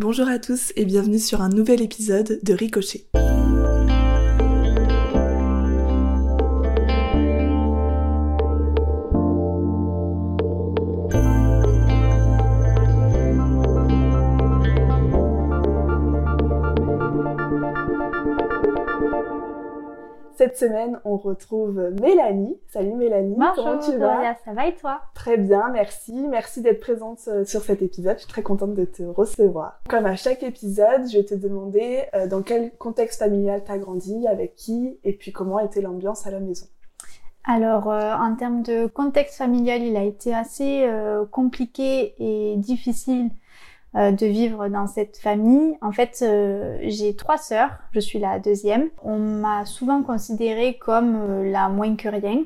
Bonjour 0.00 0.28
à 0.28 0.38
tous 0.38 0.72
et 0.76 0.84
bienvenue 0.84 1.18
sur 1.18 1.42
un 1.42 1.48
nouvel 1.48 1.82
épisode 1.82 2.38
de 2.44 2.54
Ricochet. 2.54 3.08
Semaine, 20.58 21.00
on 21.04 21.16
retrouve 21.16 21.92
Mélanie. 22.00 22.58
Salut 22.66 22.94
Mélanie, 22.94 23.36
comment 23.54 23.78
tu 23.78 23.96
vas 23.96 24.34
Ça 24.44 24.52
va 24.52 24.66
et 24.66 24.74
toi? 24.74 25.00
Très 25.14 25.36
bien, 25.36 25.68
merci. 25.72 26.12
Merci 26.28 26.62
d'être 26.62 26.80
présente 26.80 27.20
euh, 27.28 27.44
sur 27.44 27.62
cet 27.62 27.80
épisode. 27.80 28.16
Je 28.16 28.22
suis 28.22 28.28
très 28.28 28.42
contente 28.42 28.74
de 28.74 28.84
te 28.84 29.04
recevoir. 29.04 29.80
Comme 29.88 30.06
à 30.06 30.16
chaque 30.16 30.42
épisode, 30.42 31.08
je 31.08 31.18
vais 31.18 31.24
te 31.24 31.34
demander 31.34 32.02
euh, 32.14 32.26
dans 32.26 32.42
quel 32.42 32.76
contexte 32.76 33.20
familial 33.20 33.62
tu 33.64 33.70
as 33.70 33.78
grandi, 33.78 34.26
avec 34.26 34.56
qui, 34.56 34.98
et 35.04 35.12
puis 35.12 35.30
comment 35.30 35.60
était 35.60 35.80
l'ambiance 35.80 36.26
à 36.26 36.32
la 36.32 36.40
maison. 36.40 36.66
Alors, 37.44 37.90
euh, 37.90 38.14
en 38.14 38.34
termes 38.34 38.62
de 38.62 38.86
contexte 38.86 39.36
familial, 39.36 39.82
il 39.82 39.96
a 39.96 40.02
été 40.02 40.34
assez 40.34 40.90
compliqué 41.30 42.14
et 42.18 42.56
difficile 42.56 43.30
euh, 43.96 44.12
de 44.12 44.26
vivre 44.26 44.68
dans 44.68 44.86
cette 44.86 45.16
famille. 45.16 45.78
En 45.80 45.92
fait, 45.92 46.20
euh, 46.22 46.78
j'ai 46.82 47.16
trois 47.16 47.38
sœurs, 47.38 47.70
je 47.92 48.00
suis 48.00 48.18
la 48.18 48.38
deuxième. 48.38 48.90
On 49.02 49.18
m'a 49.18 49.64
souvent 49.64 50.02
considérée 50.02 50.76
comme 50.78 51.16
euh, 51.16 51.50
la 51.50 51.70
moins 51.70 51.96
que 51.96 52.08
rien 52.08 52.44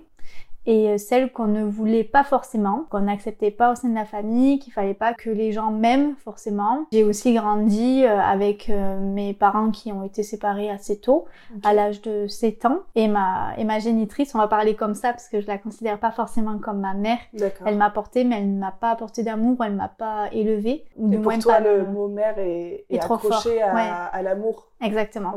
et 0.66 0.90
euh, 0.90 0.98
celle 0.98 1.32
qu'on 1.32 1.46
ne 1.46 1.64
voulait 1.64 2.04
pas 2.04 2.24
forcément, 2.24 2.86
qu'on 2.90 3.00
n'acceptait 3.00 3.50
pas 3.50 3.72
au 3.72 3.74
sein 3.74 3.88
de 3.88 3.94
la 3.94 4.04
famille, 4.04 4.58
qu'il 4.58 4.72
fallait 4.72 4.94
pas 4.94 5.12
que 5.12 5.28
les 5.28 5.52
gens 5.52 5.70
m'aiment 5.70 6.14
forcément. 6.16 6.86
J'ai 6.92 7.02
aussi 7.02 7.34
grandi 7.34 8.04
euh, 8.04 8.20
avec 8.20 8.70
euh, 8.70 8.98
mes 9.00 9.34
parents 9.34 9.70
qui 9.70 9.92
ont 9.92 10.04
été 10.04 10.22
séparés 10.22 10.70
assez 10.70 11.00
tôt, 11.00 11.26
à 11.64 11.74
l'âge 11.74 12.00
de 12.02 12.26
7 12.28 12.66
ans, 12.66 12.80
et 12.94 13.08
ma 13.08 13.52
et 13.58 13.64
ma 13.64 13.78
génitrice, 13.78 14.34
on 14.34 14.38
va 14.38 14.48
parler 14.48 14.74
comme 14.76 14.94
ça 14.94 15.10
parce 15.10 15.28
que 15.28 15.40
je 15.40 15.46
la 15.46 15.58
considère 15.58 15.98
pas 15.98 16.12
forcément 16.12 16.58
comme 16.58 16.80
ma 16.80 16.94
mère. 16.94 17.18
Elle 17.66 17.76
m'a 17.76 17.90
porté, 17.90 18.24
mais 18.24 18.38
elle 18.38 18.54
ne 18.54 18.58
m'a 18.58 18.72
pas 18.72 18.90
apporté 18.90 19.22
d'amour, 19.22 19.64
elle 19.64 19.74
m'a 19.74 19.88
pas 19.88 20.28
élevée. 20.32 20.84
Ou 20.96 21.12
et 21.12 21.18
pour 21.18 21.38
toi, 21.38 21.60
le 21.60 21.84
mot 21.84 22.08
mère 22.08 22.38
est, 22.38 22.84
est, 22.88 23.02
accroché 23.02 23.60
à, 23.62 24.06
à 24.06 24.22
l'amour? 24.22 24.68
Exactement. 24.80 25.32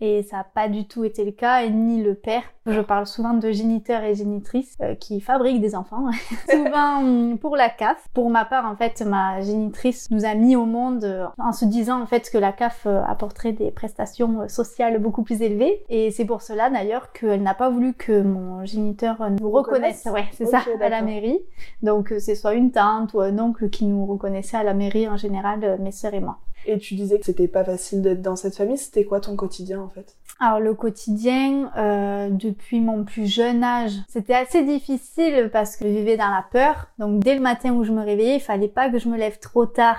Et 0.00 0.22
ça 0.22 0.38
n'a 0.38 0.44
pas 0.44 0.68
du 0.68 0.86
tout 0.86 1.04
été 1.04 1.24
le 1.24 1.32
cas, 1.32 1.62
et 1.62 1.70
ni 1.70 2.02
le 2.02 2.14
père. 2.14 2.42
Je 2.66 2.80
parle 2.80 3.06
souvent 3.06 3.32
de 3.34 3.50
géniteurs 3.50 4.02
et 4.02 4.14
génitrices 4.14 4.76
euh, 4.82 4.94
qui 4.94 5.20
fabriquent 5.20 5.60
des 5.60 5.74
enfants, 5.74 6.04
souvent 6.50 7.00
hum, 7.00 7.38
pour 7.38 7.56
la 7.56 7.70
CAF. 7.70 8.08
Pour 8.12 8.28
ma 8.30 8.44
part, 8.44 8.66
en 8.66 8.76
fait, 8.76 9.02
ma 9.02 9.40
génitrice 9.40 10.10
nous 10.10 10.24
a 10.24 10.34
mis 10.34 10.56
au 10.56 10.66
monde 10.66 11.04
euh, 11.04 11.26
en 11.38 11.52
se 11.52 11.64
disant 11.64 12.00
en 12.02 12.06
fait 12.06 12.30
que 12.30 12.38
la 12.38 12.52
CAF 12.52 12.86
euh, 12.86 13.02
apporterait 13.02 13.52
des 13.52 13.70
prestations 13.70 14.46
sociales 14.48 14.98
beaucoup 14.98 15.22
plus 15.22 15.40
élevées. 15.42 15.84
Et 15.88 16.10
c'est 16.10 16.26
pour 16.26 16.42
cela 16.42 16.70
d'ailleurs 16.70 17.12
qu'elle 17.12 17.42
n'a 17.42 17.54
pas 17.54 17.70
voulu 17.70 17.94
que 17.94 18.22
mon 18.22 18.64
géniteur 18.64 19.16
nous 19.30 19.50
reconnaisse. 19.50 20.06
Ouais, 20.12 20.26
c'est 20.32 20.46
ça, 20.46 20.62
à 20.80 20.88
la 20.88 21.02
mairie. 21.02 21.40
Donc 21.82 22.12
c'est 22.18 22.34
soit 22.34 22.54
une 22.54 22.72
tante 22.72 23.14
ou 23.14 23.20
un 23.20 23.38
oncle 23.38 23.70
qui 23.70 23.86
nous 23.86 24.04
reconnaissait 24.04 24.58
à 24.58 24.62
la 24.62 24.74
mairie 24.74 25.08
en 25.08 25.16
général, 25.16 25.78
mes 25.80 25.92
sœurs 25.92 26.14
et 26.14 26.20
moi. 26.20 26.38
Et 26.66 26.78
tu 26.78 26.94
disais 26.94 27.18
que 27.18 27.24
c'était 27.24 27.48
pas 27.48 27.64
facile 27.64 28.02
d'être 28.02 28.22
dans 28.22 28.36
cette 28.36 28.56
famille. 28.56 28.78
C'était 28.78 29.04
quoi 29.04 29.20
ton 29.20 29.36
quotidien 29.36 29.80
en 29.80 29.88
fait? 29.88 30.16
Alors 30.38 30.60
le 30.60 30.74
quotidien, 30.74 31.70
euh, 31.76 32.30
depuis 32.30 32.80
mon 32.80 33.04
plus 33.04 33.26
jeune 33.26 33.62
âge, 33.62 33.92
c'était 34.08 34.34
assez 34.34 34.64
difficile 34.64 35.50
parce 35.52 35.76
que 35.76 35.84
je 35.84 35.90
vivais 35.90 36.16
dans 36.16 36.30
la 36.30 36.44
peur. 36.50 36.86
Donc 36.98 37.20
dès 37.20 37.34
le 37.34 37.40
matin 37.40 37.72
où 37.72 37.84
je 37.84 37.92
me 37.92 38.02
réveillais, 38.02 38.36
il 38.36 38.40
fallait 38.40 38.68
pas 38.68 38.88
que 38.88 38.98
je 38.98 39.08
me 39.08 39.18
lève 39.18 39.38
trop 39.38 39.66
tard 39.66 39.98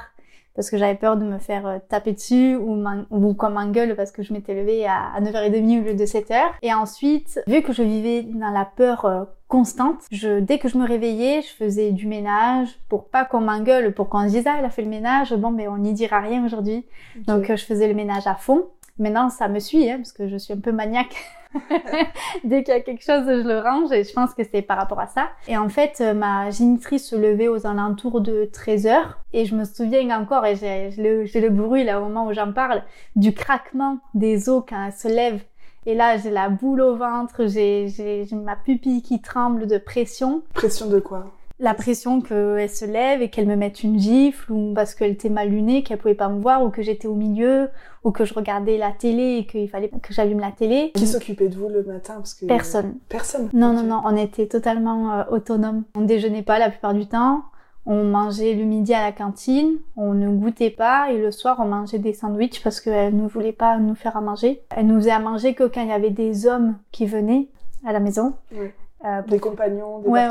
parce 0.56 0.70
que 0.70 0.78
j'avais 0.78 0.96
peur 0.96 1.18
de 1.18 1.24
me 1.24 1.38
faire 1.38 1.66
euh, 1.66 1.78
taper 1.90 2.14
dessus 2.14 2.56
ou, 2.56 2.84
ou 3.10 3.34
qu'on 3.34 3.50
m'engueule 3.50 3.96
parce 3.96 4.12
que 4.12 4.24
je 4.24 4.34
m'étais 4.34 4.54
levée 4.54 4.86
à, 4.86 5.20
9h30 5.22 5.82
au 5.82 5.86
lieu 5.86 5.94
de 5.94 6.06
7h. 6.06 6.40
Et 6.62 6.74
ensuite, 6.74 7.42
vu 7.48 7.62
que 7.62 7.74
je 7.74 7.84
vivais 7.84 8.24
dans 8.24 8.52
la 8.52 8.66
peur 8.66 9.06
euh, 9.06 9.24
constante, 9.48 10.00
je, 10.12 10.40
dès 10.40 10.60
que 10.60 10.68
je 10.68 10.78
me 10.78 10.86
réveillais, 10.86 11.42
je 11.42 11.50
faisais 11.50 11.92
du 11.92 12.08
ménage 12.08 12.70
pour 12.90 13.06
pas 13.06 13.26
qu'on 13.26 13.42
m'engueule, 13.42 13.94
pour 13.94 14.10
qu'on 14.10 14.28
se 14.28 14.34
dise 14.34 14.48
ah 14.48 14.56
elle 14.60 14.66
a 14.66 14.70
fait 14.70 14.82
le 14.82 14.90
ménage, 14.90 15.34
bon 15.34 15.52
mais 15.52 15.68
on 15.68 15.78
n'y 15.78 15.94
dira 15.94 16.20
rien 16.20 16.46
aujourd'hui. 16.46 16.86
Donc 17.28 17.50
euh, 17.50 17.56
je 17.56 17.66
faisais 17.66 17.88
le 17.88 17.94
ménage 17.94 18.28
à 18.28 18.36
fond. 18.36 18.66
Maintenant 19.00 19.30
ça 19.30 19.48
me 19.48 19.60
suit 19.60 19.90
hein, 19.90 19.98
parce 19.98 20.12
que 20.12 20.28
je 20.28 20.38
suis 20.38 20.54
un 20.54 20.60
peu 20.60 20.72
maniaque. 20.72 21.16
Dès 22.44 22.64
qu'il 22.64 22.74
y 22.74 22.78
a 22.78 22.82
quelque 22.82 23.04
chose, 23.04 23.26
je 23.26 23.48
le 23.48 23.60
range 23.60 23.92
et 23.92 24.04
je 24.04 24.14
pense 24.14 24.34
que 24.34 24.44
c'est 24.44 24.62
par 24.62 24.78
rapport 24.78 25.00
à 25.00 25.08
ça. 25.08 25.30
Et 25.48 25.58
en 25.58 25.70
fait, 25.70 25.98
euh, 26.00 26.14
ma 26.14 26.50
génitrice 26.50 27.10
se 27.10 27.16
levait 27.16 27.48
aux 27.48 27.68
alentours 27.68 28.22
de 28.22 28.50
13 28.52 28.88
heures 28.88 29.20
et 29.34 29.46
je 29.46 29.56
me 29.56 29.66
souviens 29.66 30.18
encore, 30.18 30.46
et 30.46 30.56
j'ai 30.56 30.92
le, 30.98 31.24
le 31.24 31.50
bruit 31.50 31.84
là 31.84 32.00
au 32.00 32.06
moment 32.06 32.26
où 32.28 32.34
j'en 32.34 32.54
parle, 32.54 32.84
du 33.16 33.34
craquement 33.34 34.00
des 34.14 34.50
os 34.50 34.64
quand 34.68 34.86
elle 34.86 34.94
se 34.94 35.08
lève. 35.08 35.42
Et 35.86 35.96
là, 35.96 36.18
j'ai 36.18 36.30
la 36.30 36.50
boule 36.50 36.82
au 36.82 36.96
ventre, 36.96 37.48
j'ai 37.48 37.88
ma 38.34 38.56
pupille 38.56 39.02
qui 39.02 39.20
tremble 39.20 39.66
de 39.66 39.80
pression. 39.80 40.44
Pression 40.54 40.88
de 40.88 41.00
quoi? 41.00 41.32
La 41.62 41.76
pression 41.76 42.22
qu'elle 42.22 42.70
se 42.70 42.86
lève 42.86 43.22
et 43.22 43.30
qu'elle 43.30 43.46
me 43.46 43.56
mette 43.56 43.84
une 43.84 44.00
gifle 44.00 44.52
ou 44.52 44.74
parce 44.74 44.96
qu'elle 44.96 45.12
était 45.12 45.30
mal 45.30 45.50
lunée, 45.50 45.84
qu'elle 45.84 46.00
pouvait 46.00 46.16
pas 46.16 46.28
me 46.28 46.42
voir 46.42 46.64
ou 46.64 46.70
que 46.70 46.82
j'étais 46.82 47.08
au 47.08 47.14
milieu 47.14 47.70
ou 48.04 48.12
que 48.12 48.26
je 48.26 48.34
regardais 48.34 48.78
la 48.78 48.92
télé 48.92 49.38
et 49.38 49.46
qu'il 49.46 49.70
fallait 49.70 49.90
que 49.90 50.12
j'allume 50.12 50.40
la 50.40 50.52
télé. 50.52 50.92
Qui 50.96 51.06
s'occupait 51.06 51.50
de 51.50 51.56
vous 51.56 51.70
le 51.70 51.84
matin? 51.84 52.16
Parce 52.16 52.34
que 52.34 52.48
Personne. 52.48 52.96
Personne. 53.08 53.50
Non 53.54 53.74
non 53.74 53.84
non, 53.84 54.02
on 54.04 54.18
était 54.18 54.48
totalement 54.48 55.14
euh, 55.14 55.24
autonome. 55.30 55.84
On 55.96 56.02
déjeunait 56.02 56.42
pas 56.42 56.58
la 56.58 56.72
plupart 56.72 56.96
du 56.96 57.06
temps. 57.06 57.44
On 57.86 58.04
mangeait 58.04 58.54
le 58.54 58.64
midi 58.64 58.94
à 58.94 59.02
la 59.02 59.12
cantine, 59.12 59.78
on 59.98 60.14
ne 60.14 60.30
goûtait 60.30 60.70
pas 60.70 61.12
et 61.12 61.18
le 61.18 61.32
soir 61.32 61.58
on 61.60 61.66
mangeait 61.66 61.98
des 61.98 62.14
sandwichs 62.14 62.62
parce 62.64 62.80
qu'elle 62.80 63.16
ne 63.16 63.28
voulait 63.28 63.54
pas 63.54 63.78
nous 63.78 63.96
faire 63.96 64.18
à 64.18 64.22
manger. 64.22 64.62
Elle 64.76 64.88
nous 64.88 64.98
faisait 65.00 65.12
à 65.12 65.20
manger 65.20 65.56
que 65.56 65.64
quand 65.64 65.82
il 65.82 65.90
y 65.90 65.92
avait 65.92 66.12
des 66.12 66.46
hommes 66.46 66.76
qui 66.92 67.08
venaient 67.08 67.48
à 67.86 67.92
la 67.92 68.00
maison. 68.00 68.34
Oui. 68.52 68.68
Euh, 69.04 69.22
des 69.24 69.40
compagnons, 69.40 70.00
des 70.00 70.10
ouais, 70.10 70.28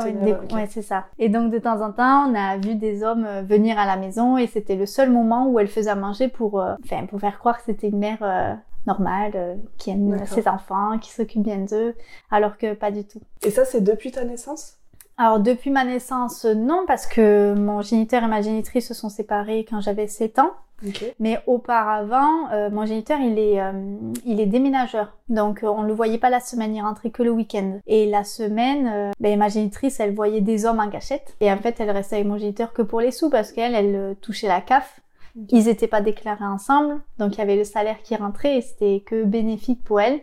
ouais, 0.53 0.67
c'est 0.69 0.81
ça. 0.81 1.05
Et 1.19 1.27
donc 1.27 1.51
de 1.51 1.59
temps 1.59 1.81
en 1.81 1.91
temps, 1.91 2.29
on 2.29 2.35
a 2.35 2.57
vu 2.57 2.75
des 2.75 3.03
hommes 3.03 3.25
euh, 3.25 3.41
venir 3.41 3.77
à 3.77 3.85
la 3.85 3.97
maison 3.97 4.37
et 4.37 4.47
c'était 4.47 4.77
le 4.77 4.85
seul 4.85 5.11
moment 5.11 5.47
où 5.49 5.59
elle 5.59 5.67
faisait 5.67 5.89
à 5.89 5.95
manger 5.95 6.29
pour, 6.29 6.61
euh, 6.61 6.75
enfin, 6.83 7.05
pour 7.05 7.19
faire 7.19 7.37
croire 7.37 7.57
que 7.57 7.63
c'était 7.65 7.89
une 7.89 7.99
mère 7.99 8.19
euh, 8.21 8.53
normale, 8.87 9.59
qui 9.77 9.91
aime 9.91 10.25
ses 10.25 10.47
enfants, 10.47 10.97
qui 10.99 11.11
s'occupe 11.11 11.43
bien 11.43 11.57
d'eux, 11.57 11.95
alors 12.31 12.57
que 12.57 12.73
pas 12.73 12.91
du 12.91 13.05
tout. 13.05 13.21
Et 13.43 13.51
ça, 13.51 13.65
c'est 13.65 13.81
depuis 13.81 14.11
ta 14.11 14.23
naissance? 14.23 14.77
Alors 15.21 15.39
depuis 15.39 15.69
ma 15.69 15.85
naissance, 15.85 16.45
non, 16.45 16.83
parce 16.87 17.05
que 17.05 17.53
mon 17.53 17.83
géniteur 17.83 18.23
et 18.23 18.27
ma 18.27 18.41
génitrice 18.41 18.87
se 18.87 18.95
sont 18.95 19.09
séparés 19.09 19.67
quand 19.69 19.79
j'avais 19.79 20.07
7 20.07 20.39
ans. 20.39 20.51
Mais 21.19 21.39
auparavant, 21.45 22.49
euh, 22.51 22.71
mon 22.71 22.87
géniteur, 22.87 23.19
il 23.19 23.37
est, 23.37 23.61
euh, 23.61 23.71
il 24.25 24.39
est 24.39 24.47
déménageur. 24.47 25.15
Donc, 25.29 25.63
euh, 25.63 25.67
on 25.67 25.83
le 25.83 25.93
voyait 25.93 26.17
pas 26.17 26.31
la 26.31 26.39
semaine, 26.39 26.75
il 26.75 26.81
rentrait 26.81 27.11
que 27.11 27.21
le 27.21 27.29
week-end. 27.29 27.77
Et 27.85 28.09
la 28.09 28.23
semaine, 28.23 29.11
ben, 29.19 29.37
ma 29.37 29.47
génitrice, 29.47 29.99
elle 29.99 30.15
voyait 30.15 30.41
des 30.41 30.65
hommes 30.65 30.79
en 30.79 30.89
cachette. 30.89 31.35
Et 31.39 31.51
en 31.51 31.57
fait, 31.57 31.79
elle 31.79 31.91
restait 31.91 32.15
avec 32.15 32.27
mon 32.27 32.39
géniteur 32.39 32.73
que 32.73 32.81
pour 32.81 32.99
les 32.99 33.11
sous 33.11 33.29
parce 33.29 33.51
qu'elle, 33.51 33.75
elle 33.75 34.15
touchait 34.21 34.47
la 34.47 34.59
CAF. 34.59 35.01
Ils 35.49 35.69
étaient 35.69 35.87
pas 35.87 36.01
déclarés 36.01 36.45
ensemble. 36.45 36.99
Donc, 37.19 37.35
il 37.35 37.37
y 37.37 37.41
avait 37.41 37.57
le 37.57 37.63
salaire 37.63 38.01
qui 38.01 38.15
rentrait 38.15 38.57
et 38.57 38.61
c'était 38.61 39.03
que 39.05 39.23
bénéfique 39.23 39.83
pour 39.83 40.01
elle. 40.01 40.21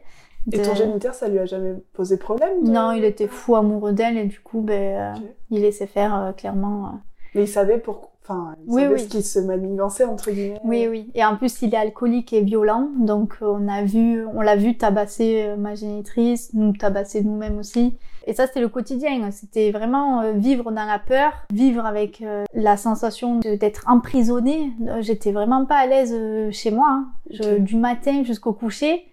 Et 0.52 0.62
ton 0.62 0.74
géniteur, 0.74 1.14
ça 1.14 1.28
lui 1.28 1.38
a 1.38 1.46
jamais 1.46 1.74
posé 1.92 2.16
problème 2.16 2.62
Non, 2.62 2.92
il 2.92 3.04
était 3.04 3.26
fou 3.26 3.56
amoureux 3.56 3.92
d'elle 3.92 4.16
et 4.16 4.24
du 4.24 4.40
coup, 4.40 4.60
ben, 4.60 5.14
euh, 5.16 5.20
il 5.50 5.62
laissait 5.62 5.86
faire 5.86 6.14
euh, 6.14 6.32
clairement. 6.32 6.86
Euh. 6.86 6.96
Mais 7.34 7.42
il 7.42 7.48
savait 7.48 7.78
pourquoi. 7.78 8.10
Enfin, 8.22 8.56
il 8.66 8.74
oui, 8.74 8.82
savait 8.82 8.94
oui. 8.94 9.00
ce 9.00 9.06
qui 9.06 9.22
se 9.22 9.38
manigançait 9.38 10.04
entre 10.04 10.30
guillemets. 10.30 10.60
Oui, 10.62 10.86
oui. 10.86 11.10
Et 11.14 11.24
en 11.24 11.36
plus, 11.36 11.62
il 11.62 11.72
est 11.72 11.78
alcoolique 11.78 12.34
et 12.34 12.42
violent, 12.42 12.90
donc 12.98 13.36
on 13.40 13.66
a 13.68 13.82
vu, 13.84 14.22
on 14.34 14.42
l'a 14.42 14.54
vu 14.54 14.76
tabasser 14.76 15.54
ma 15.56 15.74
génitrice, 15.74 16.52
nous 16.52 16.74
tabasser 16.76 17.22
nous-mêmes 17.22 17.56
aussi. 17.56 17.96
Et 18.26 18.34
ça, 18.34 18.46
c'était 18.46 18.60
le 18.60 18.68
quotidien. 18.68 19.30
C'était 19.30 19.70
vraiment 19.70 20.30
vivre 20.34 20.70
dans 20.72 20.84
la 20.84 20.98
peur, 20.98 21.32
vivre 21.50 21.86
avec 21.86 22.22
la 22.52 22.76
sensation 22.76 23.40
d'être 23.40 23.84
emprisonné. 23.88 24.72
J'étais 25.00 25.32
vraiment 25.32 25.64
pas 25.64 25.76
à 25.76 25.86
l'aise 25.86 26.14
chez 26.50 26.70
moi. 26.70 26.88
Hein. 26.90 27.08
Je, 27.30 27.56
Du 27.56 27.76
matin 27.76 28.24
jusqu'au 28.24 28.52
coucher 28.52 29.06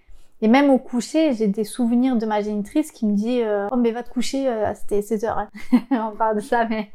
et 0.45 0.47
même 0.47 0.69
au 0.69 0.77
coucher, 0.77 1.33
j'ai 1.33 1.47
des 1.47 1.63
souvenirs 1.63 2.18
de 2.18 2.25
ma 2.27 2.39
génitrice 2.39 2.92
qui 2.92 3.07
me 3.07 3.15
dit 3.15 3.42
euh, 3.42 3.68
Oh, 3.71 3.77
mais 3.77 3.89
va 3.89 4.03
te 4.03 4.12
coucher, 4.12 4.47
euh, 4.47 4.75
c'était 4.75 5.01
16 5.01 5.25
heures. 5.25 5.39
Hein. 5.39 5.50
On 6.13 6.15
parle 6.15 6.36
de 6.36 6.42
ça, 6.42 6.68
mais 6.69 6.92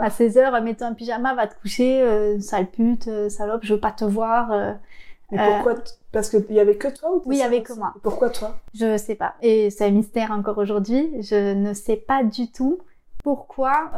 à 0.00 0.08
16 0.08 0.38
heures, 0.38 0.62
mets-toi 0.62 0.86
un 0.86 0.94
pyjama, 0.94 1.34
va 1.34 1.46
te 1.46 1.54
coucher, 1.60 2.00
euh, 2.00 2.40
sale 2.40 2.64
pute, 2.70 3.10
salope, 3.28 3.60
je 3.62 3.74
veux 3.74 3.80
pas 3.80 3.92
te 3.92 4.06
voir. 4.06 4.78
Mais 5.30 5.36
pourquoi 5.36 5.74
Parce 6.12 6.30
qu'il 6.30 6.50
y 6.56 6.60
avait 6.60 6.78
que 6.78 6.88
toi 6.88 7.14
ou 7.14 7.22
Oui, 7.26 7.36
il 7.36 7.40
y 7.40 7.42
avait 7.42 7.62
que 7.62 7.74
moi. 7.74 7.92
Pourquoi 8.02 8.30
toi? 8.30 8.56
Je 8.72 8.96
sais 8.96 9.16
pas. 9.16 9.34
Et 9.42 9.68
c'est 9.68 9.84
un 9.84 9.90
mystère 9.90 10.30
encore 10.30 10.56
aujourd'hui. 10.56 11.10
Je 11.20 11.52
ne 11.52 11.74
sais 11.74 11.96
pas 11.96 12.24
du 12.24 12.50
tout 12.50 12.78
pourquoi 13.22 13.90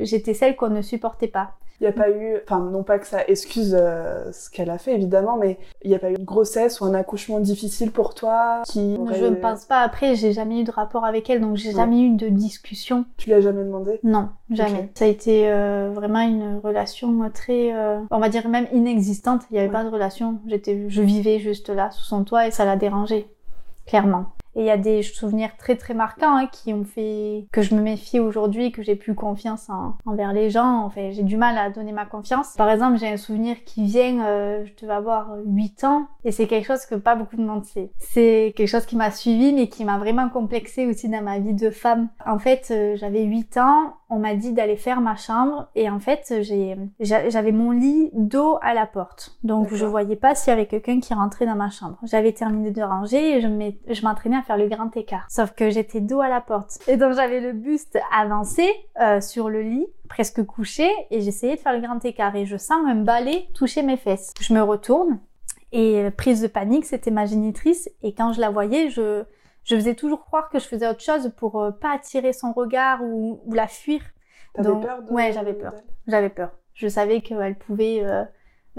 j'étais 0.00 0.34
celle 0.34 0.54
qu'on 0.54 0.68
ne 0.68 0.82
supportait 0.82 1.28
pas. 1.28 1.52
Il 1.80 1.84
n'y 1.84 1.88
a 1.88 1.92
pas 1.92 2.10
eu, 2.10 2.36
enfin 2.42 2.58
non 2.58 2.82
pas 2.82 2.98
que 2.98 3.06
ça 3.06 3.24
excuse 3.28 3.76
euh, 3.78 4.32
ce 4.32 4.50
qu'elle 4.50 4.70
a 4.70 4.78
fait 4.78 4.94
évidemment, 4.94 5.36
mais 5.36 5.58
il 5.82 5.90
n'y 5.90 5.96
a 5.96 6.00
pas 6.00 6.10
eu 6.10 6.16
une 6.16 6.24
grossesse 6.24 6.80
ou 6.80 6.84
un 6.84 6.94
accouchement 6.94 7.38
difficile 7.38 7.92
pour 7.92 8.14
toi 8.14 8.62
qui 8.66 8.98
Je 9.12 9.26
ne 9.26 9.36
pense 9.36 9.64
pas. 9.64 9.80
Après, 9.80 10.16
j'ai 10.16 10.32
jamais 10.32 10.60
eu 10.60 10.64
de 10.64 10.72
rapport 10.72 11.04
avec 11.04 11.30
elle, 11.30 11.40
donc 11.40 11.56
j'ai 11.56 11.72
jamais 11.72 12.00
eu 12.00 12.16
de 12.16 12.28
discussion. 12.28 13.04
Tu 13.16 13.30
l'as 13.30 13.40
jamais 13.40 13.62
demandé? 13.62 14.00
Non, 14.02 14.30
jamais. 14.50 14.90
Ça 14.94 15.04
a 15.04 15.08
été 15.08 15.50
euh, 15.50 15.90
vraiment 15.94 16.20
une 16.20 16.58
relation 16.58 17.30
très, 17.32 17.72
euh, 17.72 18.00
on 18.10 18.18
va 18.18 18.28
dire 18.28 18.48
même 18.48 18.66
inexistante. 18.72 19.42
Il 19.50 19.54
n'y 19.54 19.60
avait 19.60 19.70
pas 19.70 19.84
de 19.84 19.88
relation. 19.88 20.38
J'étais, 20.46 20.88
je 20.88 21.02
vivais 21.02 21.38
juste 21.38 21.68
là 21.68 21.90
sous 21.90 22.04
son 22.04 22.24
toit 22.24 22.48
et 22.48 22.50
ça 22.50 22.64
l'a 22.64 22.76
dérangé, 22.76 23.28
clairement. 23.86 24.32
Et 24.58 24.62
il 24.62 24.66
y 24.66 24.70
a 24.70 24.76
des 24.76 25.04
souvenirs 25.04 25.56
très 25.56 25.76
très 25.76 25.94
marquants 25.94 26.36
hein, 26.36 26.48
qui 26.50 26.74
ont 26.74 26.82
fait 26.82 27.46
que 27.52 27.62
je 27.62 27.76
me 27.76 27.80
méfie 27.80 28.18
aujourd'hui, 28.18 28.72
que 28.72 28.82
j'ai 28.82 28.96
plus 28.96 29.14
confiance 29.14 29.68
envers 30.04 30.32
les 30.32 30.50
gens. 30.50 30.82
Enfin, 30.84 31.10
j'ai 31.12 31.22
du 31.22 31.36
mal 31.36 31.56
à 31.56 31.70
donner 31.70 31.92
ma 31.92 32.04
confiance. 32.04 32.54
Par 32.56 32.68
exemple, 32.68 32.98
j'ai 32.98 33.06
un 33.06 33.16
souvenir 33.16 33.62
qui 33.64 33.84
vient, 33.84 34.26
euh, 34.26 34.64
je 34.66 34.82
devais 34.82 34.94
avoir 34.94 35.36
8 35.46 35.84
ans, 35.84 36.08
et 36.24 36.32
c'est 36.32 36.48
quelque 36.48 36.66
chose 36.66 36.86
que 36.86 36.96
pas 36.96 37.14
beaucoup 37.14 37.36
de 37.36 37.44
monde 37.44 37.64
sait. 37.66 37.92
C'est 38.00 38.52
quelque 38.56 38.66
chose 38.66 38.84
qui 38.84 38.96
m'a 38.96 39.12
suivi, 39.12 39.52
mais 39.52 39.68
qui 39.68 39.84
m'a 39.84 39.96
vraiment 39.96 40.28
complexé 40.28 40.86
aussi 40.86 41.08
dans 41.08 41.22
ma 41.22 41.38
vie 41.38 41.54
de 41.54 41.70
femme. 41.70 42.08
En 42.26 42.40
fait, 42.40 42.72
euh, 42.72 42.96
j'avais 42.96 43.22
8 43.22 43.58
ans, 43.58 43.94
on 44.10 44.18
m'a 44.18 44.34
dit 44.34 44.52
d'aller 44.52 44.76
faire 44.76 45.00
ma 45.00 45.16
chambre, 45.16 45.68
et 45.74 45.90
en 45.90 46.00
fait, 46.00 46.32
j'avais 47.00 47.52
mon 47.52 47.70
lit 47.70 48.10
dos 48.14 48.58
à 48.62 48.74
la 48.74 48.86
porte. 48.86 49.38
Donc, 49.42 49.72
je 49.72 49.84
voyais 49.84 50.16
pas 50.16 50.34
s'il 50.34 50.50
y 50.50 50.54
avait 50.54 50.66
quelqu'un 50.66 51.00
qui 51.00 51.12
rentrait 51.14 51.46
dans 51.46 51.54
ma 51.54 51.70
chambre. 51.70 51.98
J'avais 52.04 52.32
terminé 52.32 52.70
de 52.70 52.82
ranger 52.82 53.36
et 53.36 53.40
je 53.40 54.02
m'entraînais 54.02 54.36
à 54.36 54.42
faire 54.42 54.56
le 54.56 54.68
grand 54.68 54.96
écart. 54.96 55.26
Sauf 55.28 55.52
que 55.52 55.70
j'étais 55.70 56.00
dos 56.00 56.20
à 56.20 56.28
la 56.28 56.40
porte. 56.40 56.78
Et 56.88 56.96
donc 56.96 57.14
j'avais 57.14 57.40
le 57.40 57.52
buste 57.52 57.98
avancé 58.16 58.68
euh, 59.00 59.20
sur 59.20 59.50
le 59.50 59.62
lit, 59.62 59.86
presque 60.08 60.44
couché, 60.44 60.88
et 61.10 61.20
j'essayais 61.20 61.56
de 61.56 61.60
faire 61.60 61.74
le 61.74 61.80
grand 61.80 62.02
écart. 62.04 62.34
Et 62.34 62.46
je 62.46 62.56
sens 62.56 62.78
un 62.86 62.96
balai 62.96 63.48
toucher 63.54 63.82
mes 63.82 63.96
fesses. 63.96 64.32
Je 64.40 64.54
me 64.54 64.62
retourne, 64.62 65.18
et 65.72 65.98
euh, 65.98 66.10
prise 66.10 66.40
de 66.40 66.46
panique, 66.46 66.86
c'était 66.86 67.10
ma 67.10 67.26
génitrice. 67.26 67.90
Et 68.02 68.14
quand 68.14 68.32
je 68.32 68.40
la 68.40 68.50
voyais, 68.50 68.88
je, 68.90 69.24
je 69.68 69.76
faisais 69.76 69.94
toujours 69.94 70.24
croire 70.24 70.48
que 70.50 70.58
je 70.58 70.64
faisais 70.64 70.88
autre 70.88 71.02
chose 71.02 71.32
pour 71.36 71.60
euh, 71.60 71.70
pas 71.70 71.94
attirer 71.94 72.32
son 72.32 72.52
regard 72.52 73.02
ou, 73.02 73.40
ou 73.44 73.54
la 73.54 73.66
fuir. 73.66 74.00
T'avais 74.54 74.68
peur 74.80 75.02
de... 75.02 75.12
Ouais, 75.12 75.32
j'avais 75.32 75.54
peur. 75.54 75.74
J'avais 76.06 76.30
peur. 76.30 76.50
Je 76.74 76.88
savais 76.88 77.20
qu'elle 77.20 77.56
pouvait 77.56 78.02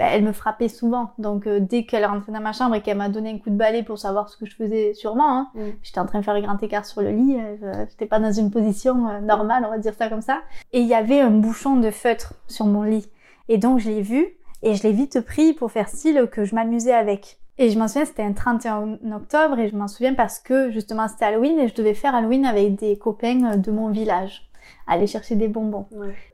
bah, 0.00 0.06
elle 0.06 0.24
me 0.24 0.32
frappait 0.32 0.68
souvent. 0.68 1.10
Donc 1.18 1.46
euh, 1.46 1.60
dès 1.60 1.84
qu'elle 1.84 2.06
rentrait 2.06 2.32
dans 2.32 2.40
ma 2.40 2.54
chambre 2.54 2.74
et 2.74 2.80
qu'elle 2.80 2.96
m'a 2.96 3.10
donné 3.10 3.32
un 3.32 3.38
coup 3.38 3.50
de 3.50 3.56
balai 3.56 3.82
pour 3.82 3.98
savoir 3.98 4.30
ce 4.30 4.38
que 4.38 4.46
je 4.46 4.56
faisais 4.56 4.94
sûrement, 4.94 5.30
hein, 5.30 5.48
mm. 5.54 5.60
j'étais 5.82 6.00
en 6.00 6.06
train 6.06 6.20
de 6.20 6.24
faire 6.24 6.32
un 6.32 6.40
grand 6.40 6.62
écart 6.62 6.86
sur 6.86 7.02
le 7.02 7.10
lit, 7.10 7.36
euh, 7.38 7.84
j'étais 7.90 8.06
pas 8.06 8.18
dans 8.18 8.32
une 8.32 8.50
position 8.50 9.08
euh, 9.08 9.20
normale, 9.20 9.62
on 9.66 9.68
va 9.68 9.76
dire 9.76 9.92
ça 9.92 10.08
comme 10.08 10.22
ça. 10.22 10.40
Et 10.72 10.80
il 10.80 10.86
y 10.86 10.94
avait 10.94 11.20
un 11.20 11.28
bouchon 11.28 11.76
de 11.76 11.90
feutre 11.90 12.32
sur 12.46 12.64
mon 12.64 12.82
lit. 12.82 13.10
Et 13.50 13.58
donc 13.58 13.78
je 13.78 13.90
l'ai 13.90 14.00
vu 14.00 14.26
et 14.62 14.74
je 14.74 14.82
l'ai 14.84 14.92
vite 14.92 15.20
pris 15.20 15.52
pour 15.52 15.70
faire 15.70 15.90
style 15.90 16.28
que 16.32 16.46
je 16.46 16.54
m'amusais 16.54 16.94
avec. 16.94 17.38
Et 17.60 17.68
je 17.68 17.78
m'en 17.78 17.88
souviens, 17.88 18.06
c'était 18.06 18.22
un 18.22 18.32
31 18.32 18.98
octobre 19.12 19.58
et 19.58 19.68
je 19.68 19.76
m'en 19.76 19.86
souviens 19.86 20.14
parce 20.14 20.38
que 20.38 20.70
justement 20.70 21.08
c'était 21.08 21.26
Halloween 21.26 21.58
et 21.58 21.68
je 21.68 21.74
devais 21.74 21.92
faire 21.92 22.14
Halloween 22.14 22.46
avec 22.46 22.76
des 22.76 22.96
copains 22.96 23.58
de 23.58 23.70
mon 23.70 23.90
village 23.90 24.48
aller 24.86 25.06
chercher 25.06 25.36
des 25.36 25.46
bonbons. 25.46 25.86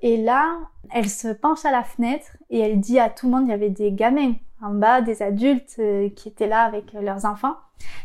Et 0.02 0.18
là, 0.18 0.56
elle 0.92 1.08
se 1.08 1.26
penche 1.26 1.64
à 1.64 1.72
la 1.72 1.82
fenêtre 1.82 2.36
et 2.48 2.60
elle 2.60 2.78
dit 2.78 3.00
à 3.00 3.10
tout 3.10 3.26
le 3.26 3.32
monde, 3.32 3.46
il 3.46 3.50
y 3.50 3.54
avait 3.54 3.70
des 3.70 3.90
gamins 3.90 4.34
en 4.62 4.70
bas, 4.70 5.00
des 5.00 5.22
adultes 5.22 5.76
euh, 5.78 6.08
qui 6.10 6.28
étaient 6.28 6.46
là 6.46 6.62
avec 6.62 6.92
leurs 6.92 7.24
enfants. 7.24 7.56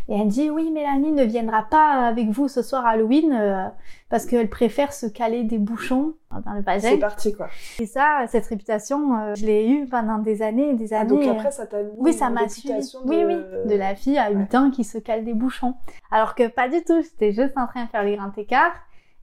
Et 0.09 0.15
elle 0.15 0.27
dit, 0.27 0.49
oui, 0.49 0.71
Mélanie 0.71 1.11
ne 1.11 1.23
viendra 1.23 1.63
pas 1.63 2.07
avec 2.07 2.27
vous 2.29 2.47
ce 2.47 2.61
soir 2.61 2.85
Halloween 2.85 3.31
euh, 3.31 3.67
parce 4.09 4.25
qu'elle 4.25 4.49
préfère 4.49 4.91
se 4.91 5.05
caler 5.05 5.43
des 5.43 5.57
bouchons 5.57 6.13
dans 6.45 6.53
le 6.53 6.61
vagin. 6.61 6.89
C'est 6.89 6.97
parti, 6.97 7.33
quoi. 7.33 7.47
Et 7.79 7.85
ça, 7.85 8.25
cette 8.27 8.45
réputation, 8.47 9.17
euh, 9.17 9.35
je 9.35 9.45
l'ai 9.45 9.69
eue 9.69 9.87
pendant 9.87 10.17
des 10.17 10.41
années 10.41 10.71
et 10.71 10.73
des 10.73 10.93
années. 10.93 11.21
Ah, 11.21 11.27
donc 11.27 11.37
après, 11.37 11.51
ça 11.51 11.65
t'a 11.65 11.83
mis 11.83 11.91
Oui, 11.97 12.13
ça 12.13 12.29
m'a 12.29 12.49
suivi. 12.49 12.73
De... 12.73 13.07
Oui, 13.07 13.23
oui, 13.23 13.37
de 13.69 13.75
la 13.75 13.95
fille 13.95 14.17
à 14.17 14.31
8 14.31 14.55
ans 14.55 14.71
qui 14.71 14.83
se 14.83 14.97
cale 14.97 15.23
des 15.23 15.33
bouchons. 15.33 15.75
Alors 16.11 16.35
que 16.35 16.47
pas 16.47 16.67
du 16.67 16.83
tout, 16.83 17.01
j'étais 17.01 17.31
juste 17.31 17.57
en 17.57 17.67
train 17.67 17.85
de 17.85 17.89
faire 17.89 18.03
les 18.03 18.17
grands 18.17 18.33
écarts. 18.35 18.73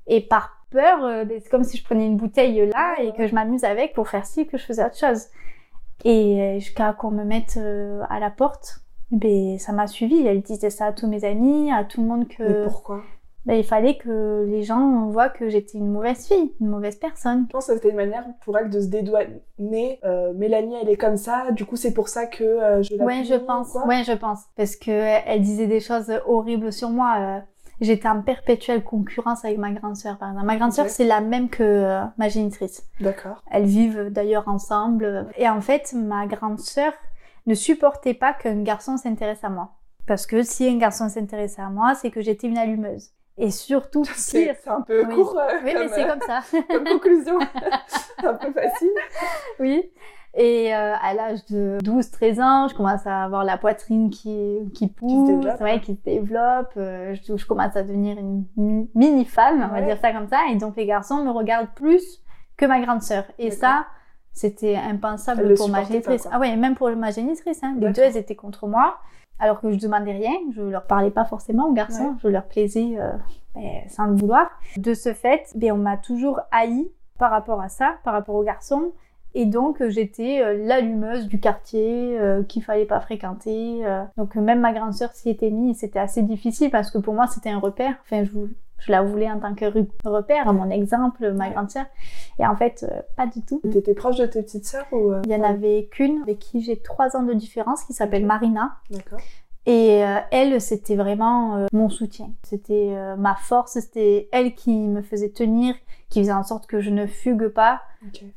Et 0.06 0.22
par 0.22 0.64
peur, 0.70 1.04
euh, 1.04 1.24
c'est 1.28 1.50
comme 1.50 1.64
si 1.64 1.76
je 1.76 1.84
prenais 1.84 2.06
une 2.06 2.16
bouteille 2.16 2.66
là 2.66 2.94
et 3.00 3.12
que 3.12 3.26
je 3.26 3.34
m'amuse 3.34 3.64
avec 3.64 3.92
pour 3.92 4.08
faire 4.08 4.24
ci, 4.24 4.46
que 4.46 4.56
je 4.56 4.64
faisais 4.64 4.84
autre 4.84 4.96
chose. 4.96 5.26
Et 6.04 6.40
euh, 6.40 6.54
jusqu'à 6.58 6.92
qu'on 6.92 7.10
me 7.10 7.24
mette 7.24 7.56
euh, 7.56 8.02
à 8.08 8.20
la 8.20 8.30
porte, 8.30 8.80
ben, 9.10 9.58
ça 9.58 9.72
m'a 9.72 9.86
suivi. 9.86 10.26
Elle 10.26 10.42
disait 10.42 10.70
ça 10.70 10.86
à 10.86 10.92
tous 10.92 11.06
mes 11.06 11.24
amis, 11.24 11.70
à 11.72 11.84
tout 11.84 12.02
le 12.02 12.08
monde 12.08 12.28
que... 12.28 12.42
Mais 12.42 12.64
pourquoi? 12.64 13.02
Ben, 13.46 13.54
il 13.54 13.64
fallait 13.64 13.96
que 13.96 14.44
les 14.46 14.62
gens 14.62 15.06
voient 15.06 15.30
que 15.30 15.48
j'étais 15.48 15.78
une 15.78 15.90
mauvaise 15.90 16.26
fille, 16.26 16.52
une 16.60 16.68
mauvaise 16.68 16.96
personne. 16.96 17.46
Je 17.48 17.52
pense 17.52 17.66
que 17.68 17.74
c'était 17.74 17.90
une 17.90 17.96
manière 17.96 18.26
pour 18.42 18.58
elle 18.58 18.68
de 18.68 18.78
se 18.78 18.88
dédouaner. 18.88 20.00
Mélanie, 20.34 20.74
elle 20.82 20.90
est 20.90 20.98
comme 20.98 21.16
ça, 21.16 21.50
du 21.52 21.64
coup 21.64 21.76
c'est 21.76 21.94
pour 21.94 22.08
ça 22.08 22.26
que 22.26 22.82
je 22.82 22.94
la 22.96 23.04
Ouais, 23.04 23.24
je 23.24 23.36
pense. 23.36 23.74
Ouais, 23.86 24.04
je 24.04 24.12
pense. 24.12 24.40
Parce 24.54 24.76
que 24.76 24.90
elle 24.90 25.40
disait 25.40 25.66
des 25.66 25.80
choses 25.80 26.12
horribles 26.26 26.72
sur 26.72 26.90
moi 26.90 27.40
j'étais 27.80 28.08
en 28.08 28.22
perpétuelle 28.22 28.82
concurrence 28.84 29.44
avec 29.44 29.58
ma 29.58 29.70
grande 29.72 29.96
sœur, 29.96 30.18
par 30.18 30.30
exemple. 30.30 30.46
Ma 30.46 30.56
grande 30.56 30.72
sœur, 30.72 30.88
c'est 30.88 31.04
la 31.04 31.20
même 31.20 31.48
que 31.48 31.62
euh, 31.62 32.04
ma 32.16 32.28
génitrice. 32.28 32.84
D'accord. 33.00 33.42
Elles 33.50 33.66
vivent 33.66 34.08
d'ailleurs 34.10 34.48
ensemble. 34.48 35.26
Et 35.36 35.48
en 35.48 35.60
fait, 35.60 35.92
ma 35.94 36.26
grande 36.26 36.60
sœur 36.60 36.92
ne 37.46 37.54
supportait 37.54 38.14
pas 38.14 38.32
qu'un 38.32 38.62
garçon 38.62 38.96
s'intéresse 38.96 39.42
à 39.42 39.48
moi. 39.48 39.72
Parce 40.06 40.26
que 40.26 40.42
si 40.42 40.66
un 40.68 40.78
garçon 40.78 41.08
s'intéressait 41.08 41.62
à 41.62 41.68
moi, 41.68 41.94
c'est 41.94 42.10
que 42.10 42.20
j'étais 42.20 42.46
une 42.46 42.58
allumeuse. 42.58 43.10
Et 43.36 43.50
surtout 43.50 44.04
C'est 44.16 44.56
un 44.66 44.80
peu 44.80 45.04
court. 45.06 45.38
Euh, 45.38 45.60
oui, 45.64 45.72
mais 45.74 45.88
c'est 45.88 46.06
comme 46.06 46.20
ça. 46.26 46.40
comme 46.68 46.84
conclusion. 46.84 47.38
un 48.24 48.34
peu 48.34 48.52
facile. 48.52 48.90
Oui. 49.60 49.90
Et 50.40 50.72
euh, 50.72 50.94
à 51.02 51.14
l'âge 51.14 51.44
de 51.46 51.78
12-13 51.82 52.40
ans, 52.40 52.68
je 52.68 52.74
commence 52.76 53.04
à 53.08 53.24
avoir 53.24 53.42
la 53.42 53.58
poitrine 53.58 54.08
qui, 54.08 54.70
qui 54.72 54.86
pousse, 54.86 55.28
qui 55.40 55.50
se 55.50 55.62
ouais, 55.64 55.80
qui 55.80 55.96
se 55.96 56.00
développe. 56.04 56.70
Euh, 56.76 57.16
je, 57.16 57.36
je, 57.36 57.44
commence 57.44 57.74
à 57.74 57.82
devenir 57.82 58.16
une 58.18 58.44
mini-femme, 58.94 59.68
on 59.68 59.74
va 59.74 59.82
dire 59.82 59.98
ça 60.00 60.12
comme 60.12 60.28
ça. 60.28 60.38
Et 60.52 60.54
donc 60.54 60.76
les 60.76 60.86
garçons 60.86 61.24
me 61.24 61.32
regardent 61.32 61.74
plus 61.74 62.22
que 62.56 62.66
ma 62.66 62.80
grande 62.80 63.02
sœur. 63.02 63.24
Et 63.40 63.50
ça, 63.50 63.86
c'était 64.32 64.76
impensable 64.76 65.54
pour 65.54 65.68
ma 65.68 65.82
génitrice. 65.82 66.28
Ah 66.30 66.38
ouais, 66.38 66.54
même 66.56 66.76
pour 66.76 66.88
ma 66.90 67.10
génitrice. 67.10 67.58
Hein. 67.64 67.74
Les 67.80 67.90
deux, 67.90 68.02
elles 68.02 68.16
étaient 68.16 68.36
contre 68.36 68.68
moi. 68.68 68.98
Alors 69.40 69.60
que 69.60 69.72
je 69.72 69.76
demandais 69.76 70.12
rien, 70.12 70.34
je 70.54 70.62
leur 70.62 70.86
parlais 70.86 71.10
pas 71.10 71.24
forcément 71.24 71.66
aux 71.68 71.72
garçons, 71.72 72.16
je 72.22 72.28
leur 72.28 72.46
plaisais 72.46 72.94
euh, 72.98 73.12
ben, 73.56 73.88
sans 73.88 74.06
le 74.06 74.14
vouloir. 74.14 74.48
De 74.76 74.94
ce 74.94 75.14
fait, 75.14 75.52
ben, 75.56 75.72
on 75.72 75.78
m'a 75.78 75.96
toujours 75.96 76.40
haï 76.52 76.88
par 77.18 77.32
rapport 77.32 77.60
à 77.60 77.68
ça, 77.68 77.96
par 78.04 78.12
rapport 78.14 78.36
aux 78.36 78.44
garçons. 78.44 78.92
Et 79.34 79.46
donc 79.46 79.86
j'étais 79.88 80.40
euh, 80.42 80.66
l'allumeuse 80.66 81.26
du 81.26 81.38
quartier 81.38 82.18
euh, 82.18 82.42
qu'il 82.42 82.62
fallait 82.62 82.86
pas 82.86 83.00
fréquenter. 83.00 83.84
Euh. 83.84 84.02
Donc 84.16 84.34
même 84.36 84.60
ma 84.60 84.72
grande 84.72 84.94
sœur 84.94 85.12
s'y 85.12 85.30
était 85.30 85.50
mise. 85.50 85.78
C'était 85.78 85.98
assez 85.98 86.22
difficile 86.22 86.70
parce 86.70 86.90
que 86.90 86.98
pour 86.98 87.14
moi 87.14 87.26
c'était 87.26 87.50
un 87.50 87.58
repère. 87.58 87.94
Enfin 88.02 88.24
je, 88.24 88.30
je, 88.78 88.92
la 88.92 89.02
voulais 89.02 89.30
en 89.30 89.38
tant 89.38 89.54
que 89.54 89.66
repère, 90.04 90.52
mon 90.52 90.70
exemple, 90.70 91.32
ma 91.32 91.50
grande 91.50 91.70
sœur. 91.70 91.86
Et 92.38 92.46
en 92.46 92.56
fait 92.56 92.86
pas 93.16 93.26
du 93.26 93.42
tout. 93.42 93.60
T'étais 93.70 93.94
proche 93.94 94.16
de 94.16 94.26
tes 94.26 94.42
petites 94.42 94.66
sœurs 94.66 94.86
ou 94.92 95.12
Il 95.24 95.30
y 95.30 95.34
en 95.34 95.44
avait 95.44 95.88
qu'une 95.90 96.22
avec 96.22 96.38
qui 96.38 96.62
j'ai 96.62 96.76
trois 96.76 97.16
ans 97.16 97.22
de 97.22 97.34
différence 97.34 97.84
qui 97.84 97.92
s'appelle 97.92 98.24
Marina. 98.24 98.76
D'accord. 98.90 99.20
Et 99.70 100.02
elle, 100.30 100.60
c'était 100.62 100.96
vraiment 100.96 101.66
mon 101.74 101.90
soutien. 101.90 102.30
C'était 102.42 102.96
ma 103.18 103.34
force, 103.34 103.74
c'était 103.74 104.28
elle 104.32 104.54
qui 104.54 104.74
me 104.74 105.02
faisait 105.02 105.28
tenir, 105.28 105.74
qui 106.08 106.20
faisait 106.20 106.32
en 106.32 106.42
sorte 106.42 106.66
que 106.66 106.80
je 106.80 106.90
ne 106.90 107.06
fugue 107.06 107.48
pas. 107.48 107.82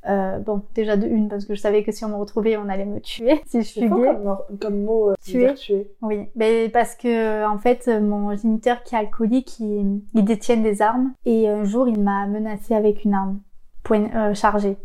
Euh, 0.10 0.40
bon, 0.40 0.64
déjà 0.74 0.98
de 0.98 1.08
une, 1.08 1.30
parce 1.30 1.46
que 1.46 1.54
je 1.54 1.62
savais 1.62 1.84
que 1.84 1.92
si 1.92 2.04
on 2.04 2.10
me 2.10 2.16
retrouvait, 2.16 2.58
on 2.58 2.68
allait 2.68 2.86
me 2.86 3.00
tuer 3.00 3.42
si 3.48 3.62
je 3.62 3.72
fuguais. 3.72 3.88
Comme, 3.88 4.38
comme 4.60 4.84
mot 4.84 5.12
euh, 5.12 5.16
tuer. 5.24 5.54
tuer. 5.54 5.92
Oui, 6.02 6.28
mais 6.36 6.70
parce 6.70 6.96
que 6.96 7.46
en 7.46 7.58
fait, 7.58 7.88
mon 7.88 8.36
géniteur 8.36 8.84
qui 8.84 8.96
est 8.96 8.98
alcoolique, 8.98 9.60
il, 9.60 10.02
il 10.14 10.26
détient 10.26 10.58
des 10.58 10.82
armes 10.82 11.14
et 11.26 11.48
un 11.48 11.64
jour, 11.64 11.88
il 11.88 12.02
m'a 12.02 12.26
menacé 12.28 12.74
avec 12.74 13.06
une 13.06 13.14
arme 13.14 13.40
point, 13.84 14.10
euh, 14.16 14.34
chargée. 14.34 14.78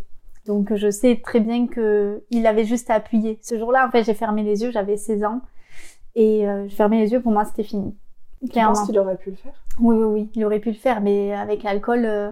Donc 0.47 0.75
je 0.75 0.91
sais 0.91 1.21
très 1.25 1.41
bien 1.41 1.67
que 1.67 2.23
il 2.31 2.47
avait 2.47 2.65
juste 2.65 2.91
à 2.91 2.95
appuyer. 2.95 3.41
Ce 3.43 3.59
jour-là, 3.59 3.87
en 3.87 3.91
fait, 3.91 4.05
j'ai 4.05 4.15
fermé 4.15 4.43
les 4.43 4.63
yeux, 4.63 4.71
j'avais 4.71 4.97
16 4.97 5.25
ans 5.25 5.41
et 6.17 6.49
euh, 6.49 6.67
je 6.69 6.75
fermais 6.75 6.99
les 6.99 7.13
yeux. 7.13 7.21
Pour 7.21 7.31
moi, 7.31 7.45
c'était 7.45 7.63
fini. 7.63 7.95
Tu 8.41 8.59
penses 8.59 8.85
qu'il 8.87 8.99
aurait 8.99 9.17
pu 9.17 9.31
le 9.31 9.37
faire? 9.37 9.55
Oui, 9.79 9.95
oui, 9.95 10.05
oui, 10.05 10.31
il 10.35 10.45
aurait 10.45 10.59
pu 10.59 10.71
le 10.71 10.75
faire, 10.75 11.01
mais 11.01 11.33
avec 11.33 11.63
l'alcool, 11.63 12.05
euh, 12.05 12.31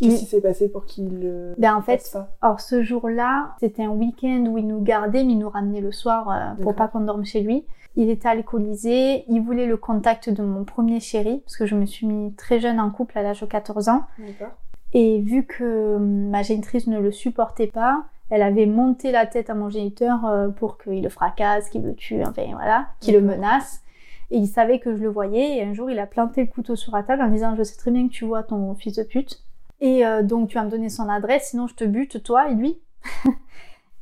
Qu'est-ce 0.00 0.20
qui 0.20 0.26
s'est 0.26 0.40
passé 0.40 0.68
pour 0.68 0.84
qu'il 0.84 1.20
le 1.20 1.54
ben 1.56 1.74
en 1.74 1.80
fait, 1.80 2.18
alors 2.42 2.60
ce 2.60 2.82
jour-là, 2.82 3.54
c'était 3.60 3.84
un 3.84 3.90
week-end 3.90 4.44
où 4.46 4.58
il 4.58 4.66
nous 4.66 4.82
gardait, 4.82 5.24
mais 5.24 5.32
il 5.32 5.38
nous 5.38 5.48
ramenait 5.48 5.80
le 5.80 5.90
soir 5.90 6.28
euh, 6.28 6.62
pour 6.62 6.74
pas 6.74 6.88
qu'on 6.88 7.00
dorme 7.00 7.24
chez 7.24 7.40
lui. 7.40 7.64
Il 7.96 8.10
était 8.10 8.28
alcoolisé, 8.28 9.24
il 9.28 9.40
voulait 9.40 9.64
le 9.64 9.78
contact 9.78 10.28
de 10.28 10.42
mon 10.42 10.64
premier 10.64 11.00
chéri, 11.00 11.40
parce 11.46 11.56
que 11.56 11.64
je 11.64 11.74
me 11.74 11.86
suis 11.86 12.06
mis 12.06 12.34
très 12.34 12.60
jeune 12.60 12.78
en 12.78 12.90
couple 12.90 13.16
à 13.16 13.22
l'âge 13.22 13.40
de 13.40 13.46
14 13.46 13.88
ans. 13.88 14.02
Et 14.92 15.20
vu 15.22 15.46
que 15.46 15.96
ma 15.96 16.42
génitrice 16.42 16.86
ne 16.88 17.00
le 17.00 17.10
supportait 17.10 17.66
pas, 17.66 18.04
elle 18.30 18.42
avait 18.42 18.66
monté 18.66 19.12
la 19.12 19.26
tête 19.26 19.50
à 19.50 19.54
mon 19.54 19.70
géniteur 19.70 20.24
euh, 20.24 20.48
pour 20.48 20.78
qu'il 20.78 21.02
le 21.02 21.08
fracasse, 21.08 21.68
qu'il 21.68 21.82
le 21.82 21.94
tue, 21.94 22.22
enfin 22.22 22.46
voilà, 22.52 22.88
qu'il 23.00 23.14
le 23.14 23.20
menace. 23.20 23.82
Et 24.30 24.38
il 24.38 24.48
savait 24.48 24.80
que 24.80 24.96
je 24.96 25.02
le 25.02 25.08
voyais, 25.08 25.58
et 25.58 25.62
un 25.62 25.72
jour 25.72 25.90
il 25.90 25.98
a 25.98 26.06
planté 26.06 26.42
le 26.42 26.48
couteau 26.48 26.74
sur 26.74 26.94
la 26.94 27.02
table 27.02 27.22
en 27.22 27.28
disant 27.28 27.54
Je 27.56 27.62
sais 27.62 27.76
très 27.76 27.90
bien 27.90 28.08
que 28.08 28.12
tu 28.12 28.24
vois 28.24 28.42
ton 28.42 28.74
fils 28.74 28.96
de 28.96 29.04
pute. 29.04 29.42
Et 29.80 30.06
euh, 30.06 30.22
donc 30.22 30.48
tu 30.48 30.56
vas 30.56 30.64
me 30.64 30.70
donner 30.70 30.88
son 30.88 31.08
adresse, 31.08 31.50
sinon 31.50 31.66
je 31.66 31.74
te 31.74 31.84
bute, 31.84 32.22
toi 32.22 32.50
et 32.50 32.54
lui. 32.54 32.78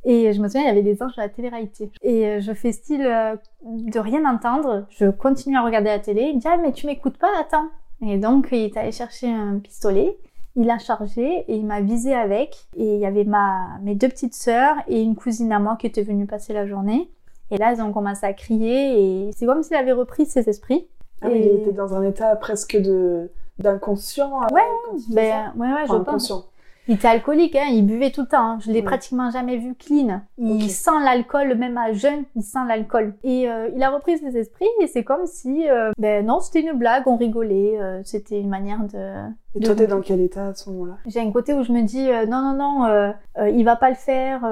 Et 0.05 0.33
je 0.33 0.39
me 0.39 0.47
souviens, 0.47 0.61
il 0.61 0.67
y 0.67 0.69
avait 0.69 0.83
des 0.83 1.01
anges 1.01 1.17
à 1.17 1.23
la 1.23 1.29
télé-réalité. 1.29 1.91
Et 2.03 2.27
euh, 2.27 2.39
je 2.39 2.53
fais 2.53 2.71
style 2.71 3.05
euh, 3.05 3.35
de 3.63 3.99
rien 3.99 4.23
entendre. 4.31 4.85
Je 4.91 5.09
continue 5.09 5.57
à 5.57 5.63
regarder 5.63 5.89
la 5.89 5.99
télé. 5.99 6.27
Il 6.29 6.35
me 6.35 6.39
dit, 6.39 6.47
ah, 6.47 6.57
mais 6.57 6.71
tu 6.71 6.85
m'écoutes 6.85 7.17
pas, 7.17 7.31
attends. 7.39 7.69
Et 8.01 8.17
donc, 8.17 8.49
il 8.51 8.65
est 8.65 8.77
allé 8.77 8.91
chercher 8.91 9.27
un 9.27 9.57
pistolet. 9.57 10.15
Il 10.55 10.69
a 10.69 10.77
chargé 10.77 11.43
et 11.47 11.55
il 11.55 11.65
m'a 11.65 11.81
visé 11.81 12.13
avec. 12.13 12.67
Et 12.75 12.95
il 12.95 12.99
y 12.99 13.05
avait 13.05 13.25
ma, 13.25 13.77
mes 13.81 13.95
deux 13.95 14.09
petites 14.09 14.35
sœurs 14.35 14.75
et 14.87 15.01
une 15.01 15.15
cousine 15.15 15.51
à 15.51 15.59
moi 15.59 15.75
qui 15.75 15.87
était 15.87 16.03
venue 16.03 16.25
passer 16.25 16.53
la 16.53 16.65
journée. 16.65 17.09
Et 17.51 17.57
là, 17.57 17.73
ils 17.73 17.81
ont 17.81 17.91
commencé 17.91 18.25
à 18.25 18.33
crier 18.33 19.27
et 19.27 19.31
c'est 19.35 19.45
comme 19.45 19.63
s'il 19.63 19.75
avait 19.75 19.91
repris 19.91 20.25
ses 20.25 20.49
esprits. 20.49 20.87
Ah 21.21 21.29
il 21.29 21.45
était 21.45 21.71
dans 21.71 21.93
un 21.93 22.03
état 22.03 22.35
presque 22.35 22.77
de 22.77 23.29
d'inconscient. 23.59 24.41
Ouais, 24.51 24.61
ben, 25.09 25.53
ouais, 25.55 25.67
ouais, 25.67 25.85
je 25.87 25.95
pense. 25.95 26.49
Il 26.87 26.95
était 26.95 27.07
alcoolique, 27.07 27.55
hein, 27.55 27.67
il 27.71 27.85
buvait 27.85 28.11
tout 28.11 28.21
le 28.21 28.27
temps. 28.27 28.51
Hein. 28.51 28.57
Je 28.61 28.71
l'ai 28.71 28.83
pratiquement 28.83 29.31
jamais 29.31 29.57
vu 29.57 29.73
clean. 29.75 30.21
Il 30.37 30.69
sent 30.69 30.91
l'alcool, 31.03 31.55
même 31.55 31.77
à 31.77 31.93
jeune, 31.93 32.23
il 32.35 32.43
sent 32.43 32.59
l'alcool. 32.67 33.15
Et 33.23 33.49
euh, 33.49 33.69
il 33.75 33.81
a 33.81 33.89
repris 33.89 34.17
ses 34.17 34.37
esprits 34.37 34.67
et 34.81 34.87
c'est 34.87 35.03
comme 35.03 35.25
si, 35.25 35.67
euh, 35.67 35.91
ben 35.97 36.25
non, 36.25 36.39
c'était 36.39 36.61
une 36.61 36.77
blague, 36.77 37.03
on 37.07 37.17
rigolait, 37.17 37.79
euh, 37.79 38.01
c'était 38.03 38.39
une 38.39 38.49
manière 38.49 38.79
de. 38.83 39.29
Et 39.55 39.61
toi, 39.61 39.73
t'es 39.73 39.87
dans 39.87 40.01
quel 40.01 40.21
état 40.21 40.47
à 40.49 40.53
ce 40.53 40.69
moment-là? 40.69 40.97
J'ai 41.07 41.21
un 41.21 41.31
côté 41.31 41.53
où 41.53 41.63
je 41.63 41.71
me 41.71 41.81
dis 41.81 42.07
non, 42.29 42.41
non, 42.41 42.85
non, 42.85 43.13
il 43.47 43.63
va 43.63 43.75
pas 43.75 43.89
le 43.89 43.95
faire, 43.95 44.45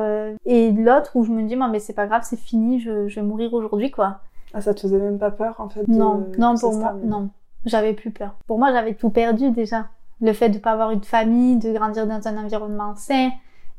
et 0.46 0.72
l'autre 0.72 1.12
où 1.16 1.24
je 1.24 1.32
me 1.32 1.44
dis 1.44 1.58
non, 1.58 1.68
mais 1.68 1.80
c'est 1.80 1.94
pas 1.94 2.08
grave, 2.08 2.24
c'est 2.24 2.40
fini, 2.40 2.80
je, 2.80 3.08
je 3.08 3.16
vais 3.16 3.26
mourir 3.26 3.54
aujourd'hui, 3.54 3.92
quoi. 3.92 4.20
Ah, 4.54 4.62
ça 4.62 4.74
te 4.74 4.82
faisait 4.82 5.00
même 5.00 5.18
pas 5.18 5.32
peur, 5.32 5.56
en 5.60 5.68
fait 5.68 5.88
Non, 5.88 6.28
non, 6.38 6.56
pour 6.58 6.74
moi, 6.74 6.96
non. 7.04 7.30
J'avais 7.66 7.94
plus 7.94 8.12
peur. 8.12 8.36
Pour 8.48 8.60
moi, 8.60 8.72
j'avais 8.72 8.94
tout 8.94 9.10
perdu 9.10 9.52
déjà 9.52 9.88
le 10.22 10.34
fait 10.34 10.50
de 10.50 10.58
pas 10.58 10.72
avoir 10.72 10.92
une 10.92 11.04
famille, 11.04 11.58
de 11.58 11.72
grandir 11.72 12.08
dans 12.08 12.28
un 12.28 12.38
environnement 12.38 12.96
sain, 12.96 13.30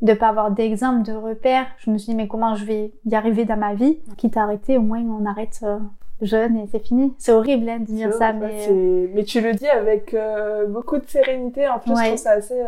de 0.02 0.12
pas 0.12 0.28
avoir 0.28 0.50
d'exemple, 0.50 1.02
de 1.02 1.12
repères. 1.12 1.66
Je 1.78 1.90
me 1.90 1.98
suis 1.98 2.12
dit, 2.12 2.16
mais 2.16 2.28
comment 2.28 2.54
je 2.54 2.64
vais 2.64 2.92
y 3.06 3.14
arriver 3.14 3.44
dans 3.44 3.56
ma 3.56 3.74
vie? 3.74 3.98
Quitte 4.16 4.36
à 4.36 4.42
arrêter, 4.42 4.76
au 4.76 4.82
moins 4.82 5.00
on 5.00 5.24
arrête 5.24 5.60
euh, 5.62 5.78
jeune 6.20 6.56
et 6.56 6.66
c'est 6.66 6.84
fini. 6.84 7.14
C'est 7.18 7.32
horrible 7.32 7.68
hein, 7.68 7.78
de 7.78 7.84
dire 7.84 8.12
ça, 8.12 8.32
mais... 8.32 8.66
Euh, 8.68 9.06
mais 9.14 9.24
tu 9.24 9.40
le 9.40 9.54
dis 9.54 9.68
avec 9.68 10.12
euh, 10.12 10.66
beaucoup 10.66 10.98
de 10.98 11.06
sérénité. 11.06 11.68
En 11.68 11.78
plus, 11.78 11.96
je 11.96 12.06
trouve 12.06 12.16
ça 12.16 12.32
assez... 12.32 12.60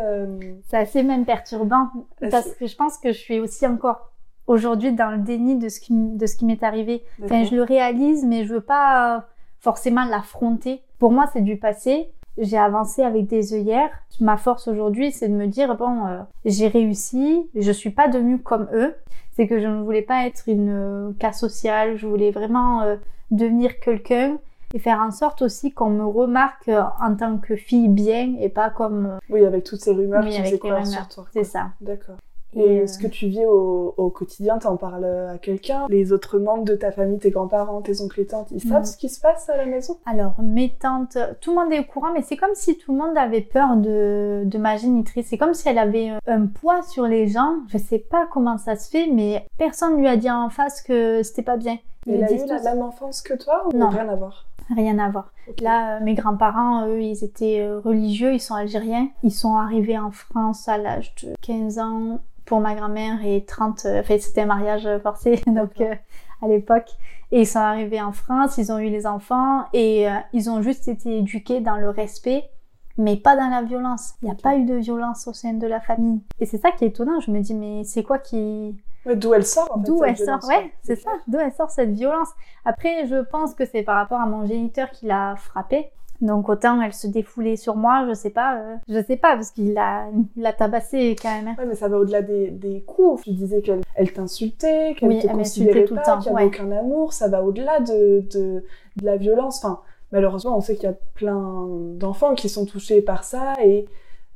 C'est 0.67 0.77
assez 0.77 1.03
même 1.03 1.25
perturbant, 1.25 1.89
parce 2.19 2.53
que 2.55 2.65
je 2.65 2.75
pense 2.75 2.97
que 2.97 3.09
je 3.09 3.17
suis 3.17 3.39
aussi 3.39 3.67
encore 3.67 4.11
aujourd'hui 4.47 4.93
dans 4.93 5.11
le 5.11 5.17
déni 5.17 5.57
de 5.57 5.69
ce 5.69 5.79
qui, 5.79 5.93
de 5.93 6.25
ce 6.25 6.37
qui 6.37 6.45
m'est 6.45 6.63
arrivé. 6.63 7.03
Enfin, 7.23 7.43
je 7.43 7.53
le 7.53 7.63
réalise, 7.63 8.25
mais 8.25 8.45
je 8.45 8.53
veux 8.53 8.61
pas 8.61 9.25
forcément 9.59 10.05
l'affronter. 10.05 10.81
Pour 10.97 11.11
moi, 11.11 11.25
c'est 11.33 11.41
du 11.41 11.57
passé 11.57 12.09
j'ai 12.37 12.57
avancé 12.57 13.03
avec 13.03 13.27
des 13.27 13.53
œillères. 13.53 13.89
Ma 14.19 14.37
force 14.37 14.67
aujourd'hui, 14.67 15.11
c'est 15.11 15.27
de 15.27 15.33
me 15.33 15.47
dire 15.47 15.75
bon, 15.75 16.05
euh, 16.05 16.19
j'ai 16.45 16.67
réussi, 16.67 17.49
je 17.55 17.71
suis 17.71 17.89
pas 17.89 18.07
devenue 18.07 18.39
comme 18.39 18.67
eux. 18.73 18.95
C'est 19.35 19.47
que 19.47 19.59
je 19.59 19.67
ne 19.67 19.81
voulais 19.83 20.01
pas 20.01 20.25
être 20.25 20.43
une 20.47 20.69
euh, 20.69 21.11
cas 21.19 21.31
sociale, 21.31 21.95
je 21.95 22.07
voulais 22.07 22.31
vraiment 22.31 22.81
euh, 22.81 22.95
devenir 23.31 23.79
quelqu'un 23.79 24.37
et 24.73 24.79
faire 24.79 24.99
en 24.99 25.11
sorte 25.11 25.41
aussi 25.41 25.71
qu'on 25.71 25.91
me 25.91 26.05
remarque 26.05 26.69
en 26.69 27.15
tant 27.15 27.37
que 27.37 27.55
fille 27.55 27.87
bien 27.87 28.35
et 28.39 28.49
pas 28.49 28.69
comme 28.69 29.17
oui 29.29 29.45
avec 29.45 29.63
toutes 29.63 29.79
ces 29.79 29.93
rumeurs 29.93 30.25
qui 30.25 30.41
faisaient 30.41 30.85
sur 30.85 31.07
toi. 31.07 31.25
C'est 31.31 31.45
ça. 31.45 31.67
D'accord. 31.79 32.17
Et 32.55 32.81
euh, 32.81 32.87
ce 32.87 32.97
que 32.97 33.07
tu 33.07 33.27
vis 33.27 33.45
au, 33.45 33.93
au 33.97 34.09
quotidien, 34.09 34.57
t'en 34.57 34.77
parles 34.77 35.05
à 35.05 35.37
quelqu'un 35.37 35.85
Les 35.89 36.11
autres 36.11 36.39
membres 36.39 36.63
de 36.63 36.75
ta 36.75 36.91
famille, 36.91 37.19
tes 37.19 37.29
grands-parents, 37.29 37.81
tes 37.81 38.01
oncles 38.01 38.21
et 38.21 38.27
tantes, 38.27 38.47
ils 38.51 38.61
savent 38.61 38.81
mm. 38.81 38.85
ce 38.85 38.97
qui 38.97 39.09
se 39.09 39.19
passe 39.19 39.49
à 39.49 39.57
la 39.57 39.65
maison? 39.65 39.97
Alors, 40.05 40.33
mes 40.41 40.69
tantes, 40.69 41.17
tout 41.41 41.51
le 41.51 41.61
monde 41.61 41.73
est 41.73 41.79
au 41.79 41.83
courant, 41.83 42.13
mais 42.13 42.21
c'est 42.21 42.37
comme 42.37 42.55
si 42.55 42.77
tout 42.77 42.93
le 42.93 42.99
monde 42.99 43.17
avait 43.17 43.41
peur 43.41 43.75
de, 43.75 44.43
de 44.45 44.57
ma 44.57 44.77
génitrice. 44.77 45.27
C'est 45.29 45.37
comme 45.37 45.53
si 45.53 45.67
elle 45.67 45.77
avait 45.77 46.11
un 46.25 46.45
poids 46.47 46.81
sur 46.83 47.05
les 47.05 47.27
gens. 47.27 47.57
Je 47.67 47.77
sais 47.77 47.99
pas 47.99 48.27
comment 48.31 48.57
ça 48.57 48.75
se 48.75 48.89
fait, 48.89 49.07
mais 49.07 49.45
personne 49.57 49.97
lui 49.97 50.07
a 50.07 50.17
dit 50.17 50.31
en 50.31 50.49
face 50.49 50.81
que 50.81 51.21
c'était 51.23 51.43
pas 51.43 51.57
bien. 51.57 51.77
Elle 52.07 52.23
a 52.23 52.31
eu 52.31 52.45
la 52.47 52.61
même 52.61 52.81
enfance 52.81 53.21
que 53.21 53.33
toi 53.33 53.67
ou 53.67 53.77
non. 53.77 53.89
rien 53.89 54.07
à 54.07 54.15
voir? 54.15 54.45
Rien 54.75 54.99
à 54.99 55.09
voir. 55.09 55.31
Là, 55.61 55.97
euh, 55.97 56.03
mes 56.03 56.13
grands-parents, 56.13 56.87
eux, 56.87 57.01
ils 57.01 57.23
étaient 57.23 57.61
euh, 57.61 57.79
religieux, 57.79 58.33
ils 58.33 58.39
sont 58.39 58.55
algériens. 58.55 59.09
Ils 59.23 59.31
sont 59.31 59.55
arrivés 59.55 59.97
en 59.97 60.11
France 60.11 60.67
à 60.67 60.77
l'âge 60.77 61.13
de 61.23 61.33
15 61.41 61.79
ans 61.79 62.19
pour 62.47 62.61
ma 62.61 62.73
grand-mère 62.73 63.23
et 63.23 63.45
30, 63.45 63.85
euh, 63.85 63.99
enfin 63.99 64.17
c'était 64.19 64.41
un 64.41 64.47
mariage 64.47 64.87
forcé 65.03 65.35
donc 65.47 65.79
euh, 65.81 65.93
à 66.41 66.47
l'époque. 66.47 66.89
Et 67.31 67.41
ils 67.41 67.45
sont 67.47 67.59
arrivés 67.59 68.01
en 68.01 68.13
France, 68.13 68.57
ils 68.57 68.71
ont 68.71 68.79
eu 68.79 68.89
les 68.89 69.05
enfants 69.05 69.65
et 69.73 70.09
euh, 70.09 70.13
ils 70.33 70.49
ont 70.49 70.61
juste 70.61 70.87
été 70.87 71.17
éduqués 71.17 71.59
dans 71.59 71.75
le 71.75 71.89
respect, 71.89 72.49
mais 72.97 73.17
pas 73.17 73.35
dans 73.35 73.49
la 73.49 73.61
violence. 73.61 74.13
Il 74.21 74.25
n'y 74.25 74.31
a 74.31 74.35
pas 74.35 74.55
eu 74.55 74.63
de 74.63 74.75
violence 74.75 75.27
au 75.27 75.33
sein 75.33 75.53
de 75.53 75.67
la 75.67 75.81
famille. 75.81 76.21
Et 76.39 76.45
c'est 76.45 76.57
ça 76.57 76.71
qui 76.71 76.85
est 76.85 76.87
étonnant. 76.87 77.19
Je 77.19 77.29
me 77.31 77.41
dis 77.41 77.53
mais 77.53 77.83
c'est 77.83 78.03
quoi 78.03 78.17
qui 78.17 78.75
D'où 79.05 79.33
elle 79.33 79.45
sort 79.45 79.69
en 79.71 79.79
fait, 79.79 79.85
D'où 79.85 80.03
elle 80.03 80.17
sort, 80.17 80.39
ouais, 80.47 80.73
c'est 80.83 80.97
ça. 80.97 81.11
D'où 81.27 81.37
elle 81.37 81.53
sort 81.53 81.69
cette 81.69 81.91
violence? 81.91 82.29
Après, 82.65 83.07
je 83.07 83.21
pense 83.23 83.53
que 83.53 83.65
c'est 83.65 83.83
par 83.83 83.95
rapport 83.95 84.19
à 84.19 84.25
mon 84.25 84.45
géniteur 84.45 84.89
qui 84.91 85.05
l'a 85.05 85.35
frappé. 85.37 85.91
Donc 86.19 86.49
autant 86.49 86.81
elle 86.81 86.93
se 86.93 87.07
défoulait 87.07 87.55
sur 87.57 87.75
moi, 87.75 88.05
je 88.09 88.13
sais 88.13 88.31
pas, 88.31 88.57
euh, 88.57 88.75
je 88.89 89.03
sais 89.03 89.17
pas 89.17 89.35
parce 89.35 89.51
qu'il 89.51 89.73
l'a, 89.73 90.07
l'a 90.35 90.51
tabassé 90.53 91.15
quand 91.21 91.29
même. 91.29 91.49
Hein. 91.49 91.55
Ouais, 91.59 91.65
mais 91.67 91.75
ça 91.75 91.87
va 91.87 91.97
au-delà 91.97 92.21
des, 92.21 92.49
des 92.49 92.81
coups. 92.81 93.23
Tu 93.23 93.31
disais 93.31 93.61
qu'elle 93.61 93.81
elle 93.95 94.11
t'insultait, 94.11 94.95
qu'elle 94.97 95.19
te 95.19 95.27
considérait 95.27 95.85
tout 95.85 95.95
pas, 95.95 96.17
qu'il 96.17 96.31
n'y 96.31 96.37
avait 96.37 96.47
aucun 96.47 96.71
amour. 96.71 97.13
Ça 97.13 97.27
va 97.27 97.43
au-delà 97.43 97.79
de, 97.81 98.21
de, 98.31 98.63
de 98.95 99.05
la 99.05 99.17
violence. 99.17 99.63
Enfin, 99.63 99.81
malheureusement, 100.11 100.57
on 100.57 100.61
sait 100.61 100.75
qu'il 100.75 100.89
y 100.89 100.91
a 100.91 100.95
plein 101.13 101.67
d'enfants 101.95 102.33
qui 102.33 102.49
sont 102.49 102.65
touchés 102.65 103.01
par 103.01 103.23
ça 103.23 103.53
et 103.63 103.85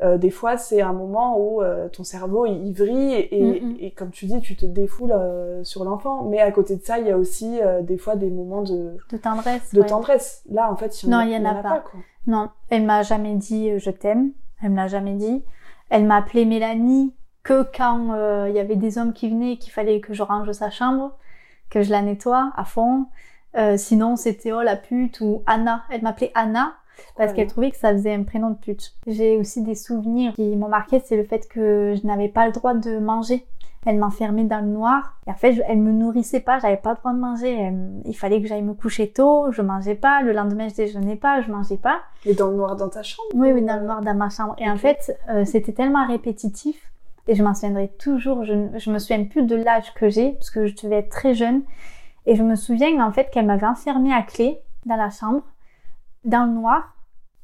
euh, 0.03 0.17
des 0.17 0.31
fois, 0.31 0.57
c'est 0.57 0.81
un 0.81 0.93
moment 0.93 1.37
où 1.37 1.61
euh, 1.61 1.87
ton 1.87 2.03
cerveau 2.03 2.47
il 2.47 2.73
vrille 2.73 3.27
et, 3.31 3.61
mm, 3.61 3.73
mm. 3.73 3.75
et, 3.79 3.91
comme 3.91 4.09
tu 4.09 4.25
dis, 4.25 4.39
tu 4.41 4.55
te 4.55 4.65
défoules 4.65 5.11
euh, 5.11 5.63
sur 5.63 5.83
l'enfant. 5.83 6.23
Mais 6.23 6.39
à 6.39 6.51
côté 6.51 6.75
de 6.75 6.83
ça, 6.83 6.97
il 6.97 7.07
y 7.07 7.11
a 7.11 7.17
aussi 7.17 7.59
des 7.81 7.97
fois 7.97 8.15
des 8.15 8.29
moments 8.29 8.63
de, 8.63 8.97
de 9.09 9.17
tendresse. 9.17 9.73
De 9.73 9.83
tendresse. 9.83 10.43
Là, 10.49 10.71
en 10.71 10.75
fait, 10.75 11.03
il 11.03 11.09
y 11.09 11.13
en, 11.13 11.19
non, 11.19 11.25
il 11.25 11.31
y 11.31 11.37
en, 11.37 11.45
a, 11.45 11.55
pas. 11.61 11.79
quoi. 11.79 11.99
Non, 12.25 12.49
elle 12.69 12.83
m'a 12.83 13.03
jamais 13.03 13.35
dit 13.35 13.77
je 13.77 13.91
t'aime. 13.91 14.31
Elle 14.63 14.71
me 14.71 14.75
l'a 14.77 14.87
jamais 14.87 15.13
dit. 15.13 15.43
Elle 15.89 16.05
m'a 16.05 16.17
appelée 16.17 16.45
Mélanie 16.45 17.13
que 17.43 17.63
quand 17.75 18.15
il 18.47 18.53
y 18.53 18.59
avait 18.59 18.75
des 18.75 18.97
hommes 18.97 19.13
qui 19.13 19.29
venaient 19.29 19.53
et 19.53 19.57
qu'il 19.57 19.71
fallait 19.71 19.99
que 19.99 20.13
je 20.13 20.23
range 20.23 20.51
sa 20.51 20.69
chambre, 20.69 21.11
que 21.69 21.81
je 21.81 21.91
la 21.91 22.01
nettoie 22.01 22.51
à 22.55 22.63
fond. 22.65 23.05
sinon, 23.77 24.15
c'était 24.15 24.51
oh 24.51 24.61
la 24.61 24.75
pute 24.75 25.21
ou 25.21 25.43
Anna. 25.45 25.83
Elle 25.91 26.01
m'appelait 26.01 26.31
Anna 26.33 26.73
parce 27.17 27.33
qu'elle 27.33 27.47
trouvait 27.47 27.71
que 27.71 27.77
ça 27.77 27.91
faisait 27.91 28.13
un 28.13 28.23
prénom 28.23 28.51
de 28.51 28.55
pute. 28.55 28.93
J'ai 29.07 29.37
aussi 29.37 29.61
des 29.61 29.75
souvenirs 29.75 30.33
qui 30.33 30.55
m'ont 30.55 30.69
marqué, 30.69 31.01
c'est 31.03 31.17
le 31.17 31.23
fait 31.23 31.47
que 31.47 31.95
je 31.99 32.07
n'avais 32.07 32.29
pas 32.29 32.45
le 32.45 32.51
droit 32.51 32.73
de 32.73 32.99
manger. 32.99 33.45
Elle 33.85 33.97
m'enfermait 33.97 34.43
dans 34.43 34.59
le 34.59 34.67
noir. 34.67 35.15
Et 35.25 35.31
en 35.31 35.35
fait, 35.35 35.59
elle 35.67 35.79
me 35.79 35.91
nourrissait 35.91 36.39
pas, 36.39 36.59
j'avais 36.59 36.77
pas 36.77 36.91
le 36.91 36.97
droit 36.97 37.13
de 37.13 37.19
manger. 37.19 37.73
il 38.05 38.15
fallait 38.15 38.39
que 38.39 38.47
j'aille 38.47 38.61
me 38.61 38.75
coucher 38.75 39.09
tôt, 39.11 39.51
je 39.51 39.63
mangeais 39.63 39.95
pas. 39.95 40.21
Le 40.21 40.33
lendemain, 40.33 40.67
je 40.69 40.75
déjeunais 40.75 41.15
pas, 41.15 41.41
je 41.41 41.51
mangeais 41.51 41.77
pas. 41.77 42.01
Et 42.25 42.35
dans 42.35 42.51
le 42.51 42.57
noir 42.57 42.75
dans 42.75 42.89
ta 42.89 43.01
chambre? 43.01 43.29
Oui, 43.33 43.51
oui, 43.51 43.63
dans 43.63 43.77
le 43.77 43.85
noir 43.85 44.01
dans 44.01 44.13
ma 44.13 44.29
chambre. 44.29 44.55
Et 44.59 44.69
en 44.69 44.77
fait, 44.77 45.17
euh, 45.29 45.45
c'était 45.45 45.73
tellement 45.73 46.05
répétitif. 46.05 46.91
Et 47.27 47.33
je 47.33 47.43
m'en 47.43 47.55
souviendrai 47.55 47.87
toujours. 47.99 48.43
Je, 48.43 48.53
je 48.77 48.91
me 48.91 48.99
souviens 48.99 49.23
plus 49.23 49.43
de 49.43 49.55
l'âge 49.55 49.93
que 49.95 50.09
j'ai, 50.09 50.33
parce 50.33 50.51
que 50.51 50.67
je 50.67 50.75
devais 50.75 50.97
être 50.97 51.09
très 51.09 51.33
jeune. 51.33 51.63
Et 52.27 52.35
je 52.35 52.43
me 52.43 52.55
souviens 52.55 53.03
en 53.03 53.11
fait 53.11 53.31
qu'elle 53.31 53.47
m'avait 53.47 53.65
enfermée 53.65 54.13
à 54.13 54.21
clé 54.21 54.59
dans 54.85 54.95
la 54.95 55.09
chambre 55.09 55.41
dans 56.23 56.45
le 56.45 56.53
noir 56.53 56.95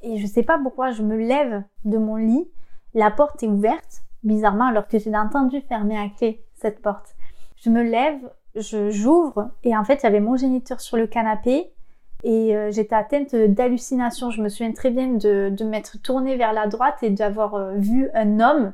et 0.02 0.18
je 0.18 0.26
sais 0.26 0.42
pas 0.42 0.58
pourquoi 0.58 0.90
je 0.90 1.02
me 1.02 1.16
lève 1.16 1.62
de 1.84 1.98
mon 1.98 2.16
lit, 2.16 2.48
la 2.94 3.10
porte 3.10 3.42
est 3.42 3.48
ouverte, 3.48 4.02
bizarrement 4.22 4.66
alors 4.66 4.86
que 4.86 4.98
j'ai 4.98 5.14
entendu 5.16 5.60
fermer 5.62 5.98
à 5.98 6.08
clé 6.08 6.44
cette 6.54 6.80
porte. 6.82 7.14
Je 7.56 7.70
me 7.70 7.82
lève, 7.82 8.18
je 8.54 8.90
j'ouvre 8.90 9.50
et 9.64 9.76
en 9.76 9.84
fait 9.84 10.02
il 10.02 10.04
y 10.04 10.06
avait 10.06 10.20
mon 10.20 10.36
géniteur 10.36 10.80
sur 10.80 10.96
le 10.96 11.06
canapé 11.06 11.72
et 12.24 12.56
euh, 12.56 12.70
j'étais 12.70 12.94
atteinte 12.94 13.34
d'hallucination. 13.34 14.30
Je 14.30 14.42
me 14.42 14.48
souviens 14.48 14.72
très 14.72 14.90
bien 14.90 15.08
de, 15.08 15.50
de 15.50 15.64
m'être 15.64 16.00
tournée 16.02 16.36
vers 16.36 16.52
la 16.52 16.66
droite 16.66 17.02
et 17.02 17.10
d'avoir 17.10 17.54
euh, 17.54 17.74
vu 17.76 18.08
un 18.14 18.40
homme 18.40 18.72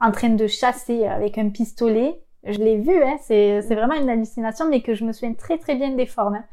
en 0.00 0.10
train 0.10 0.30
de 0.30 0.46
chasser 0.46 1.06
avec 1.06 1.38
un 1.38 1.50
pistolet. 1.50 2.20
Je 2.44 2.58
l'ai 2.58 2.78
vu, 2.78 3.02
hein, 3.02 3.16
c'est 3.20 3.60
vraiment 3.60 3.94
une 3.94 4.08
hallucination, 4.08 4.66
mais 4.68 4.80
que 4.80 4.94
je 4.94 5.04
me 5.04 5.12
souviens 5.12 5.34
très 5.34 5.58
très 5.58 5.74
bien 5.74 5.90
des 5.90 6.06
formes. 6.06 6.36
Hein. 6.36 6.44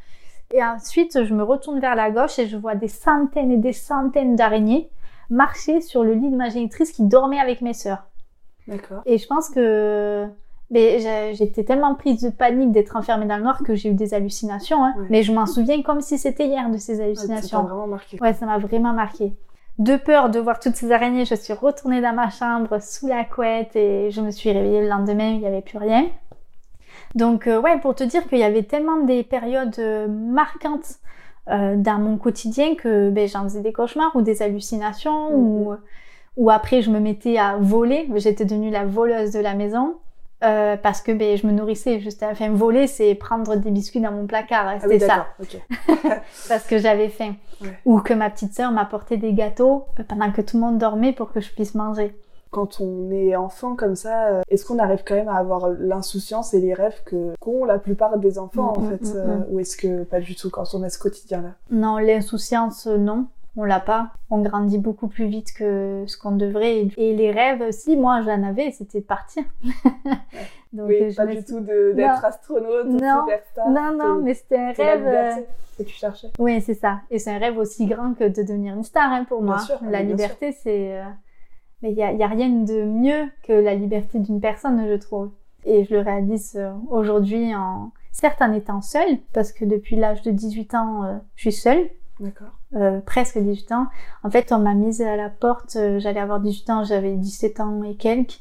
Et 0.53 0.63
ensuite, 0.63 1.25
je 1.25 1.33
me 1.33 1.43
retourne 1.43 1.79
vers 1.79 1.95
la 1.95 2.09
gauche 2.11 2.39
et 2.39 2.47
je 2.47 2.57
vois 2.57 2.75
des 2.75 2.87
centaines 2.87 3.51
et 3.51 3.57
des 3.57 3.73
centaines 3.73 4.35
d'araignées 4.35 4.89
marcher 5.29 5.81
sur 5.81 6.03
le 6.03 6.13
lit 6.13 6.29
de 6.29 6.35
ma 6.37 6.49
génitrice 6.49 6.91
qui 6.91 7.03
dormait 7.03 7.39
avec 7.39 7.61
mes 7.61 7.73
sœurs. 7.73 8.03
D'accord. 8.67 9.01
Et 9.05 9.17
je 9.17 9.27
pense 9.27 9.49
que 9.49 10.27
mais 10.69 11.33
j'étais 11.33 11.63
tellement 11.63 11.95
prise 11.95 12.21
de 12.21 12.29
panique 12.29 12.73
d'être 12.73 12.97
enfermée 12.97 13.25
dans 13.25 13.37
le 13.37 13.43
noir 13.43 13.63
que 13.63 13.73
j'ai 13.73 13.89
eu 13.89 13.93
des 13.93 14.13
hallucinations. 14.13 14.83
Hein. 14.83 14.93
Mais 15.09 15.23
je 15.23 15.31
m'en 15.31 15.45
souviens 15.45 15.81
comme 15.81 16.01
si 16.01 16.17
c'était 16.17 16.47
hier 16.47 16.69
de 16.69 16.77
ces 16.77 16.99
hallucinations. 16.99 17.59
ça 17.59 17.63
m'a 17.63 17.69
vraiment 17.69 17.87
marqué. 17.87 18.17
Ouais, 18.19 18.33
ça 18.33 18.45
m'a 18.45 18.57
vraiment 18.57 18.91
marqué. 18.91 19.33
De 19.79 19.95
peur 19.95 20.29
de 20.29 20.39
voir 20.39 20.59
toutes 20.59 20.75
ces 20.75 20.91
araignées, 20.91 21.23
je 21.23 21.35
suis 21.35 21.53
retournée 21.53 22.01
dans 22.01 22.13
ma 22.13 22.29
chambre 22.29 22.81
sous 22.81 23.07
la 23.07 23.23
couette 23.23 23.75
et 23.75 24.11
je 24.11 24.19
me 24.21 24.31
suis 24.31 24.51
réveillée 24.51 24.81
le 24.81 24.89
lendemain, 24.89 25.29
il 25.29 25.39
n'y 25.39 25.47
avait 25.47 25.61
plus 25.61 25.77
rien. 25.77 26.07
Donc 27.15 27.47
euh, 27.47 27.59
ouais, 27.59 27.79
pour 27.79 27.95
te 27.95 28.03
dire 28.03 28.27
qu'il 28.27 28.39
y 28.39 28.43
avait 28.43 28.63
tellement 28.63 29.01
des 29.01 29.23
périodes 29.23 29.77
euh, 29.79 30.07
marquantes 30.07 30.95
euh, 31.49 31.75
dans 31.77 31.97
mon 31.99 32.17
quotidien 32.17 32.75
que 32.75 33.09
ben, 33.09 33.27
j'en 33.27 33.43
faisais 33.43 33.61
des 33.61 33.73
cauchemars 33.73 34.15
ou 34.15 34.21
des 34.21 34.41
hallucinations 34.41 35.33
ou, 35.33 35.71
mhm. 35.71 35.77
ou 36.37 36.49
après 36.49 36.81
je 36.81 36.91
me 36.91 36.99
mettais 36.99 37.37
à 37.37 37.57
voler. 37.59 38.09
J'étais 38.15 38.45
devenue 38.45 38.69
la 38.69 38.85
voleuse 38.85 39.31
de 39.31 39.39
la 39.39 39.53
maison. 39.53 39.95
Euh, 40.43 40.77
parce 40.77 41.01
que 41.01 41.11
ben, 41.11 41.35
je 41.35 41.47
me 41.47 41.51
nourrissais 41.51 41.99
juste 41.99 42.21
enfin 42.21 42.51
voler 42.51 42.85
c'est 42.85 43.15
prendre 43.15 43.55
des 43.55 43.71
biscuits 43.71 44.01
dans 44.01 44.11
mon 44.11 44.27
placard 44.27 44.67
hein, 44.67 44.77
Ah 44.83 44.85
oui, 44.87 44.99
c'était 44.99 45.07
ça 45.07 45.25
parce 46.47 46.67
que 46.67 46.77
j'avais 46.77 47.09
faim 47.09 47.33
Ouais. 47.59 47.69
ou 47.85 48.01
que 48.01 48.13
ma 48.13 48.29
petite 48.29 48.53
sœur 48.53 48.71
m'apportait 48.71 49.17
des 49.17 49.33
gâteaux 49.33 49.85
euh, 49.99 50.03
pendant 50.07 50.31
que 50.31 50.41
tout 50.41 50.57
le 50.57 50.61
monde 50.61 50.77
dormait 50.77 51.11
pour 51.11 51.31
que 51.31 51.41
je 51.41 51.49
puisse 51.49 51.73
manger 51.73 52.15
Quand 52.57 52.81
on 52.81 53.11
est 53.11 53.35
enfant 53.35 53.75
comme 53.75 53.95
ça, 53.95 54.29
euh, 54.29 54.41
est-ce 54.49 54.65
qu'on 54.65 54.79
arrive 54.79 55.03
quand 55.05 55.13
même 55.13 55.27
à 55.29 55.35
avoir 55.37 55.69
l'insouciance 55.69 56.55
et 56.55 56.59
les 56.59 56.73
rêves 56.73 57.03
que 57.05 57.35
qu'ont 57.39 57.65
la 57.65 57.77
plupart 57.77 58.17
des 58.17 58.39
enfants 58.39 58.73
en 58.75 58.81
Mm, 58.81 58.89
fait 58.89 59.03
mm, 59.03 59.13
euh, 59.15 59.25
mm. 59.37 59.45
Ou 59.51 59.59
est-ce 59.59 59.77
que 59.77 60.03
pas 60.05 60.19
du 60.19 60.33
tout 60.35 60.49
quand 60.49 60.63
on 60.73 60.81
a 60.81 60.89
ce 60.89 60.97
quotidien-là? 60.97 61.51
Non 61.69 61.97
l'insouciance 61.99 62.87
euh, 62.87 62.97
non 62.97 63.27
on 63.57 63.63
l'a 63.63 63.79
pas 63.79 64.09
on 64.31 64.41
grandit 64.41 64.79
beaucoup 64.79 65.07
plus 65.07 65.27
vite 65.27 65.53
que 65.53 66.03
ce 66.07 66.17
qu'on 66.17 66.31
devrait 66.31 66.87
et 66.97 67.15
les 67.15 67.29
rêves 67.31 67.61
aussi 67.61 67.95
moi 67.95 68.21
j'en 68.25 68.41
avais 68.41 68.71
c'était 68.71 69.01
de 69.01 69.05
partir 69.05 69.43
donc 70.73 70.87
Oui, 70.89 71.11
je 71.11 71.15
pas 71.15 71.25
du 71.27 71.43
tout 71.43 71.59
d'être 71.59 72.25
astronaute, 72.25 72.87
Non. 72.87 73.21
superstar. 73.21 73.69
non 73.69 73.95
non 73.95 74.15
mais 74.23 74.33
c'était 74.33 74.57
un 74.57 74.71
rêve 74.71 75.45
que 75.77 75.83
tu 75.83 75.93
cherchais. 75.93 76.29
Oui, 76.39 76.59
c'est 76.61 76.73
ça. 76.73 77.01
Et 77.11 77.19
c'est 77.19 77.29
un 77.29 77.37
rêve 77.37 77.57
aussi 77.59 77.85
grand 77.85 78.15
que 78.15 78.23
de 78.23 78.41
devenir 78.41 78.73
une 78.73 78.83
star 78.83 79.11
hein, 79.11 79.25
pour 79.29 79.41
Bien 79.43 79.53
moi. 79.53 79.59
sûr, 79.59 79.77
la 79.87 80.01
liberté, 80.01 80.51
c'est... 80.51 80.99
Mais 81.81 81.91
il 81.91 81.95
n'y 81.95 82.03
a, 82.03 82.11
y 82.11 82.23
a 82.23 82.27
rien 82.27 82.49
de 82.49 82.83
mieux 82.83 83.29
que 83.43 83.53
la 83.53 83.75
liberté 83.75 84.19
d'une 84.19 84.39
personne, 84.41 84.87
je 84.87 84.95
trouve. 84.95 85.31
Et 85.65 85.83
je 85.85 85.93
le 85.95 86.01
réalise 86.01 86.55
euh, 86.55 86.71
aujourd'hui 86.89 87.53
en... 87.55 87.91
Certes 88.11 88.41
en 88.41 88.51
étant 88.51 88.81
seule, 88.81 89.19
parce 89.31 89.51
que 89.51 89.63
depuis 89.63 89.95
l'âge 89.95 90.23
de 90.23 90.31
18 90.31 90.73
ans, 90.73 91.03
euh, 91.03 91.17
je 91.35 91.41
suis 91.41 91.51
seule, 91.51 91.87
D'accord. 92.19 92.47
euh, 92.75 92.99
presque 93.01 93.37
18 93.37 93.71
ans. 93.73 93.87
En 94.23 94.31
fait, 94.31 94.51
on 94.51 94.57
m'a 94.57 94.73
mise 94.73 95.03
à 95.03 95.15
la 95.15 95.29
porte, 95.29 95.75
euh, 95.75 95.99
j'allais 95.99 96.19
avoir 96.19 96.39
18 96.39 96.69
ans, 96.71 96.83
j'avais 96.83 97.15
17 97.15 97.59
ans 97.59 97.83
et 97.83 97.95
quelques, 97.95 98.39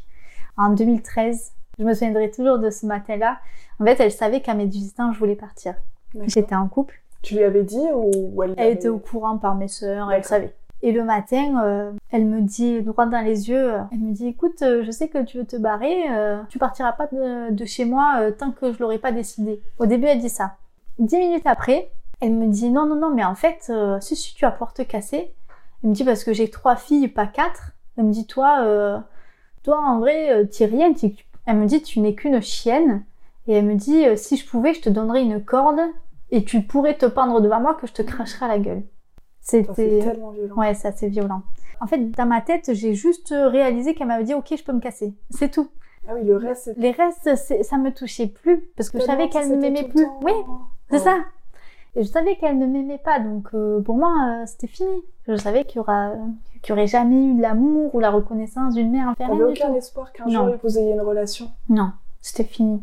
en 0.57 0.71
2013. 0.71 1.53
Je 1.79 1.85
me 1.85 1.93
souviendrai 1.93 2.31
toujours 2.31 2.59
de 2.59 2.71
ce 2.71 2.87
matin-là. 2.87 3.39
En 3.79 3.85
fait, 3.85 4.01
elle 4.01 4.13
savait 4.13 4.41
qu'à 4.41 4.55
mes 4.55 4.65
18 4.67 5.01
ans, 5.01 5.13
je 5.13 5.19
voulais 5.19 5.37
partir. 5.37 5.75
J'étais 6.23 6.55
en 6.55 6.69
couple. 6.69 7.03
Tu 7.21 7.35
lui 7.35 7.45
avais 7.45 7.65
dit 7.65 7.87
ou, 7.95 8.43
elle, 8.43 8.55
Elle 8.57 8.73
était 8.73 8.89
au 8.89 8.99
courant 8.99 9.37
par 9.37 9.57
mes 9.57 9.69
sœurs, 9.69 10.11
elle 10.11 10.25
savait. 10.25 10.55
Et 10.87 10.93
le 10.93 11.03
matin, 11.03 11.65
euh, 11.65 11.91
elle 12.13 12.27
me 12.27 12.41
dit 12.43 12.81
droit 12.81 13.07
dans 13.07 13.21
les 13.21 13.51
yeux, 13.51 13.75
euh, 13.75 13.81
elle 13.91 13.99
me 13.99 14.13
dit 14.13 14.29
écoute, 14.29 14.63
euh, 14.63 14.85
je 14.85 14.93
sais 14.93 15.09
que 15.09 15.21
tu 15.25 15.39
veux 15.39 15.45
te 15.45 15.57
barrer, 15.57 16.05
tu 16.49 16.61
partiras 16.61 16.93
pas 16.93 17.09
de, 17.11 17.65
chez 17.65 17.85
moi 17.85 18.31
tant 18.39 18.53
que 18.53 18.73
je 18.73 18.79
l'aurais 18.79 19.01
pas 19.01 19.11
décidé. 19.11 19.61
Au 19.81 19.87
début, 19.87 20.07
elle 20.07 20.21
dit 20.21 20.29
ça. 20.29 20.55
Dix 21.01 21.19
minutes 21.19 21.43
après, 21.45 21.91
elle 22.21 22.35
me 22.35 22.47
dit 22.47 22.71
non 22.71 22.87
non 22.87 22.95
non, 22.95 23.13
mais 23.13 23.25
en 23.25 23.35
fait, 23.35 23.73
si 24.01 24.15
si 24.15 24.37
tu 24.37 24.45
as 24.45 24.53
porte 24.53 24.87
cassée, 24.87 25.35
elle 25.83 25.91
me 25.91 25.95
dit 25.95 26.05
parce 26.05 26.23
que 26.23 26.33
j'ai 26.33 26.51
trois 26.51 26.77
filles, 26.77 27.09
pas 27.09 27.27
quatre. 27.27 27.73
Elle 27.99 28.05
me 28.05 28.13
dit 28.13 28.29
toi, 28.29 29.03
toi 29.65 29.81
en 29.81 29.99
vrai, 29.99 30.47
t'es 30.47 30.67
rien. 30.67 30.93
Elle 31.47 31.57
me 31.57 31.67
dit 31.67 31.83
tu 31.83 31.99
n'es 31.99 32.15
qu'une 32.15 32.41
chienne. 32.41 33.03
Et 33.49 33.55
elle 33.55 33.65
me 33.65 33.75
dit 33.75 34.05
si 34.17 34.37
je 34.37 34.49
pouvais, 34.49 34.73
je 34.73 34.83
te 34.83 34.89
donnerais 34.89 35.23
une 35.23 35.45
corde 35.45 35.81
et 36.31 36.45
tu 36.45 36.63
pourrais 36.63 36.97
te 36.97 37.07
pendre 37.07 37.41
devant 37.41 37.61
moi 37.61 37.75
que 37.75 37.89
je 37.89 37.93
te 37.93 38.03
cracherais 38.03 38.47
à 38.47 38.51
la 38.51 38.59
gueule. 38.61 38.83
C'était 39.47 40.01
tellement 40.01 40.31
violent. 40.31 40.57
ouais, 40.57 40.75
c'est 40.75 40.89
assez 40.89 41.09
violent. 41.09 41.43
En 41.81 41.87
fait, 41.87 41.99
dans 41.99 42.27
ma 42.27 42.41
tête, 42.41 42.71
j'ai 42.73 42.95
juste 42.95 43.29
réalisé 43.33 43.95
qu'elle 43.95 44.09
m'avait 44.09 44.25
dit 44.25 44.35
OK, 44.35 44.53
je 44.57 44.65
peux 44.65 44.73
me 44.73 44.81
casser. 44.81 45.15
C'est 45.31 45.51
tout. 45.51 45.69
Ah 46.09 46.13
oui, 46.15 46.25
le 46.25 46.37
reste, 46.37 46.73
Les 46.77 46.91
restes, 46.91 47.35
ça 47.63 47.77
me 47.79 47.91
touchait 47.93 48.27
plus 48.29 48.61
parce 48.77 48.91
que 48.91 48.99
je 48.99 49.05
savais 49.05 49.29
qu'elle 49.29 49.49
ne 49.51 49.57
m'aimait 49.57 49.85
plus. 49.89 50.05
temps. 50.05 50.19
Oui, 50.23 50.33
c'est 50.91 50.97
Ouais. 50.97 51.03
ça. 51.03 51.17
Et 51.95 52.03
je 52.03 52.09
savais 52.09 52.37
qu'elle 52.37 52.59
ne 52.59 52.67
m'aimait 52.67 52.99
pas, 52.99 53.21
donc 53.21 53.49
euh, 53.55 53.81
pour 53.81 53.97
moi, 53.97 54.13
euh, 54.43 54.47
c'était 54.47 54.67
fini. 54.67 54.89
Je 55.29 55.37
savais 55.37 55.65
qu'il 55.65 55.77
y 55.77 55.79
aura, 55.81 56.13
qu'il 56.63 56.71
y 56.71 56.73
aurait 56.73 56.87
jamais 56.87 57.25
eu 57.31 57.35
de 57.35 57.41
l'amour 57.43 57.95
ou 57.95 58.01
la 58.01 58.11
reconnaissance 58.11 58.75
d'une 58.75 58.91
mère 58.91 59.09
envers 59.09 59.29
T'avais 59.29 59.45
aucun 59.51 59.75
espoir 59.75 60.13
qu'un 60.13 60.29
jour 60.29 60.57
vous 60.63 60.79
ayez 60.79 60.93
une 60.93 61.01
relation 61.01 61.47
Non, 61.69 61.93
c'était 62.21 62.45
fini. 62.45 62.83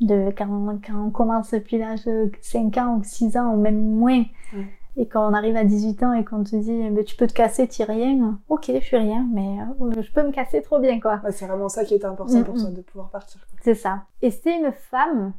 De, 0.00 0.32
quand, 0.36 0.46
quand 0.86 1.06
on 1.06 1.10
commence 1.10 1.52
depuis 1.52 1.78
l'âge 1.78 2.04
de 2.04 2.30
5 2.40 2.76
ans 2.78 2.96
ou 2.98 3.04
6 3.04 3.36
ans 3.36 3.54
ou 3.54 3.56
même 3.60 3.80
moins, 3.80 4.24
Ouais. 4.54 4.66
Et 4.96 5.06
quand 5.06 5.26
on 5.28 5.32
arrive 5.32 5.56
à 5.56 5.64
18 5.64 6.02
ans 6.02 6.12
et 6.12 6.24
qu'on 6.24 6.44
te 6.44 6.54
dit 6.54 6.90
ben, 6.90 7.02
tu 7.04 7.16
peux 7.16 7.26
te 7.26 7.32
casser, 7.32 7.66
t'es 7.66 7.84
rien, 7.84 8.38
ok, 8.48 8.70
je 8.74 8.84
suis 8.84 8.96
rien, 8.96 9.26
mais 9.32 9.58
euh, 9.60 10.02
je 10.02 10.12
peux 10.12 10.22
me 10.22 10.32
casser 10.32 10.60
trop 10.60 10.78
bien 10.78 11.00
quoi. 11.00 11.20
Ouais, 11.24 11.32
C'est 11.32 11.46
vraiment 11.46 11.68
ça 11.68 11.84
qui 11.84 11.94
était 11.94 12.04
important 12.04 12.38
Mm, 12.40 12.44
pour 12.44 12.54
mm. 12.54 12.60
toi, 12.60 12.70
de 12.70 12.80
pouvoir 12.82 13.10
partir. 13.10 13.40
C'est 13.62 13.74
ça. 13.74 14.02
Et 14.20 14.30
c'est 14.30 14.58
une 14.58 14.72
femme, 14.72 15.32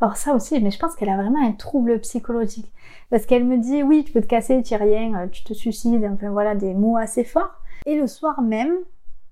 alors 0.00 0.16
ça 0.16 0.34
aussi, 0.34 0.60
mais 0.60 0.70
je 0.70 0.78
pense 0.78 0.94
qu'elle 0.96 1.08
a 1.08 1.16
vraiment 1.16 1.46
un 1.46 1.52
trouble 1.52 1.98
psychologique. 2.00 2.70
Parce 3.08 3.24
qu'elle 3.24 3.44
me 3.44 3.56
dit 3.56 3.82
oui, 3.82 4.04
tu 4.04 4.12
peux 4.12 4.20
te 4.20 4.26
casser, 4.26 4.62
t'es 4.62 4.76
rien, 4.76 5.14
euh, 5.18 5.26
tu 5.28 5.44
te 5.44 5.54
suicides, 5.54 6.08
enfin 6.12 6.30
voilà, 6.30 6.54
des 6.54 6.74
mots 6.74 6.98
assez 6.98 7.24
forts. 7.24 7.62
Et 7.86 7.96
le 7.98 8.06
soir 8.06 8.42
même, 8.42 8.74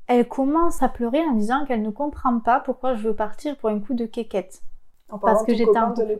elle 0.07 0.27
commence 0.27 0.83
à 0.83 0.89
pleurer 0.89 1.21
en 1.21 1.35
disant 1.35 1.67
qu'elle 1.67 1.83
ne 1.83 1.91
comprend 1.91 2.41
pas 2.41 2.61
pourquoi 2.61 2.95
je 2.95 3.07
veux 3.07 3.15
partir 3.15 3.57
pour 3.59 3.69
un 3.69 3.79
coup 3.81 3.93
de 3.93 4.07
quéquette. 4.07 4.63
En 5.11 5.19
Parce 5.19 5.45
que 5.45 5.55
j'étais. 5.55 5.71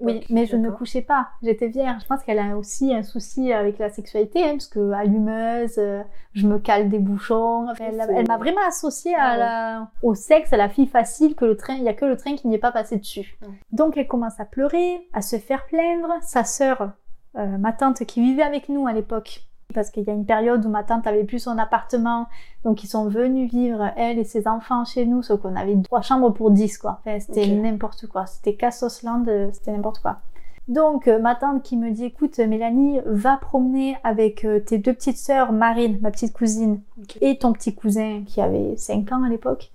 Oui, 0.01 0.25
mais 0.31 0.47
je 0.47 0.57
ne 0.57 0.71
couchais 0.71 1.03
pas. 1.03 1.29
J'étais 1.43 1.69
vierge. 1.69 2.01
Je 2.03 2.07
pense 2.07 2.23
qu'elle 2.23 2.39
a 2.39 2.57
aussi 2.57 2.95
un 2.95 3.03
souci 3.03 3.53
avec 3.53 3.79
la 3.79 3.91
sexualité, 3.91 4.43
hein, 4.45 4.53
parce 4.53 4.67
que 4.69 4.93
allumeuse, 4.93 5.75
euh, 5.79 6.03
je 6.33 6.47
me 6.47 6.59
cale 6.59 6.89
des 6.89 6.99
bouchons. 6.99 7.69
Enfin, 7.71 7.85
elle 7.91 8.27
m'a 8.27 8.39
vraiment 8.39 8.67
associée 8.67 9.15
à 9.15 9.19
Ah 9.23 9.33
ouais. 9.33 9.39
la, 9.39 9.91
au 10.03 10.15
sexe, 10.15 10.53
à 10.55 10.57
la 10.57 10.71
fille 10.71 10.87
facile, 10.87 11.35
que 11.35 11.45
le 11.45 11.57
train, 11.57 11.75
il 11.75 11.83
y 11.83 11.89
a 11.89 11.95
que 11.95 12.07
le 12.07 12.17
train 12.17 12.35
qui 12.37 12.49
n'y 12.49 12.55
est 12.55 12.59
pas 12.59 12.73
passé 12.73 12.97
dessus. 12.97 13.39
Ouais. 13.43 13.49
Donc 13.73 13.97
elle 13.99 14.09
commence 14.09 14.41
à 14.41 14.47
pleurer, 14.47 15.07
à 15.13 15.21
se 15.21 15.37
faire 15.37 15.67
plaindre. 15.67 16.15
Sa 16.23 16.45
sœur, 16.45 16.93
euh, 17.37 17.59
ma 17.59 17.73
tante 17.73 18.05
qui 18.07 18.23
vivait 18.23 18.43
avec 18.43 18.71
nous 18.71 18.87
à 18.87 18.95
l'époque, 18.95 19.43
parce 19.75 19.91
qu'il 19.91 20.05
y 20.05 20.11
a 20.11 20.15
une 20.15 20.25
période 20.25 20.65
où 20.65 20.71
ma 20.71 20.83
tante 20.83 21.07
avait 21.07 21.25
plus 21.25 21.41
son 21.41 21.59
appartement, 21.59 22.27
donc 22.65 22.85
ils 22.85 22.87
sont 22.87 23.07
venus 23.09 23.51
vivre, 23.51 23.91
elle 23.97 24.19
et 24.19 24.25
ses 24.25 24.49
enfants, 24.49 24.85
chez 24.85 25.05
nous, 25.05 25.23
sauf 25.23 25.43
qu'on 25.43 25.57
avait 25.57 25.77
trois 25.83 26.01
chambres 26.01 26.31
pour 26.31 26.51
dix, 26.51 26.79
quoi. 26.79 27.01
Enfin, 27.01 27.21
c'était 27.21 27.47
n'importe 27.47 28.07
quoi. 28.07 28.27
C'était 28.27 28.55
Cassosland, 28.55 29.29
euh, 29.29 29.51
c'était 29.53 29.73
n'importe 29.73 30.01
quoi. 30.01 30.21
Donc, 30.69 31.07
euh, 31.07 31.19
ma 31.19 31.35
tante 31.35 31.63
qui 31.63 31.77
me 31.77 31.91
dit, 31.91 32.05
écoute, 32.05 32.39
Mélanie, 32.39 33.01
va 33.05 33.37
promener 33.37 33.97
avec 34.05 34.45
euh, 34.45 34.61
tes 34.61 34.79
deux 34.79 34.93
petites 34.93 35.19
sœurs, 35.19 35.53
Marine, 35.53 35.99
ma 36.01 36.11
petite 36.11 36.33
cousine, 36.33 36.81
et 37.21 37.39
ton 37.39 37.53
petit 37.53 37.75
cousin 37.75 38.23
qui 38.27 38.41
avait 38.41 38.75
5 38.77 39.13
ans 39.13 39.23
à 39.23 39.29
l'époque. 39.29 39.71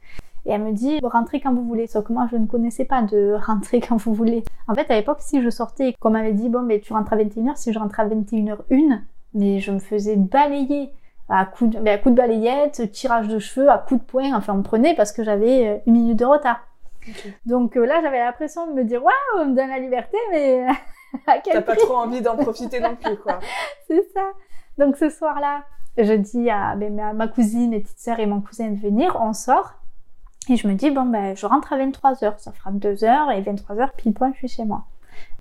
Et 0.45 0.51
elle 0.51 0.63
me 0.63 0.73
dit, 0.73 0.99
rentrez 1.03 1.39
quand 1.39 1.53
vous 1.53 1.63
voulez. 1.63 1.87
Sauf 1.87 2.05
que 2.05 2.13
moi, 2.13 2.27
je 2.31 2.37
ne 2.37 2.47
connaissais 2.47 2.85
pas 2.85 3.03
de 3.03 3.37
rentrer 3.45 3.79
quand 3.79 3.97
vous 3.97 4.13
voulez. 4.13 4.43
En 4.67 4.73
fait, 4.73 4.89
à 4.91 4.95
l'époque, 4.95 5.19
si 5.21 5.41
je 5.41 5.49
sortais, 5.49 5.95
comme 5.99 6.13
m'avait 6.13 6.33
dit, 6.33 6.49
bon, 6.49 6.63
mais 6.63 6.79
tu 6.79 6.93
rentres 6.93 7.13
à 7.13 7.17
21h, 7.17 7.55
si 7.55 7.71
je 7.71 7.79
rentre 7.79 7.99
à 7.99 8.07
21h01, 8.07 9.01
mais 9.33 9.59
je 9.59 9.71
me 9.71 9.79
faisais 9.79 10.15
balayer 10.15 10.91
à 11.29 11.45
coups 11.45 11.75
de, 11.75 11.79
mais 11.79 11.91
à 11.91 11.97
coups 11.97 12.15
de 12.15 12.21
balayette, 12.21 12.91
tirage 12.91 13.27
de 13.27 13.39
cheveux, 13.39 13.69
à 13.69 13.77
coups 13.77 14.01
de 14.01 14.05
poing. 14.05 14.33
Enfin, 14.35 14.53
on 14.53 14.57
me 14.57 14.63
prenait 14.63 14.95
parce 14.95 15.11
que 15.11 15.23
j'avais 15.23 15.67
euh, 15.67 15.77
une 15.87 15.93
minute 15.93 16.19
de 16.19 16.25
retard. 16.25 16.61
Donc 17.45 17.75
euh, 17.75 17.85
là, 17.85 18.01
j'avais 18.01 18.19
l'impression 18.19 18.67
de 18.67 18.73
me 18.73 18.83
dire, 18.83 19.03
waouh, 19.03 19.41
on 19.41 19.45
me 19.45 19.55
donne 19.55 19.69
la 19.69 19.79
liberté, 19.79 20.17
mais 20.31 20.65
à 21.27 21.39
quel 21.39 21.53
T'as 21.53 21.61
pas 21.61 21.75
trop 21.75 21.95
envie 21.95 22.21
d'en 22.21 22.37
profiter 22.37 22.79
non 22.79 22.95
plus, 22.95 23.17
quoi. 23.17 23.39
c'est 23.87 24.03
ça. 24.13 24.21
Donc 24.77 24.97
ce 24.97 25.09
soir-là, 25.09 25.63
je 25.97 26.13
dis 26.13 26.49
à, 26.49 26.75
ben, 26.75 26.99
à 26.99 27.13
ma 27.13 27.27
cousine, 27.27 27.71
mes 27.71 27.79
petites 27.79 27.99
sœurs 27.99 28.19
et 28.19 28.25
mon 28.25 28.41
cousin 28.41 28.69
de 28.69 28.79
venir, 28.79 29.17
on 29.21 29.33
sort. 29.33 29.73
Et 30.49 30.57
je 30.57 30.67
me 30.67 30.73
dis, 30.73 30.91
bon, 30.91 31.05
ben, 31.05 31.35
je 31.35 31.45
rentre 31.45 31.71
à 31.71 31.77
23h. 31.77 32.37
Ça 32.37 32.51
fera 32.51 32.71
2h 32.71 33.37
et 33.37 33.41
23h, 33.41 33.91
pile 33.95 34.13
poil, 34.13 34.31
je 34.33 34.39
suis 34.39 34.47
chez 34.47 34.65
moi. 34.65 34.85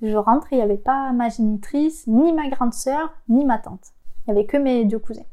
Je 0.00 0.16
rentre 0.16 0.52
et 0.52 0.56
il 0.56 0.58
n'y 0.58 0.64
avait 0.64 0.76
pas 0.76 1.12
ma 1.12 1.28
génitrice, 1.28 2.06
ni 2.06 2.32
ma 2.32 2.48
grande 2.48 2.74
sœur, 2.74 3.12
ni 3.28 3.44
ma 3.44 3.58
tante. 3.58 3.92
Il 4.26 4.32
n'y 4.32 4.38
avait 4.38 4.46
que 4.46 4.56
mes 4.56 4.84
deux 4.84 4.98
cousins. 4.98 5.24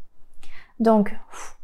Donc, 0.79 1.15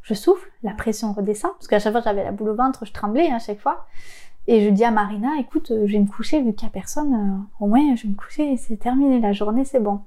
je 0.02 0.14
souffle, 0.14 0.52
la 0.62 0.72
pression 0.72 1.14
redescend, 1.14 1.52
parce 1.54 1.68
qu'à 1.68 1.80
chaque 1.80 1.94
fois 1.94 2.02
j'avais 2.02 2.24
la 2.24 2.32
boule 2.32 2.50
au 2.50 2.56
ventre, 2.56 2.86
je 2.86 2.94
tremblais 2.94 3.30
hein, 3.30 3.38
à 3.38 3.40
chaque 3.40 3.60
fois. 3.60 3.86
Et 4.48 4.64
je 4.64 4.70
dis 4.70 4.84
à 4.84 4.92
Marina, 4.92 5.30
écoute, 5.40 5.72
euh, 5.72 5.88
je 5.88 5.94
vais 5.94 6.00
me 6.00 6.08
coucher, 6.08 6.42
vu 6.42 6.54
qu'il 6.54 6.68
n'y 6.68 6.70
a 6.70 6.74
personne, 6.74 7.14
euh, 7.16 7.64
au 7.64 7.68
moins 7.68 7.96
je 7.96 8.04
vais 8.04 8.10
me 8.10 8.16
coucher 8.16 8.56
c'est 8.58 8.78
terminé, 8.78 9.20
la 9.20 9.34
journée 9.34 9.66
c'est 9.66 9.80
bon. 9.80 10.02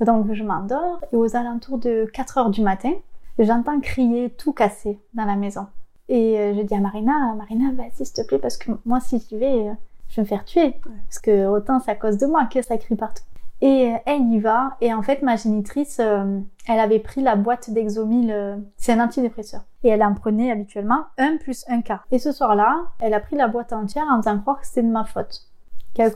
Donc 0.00 0.32
je 0.32 0.42
m'endors 0.42 1.00
et 1.12 1.16
aux 1.16 1.36
alentours 1.36 1.78
de 1.78 2.08
4 2.14 2.38
heures 2.38 2.50
du 2.50 2.62
matin, 2.62 2.92
j'entends 3.38 3.78
crier 3.80 4.30
tout 4.30 4.52
cassé 4.52 4.98
dans 5.12 5.26
la 5.26 5.36
maison. 5.36 5.66
Et 6.08 6.38
euh, 6.38 6.54
je 6.54 6.62
dis 6.62 6.74
à 6.74 6.80
Marina, 6.80 7.34
Marina, 7.36 7.72
vas-y 7.72 8.06
s'il 8.06 8.14
te 8.14 8.26
plaît, 8.26 8.38
parce 8.38 8.56
que 8.56 8.72
moi 8.86 9.00
si 9.00 9.22
j'y 9.28 9.36
vais, 9.36 9.72
je 10.12 10.16
vais 10.16 10.22
me 10.22 10.26
faire 10.26 10.44
tuer. 10.44 10.76
Parce 11.08 11.18
que 11.18 11.46
autant 11.46 11.80
c'est 11.80 11.90
à 11.90 11.94
cause 11.94 12.18
de 12.18 12.26
moi 12.26 12.46
que 12.46 12.62
ça 12.62 12.76
crie 12.76 12.96
partout. 12.96 13.24
Et 13.62 13.92
euh, 13.92 13.96
elle 14.06 14.22
y 14.22 14.40
va, 14.40 14.76
et 14.80 14.92
en 14.92 15.02
fait 15.02 15.22
ma 15.22 15.36
génitrice, 15.36 16.00
euh, 16.00 16.40
elle 16.68 16.80
avait 16.80 16.98
pris 16.98 17.22
la 17.22 17.36
boîte 17.36 17.70
d'Exomil, 17.70 18.30
euh, 18.32 18.56
c'est 18.76 18.92
un 18.92 19.00
antidépresseur. 19.00 19.62
Et 19.84 19.88
elle 19.88 20.02
en 20.02 20.14
prenait 20.14 20.50
habituellement 20.50 21.04
un 21.16 21.36
plus 21.36 21.64
un 21.68 21.80
quart. 21.80 22.04
Et 22.10 22.18
ce 22.18 22.32
soir-là, 22.32 22.82
elle 22.98 23.14
a 23.14 23.20
pris 23.20 23.36
la 23.36 23.46
boîte 23.46 23.72
entière 23.72 24.04
en 24.10 24.20
faisant 24.20 24.38
croire 24.40 24.60
que 24.60 24.66
c'était 24.66 24.82
de 24.82 24.90
ma 24.90 25.04
faute. 25.04 25.46
Qu'elle 25.94 26.12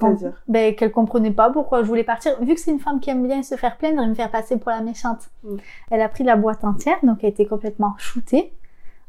ben, 0.48 0.74
qu'elle 0.74 0.90
comprenait 0.90 1.30
pas 1.30 1.50
pourquoi 1.50 1.82
je 1.82 1.86
voulais 1.86 2.02
partir. 2.02 2.32
Vu 2.40 2.54
que 2.54 2.60
c'est 2.60 2.70
une 2.70 2.80
femme 2.80 2.98
qui 2.98 3.10
aime 3.10 3.26
bien 3.26 3.42
se 3.42 3.56
faire 3.56 3.76
plaindre 3.76 4.02
et 4.02 4.06
me 4.06 4.14
faire 4.14 4.30
passer 4.30 4.56
pour 4.56 4.70
la 4.70 4.80
méchante. 4.80 5.28
Mm. 5.44 5.56
Elle 5.90 6.00
a 6.00 6.08
pris 6.08 6.24
la 6.24 6.34
boîte 6.34 6.64
entière, 6.64 6.96
donc 7.02 7.18
elle 7.22 7.30
était 7.30 7.46
complètement 7.46 7.94
shootée, 7.98 8.52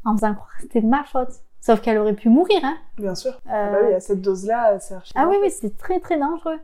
en 0.06 0.14
faisant 0.16 0.34
croire 0.36 0.56
que 0.58 0.64
c'était 0.64 0.82
de 0.82 0.88
ma 0.88 1.04
faute. 1.06 1.32
Sauf 1.68 1.82
qu'elle 1.82 1.98
aurait 1.98 2.14
pu 2.14 2.30
mourir, 2.30 2.62
hein. 2.64 2.78
Bien 2.98 3.14
sûr. 3.14 3.32
Euh, 3.32 3.52
Ah 3.52 3.72
bah 3.74 3.78
oui, 3.86 3.94
à 3.94 4.00
cette 4.00 4.22
dose-là, 4.22 4.80
c'est 4.80 4.94
archi 4.94 5.12
ah 5.18 5.24
oui, 5.28 5.34
dangereux. 5.34 5.44
oui, 5.44 5.52
c'est 5.52 5.78
très 5.78 6.00
très 6.00 6.18
dangereux. 6.18 6.60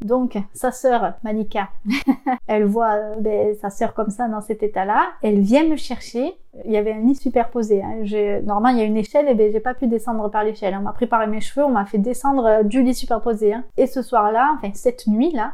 Donc, 0.00 0.36
sa 0.52 0.72
sœur, 0.72 1.12
Malika, 1.22 1.68
elle 2.48 2.64
voit 2.64 2.94
euh, 2.94 3.14
ben, 3.20 3.54
sa 3.54 3.70
sœur 3.70 3.94
comme 3.94 4.10
ça 4.10 4.26
dans 4.26 4.40
cet 4.40 4.64
état-là. 4.64 5.10
Elle 5.22 5.38
vient 5.38 5.62
me 5.62 5.76
chercher. 5.76 6.36
Il 6.64 6.72
y 6.72 6.76
avait 6.76 6.92
un 6.92 7.02
lit 7.02 7.14
superposé. 7.14 7.84
Hein. 7.84 8.02
Normalement, 8.42 8.76
il 8.76 8.80
y 8.80 8.82
a 8.82 8.86
une 8.86 8.96
échelle 8.96 9.28
et 9.28 9.34
ben, 9.36 9.52
j'ai 9.52 9.60
pas 9.60 9.74
pu 9.74 9.86
descendre 9.86 10.28
par 10.28 10.42
l'échelle. 10.42 10.74
On 10.76 10.82
m'a 10.82 10.92
préparé 10.92 11.28
mes 11.28 11.40
cheveux, 11.40 11.64
on 11.64 11.70
m'a 11.70 11.84
fait 11.84 11.98
descendre 11.98 12.44
euh, 12.44 12.62
du 12.64 12.82
lit 12.82 12.96
superposé. 12.96 13.54
Hein. 13.54 13.62
Et 13.76 13.86
ce 13.86 14.02
soir-là, 14.02 14.56
enfin 14.56 14.72
cette 14.74 15.06
nuit-là, 15.06 15.52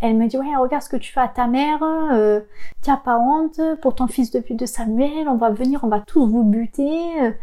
elle 0.00 0.16
me 0.16 0.28
dit 0.28 0.38
ouais 0.38 0.56
regarde 0.56 0.82
ce 0.82 0.88
que 0.88 0.96
tu 0.96 1.12
fais 1.12 1.20
à 1.20 1.28
ta 1.28 1.46
mère, 1.46 1.82
euh, 1.82 2.40
t'as 2.80 2.96
pas 2.96 3.18
honte 3.18 3.60
pour 3.82 3.94
ton 3.94 4.06
fils 4.06 4.30
depuis 4.30 4.54
de 4.54 4.64
Samuel, 4.64 5.28
on 5.28 5.36
va 5.36 5.50
venir, 5.50 5.80
on 5.82 5.88
va 5.88 6.00
tous 6.00 6.26
vous 6.26 6.42
buter. 6.42 7.34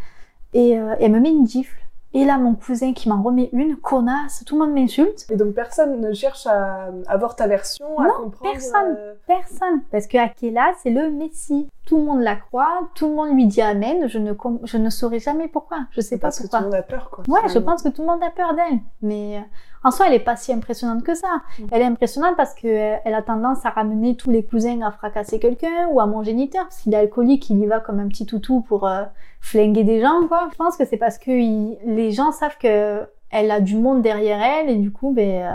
Et, 0.53 0.69
et 0.71 0.79
elle 0.99 1.11
me 1.11 1.19
met 1.19 1.29
une 1.31 1.47
gifle. 1.47 1.77
Et 2.13 2.25
là, 2.25 2.37
mon 2.37 2.55
cousin 2.55 2.91
qui 2.91 3.07
m'en 3.07 3.21
remet 3.23 3.49
une, 3.53 3.77
connasse, 3.77 4.43
tout 4.45 4.59
le 4.59 4.65
monde 4.65 4.75
m'insulte. 4.75 5.25
Et 5.31 5.37
donc 5.37 5.53
personne 5.53 6.01
ne 6.01 6.13
cherche 6.13 6.45
à 6.45 6.89
avoir 7.07 7.37
ta 7.37 7.47
version, 7.47 7.85
à 7.97 8.03
non, 8.03 8.13
comprendre. 8.23 8.51
personne, 8.51 8.95
euh, 8.97 9.13
personne. 9.27 9.81
Parce 9.91 10.07
que 10.07 10.17
Akela, 10.17 10.73
c'est 10.83 10.89
le 10.89 11.09
Messie. 11.09 11.69
Tout 11.85 11.95
le 11.99 12.03
monde 12.03 12.19
la 12.21 12.35
croit, 12.35 12.89
tout 12.95 13.07
le 13.07 13.15
monde 13.15 13.33
lui 13.33 13.45
dit 13.47 13.61
Amen. 13.61 14.09
Je 14.09 14.17
ne, 14.19 14.33
je 14.65 14.77
ne 14.77 14.89
saurais 14.89 15.19
jamais 15.19 15.47
pourquoi. 15.47 15.77
Je 15.91 16.01
sais 16.01 16.17
pas 16.17 16.23
Parce 16.27 16.39
que 16.39 16.43
tout 16.43 16.49
pourquoi. 16.49 16.59
le 16.59 16.65
monde 16.65 16.75
a 16.75 16.83
peur, 16.83 17.09
quoi. 17.11 17.23
Ouais, 17.29 17.47
je 17.47 17.59
pense 17.59 17.81
que 17.81 17.87
tout 17.87 18.01
le 18.01 18.07
monde 18.07 18.23
a 18.23 18.29
peur 18.29 18.55
d'elle. 18.55 18.79
Mais 19.01 19.37
euh, 19.37 19.41
en 19.83 19.91
soi, 19.91 20.07
elle 20.07 20.13
est 20.13 20.19
pas 20.19 20.35
si 20.35 20.51
impressionnante 20.53 21.03
que 21.03 21.15
ça. 21.15 21.27
Mm. 21.59 21.63
Elle 21.71 21.81
est 21.81 21.85
impressionnante 21.85 22.35
parce 22.37 22.53
que 22.53 22.67
euh, 22.67 22.97
elle 23.03 23.13
a 23.13 23.21
tendance 23.21 23.65
à 23.65 23.69
ramener 23.69 24.15
tous 24.15 24.29
les 24.29 24.43
cousins 24.43 24.81
à 24.81 24.91
fracasser 24.91 25.39
quelqu'un 25.39 25.87
ou 25.91 25.99
à 25.99 26.05
mon 26.05 26.23
géniteur. 26.23 26.63
Parce 26.65 26.77
qu'il 26.81 26.93
est 26.93 26.97
alcoolique, 26.97 27.49
il 27.49 27.59
y 27.59 27.65
va 27.65 27.79
comme 27.79 27.99
un 27.99 28.07
petit 28.07 28.25
toutou 28.25 28.61
pour 28.61 28.87
euh, 28.87 29.03
flinguer 29.39 29.83
des 29.83 30.01
gens, 30.01 30.27
quoi. 30.27 30.47
Je 30.51 30.55
pense 30.57 30.77
que 30.77 30.85
c'est 30.85 30.97
parce 30.97 31.17
que 31.17 31.31
il- 31.31 31.77
les 31.85 32.11
gens 32.11 32.31
savent 32.31 32.57
que 32.59 33.05
elle 33.31 33.49
a 33.49 33.59
du 33.61 33.75
monde 33.77 34.01
derrière 34.01 34.41
elle 34.41 34.69
et 34.69 34.75
du 34.75 34.91
coup, 34.91 35.11
ben, 35.13 35.41
euh, 35.43 35.51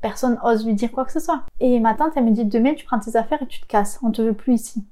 personne 0.00 0.38
ose 0.44 0.64
lui 0.64 0.74
dire 0.74 0.92
quoi 0.92 1.04
que 1.04 1.12
ce 1.12 1.20
soit. 1.20 1.42
Et 1.60 1.80
ma 1.80 1.94
tante, 1.94 2.12
elle 2.16 2.24
me 2.24 2.30
dit 2.30 2.44
demain, 2.44 2.74
tu 2.74 2.86
prends 2.86 2.98
tes 3.00 3.16
affaires 3.16 3.42
et 3.42 3.46
tu 3.46 3.60
te 3.60 3.66
casses. 3.66 3.98
On 4.02 4.10
te 4.12 4.22
veut 4.22 4.32
plus 4.34 4.54
ici. 4.54 4.84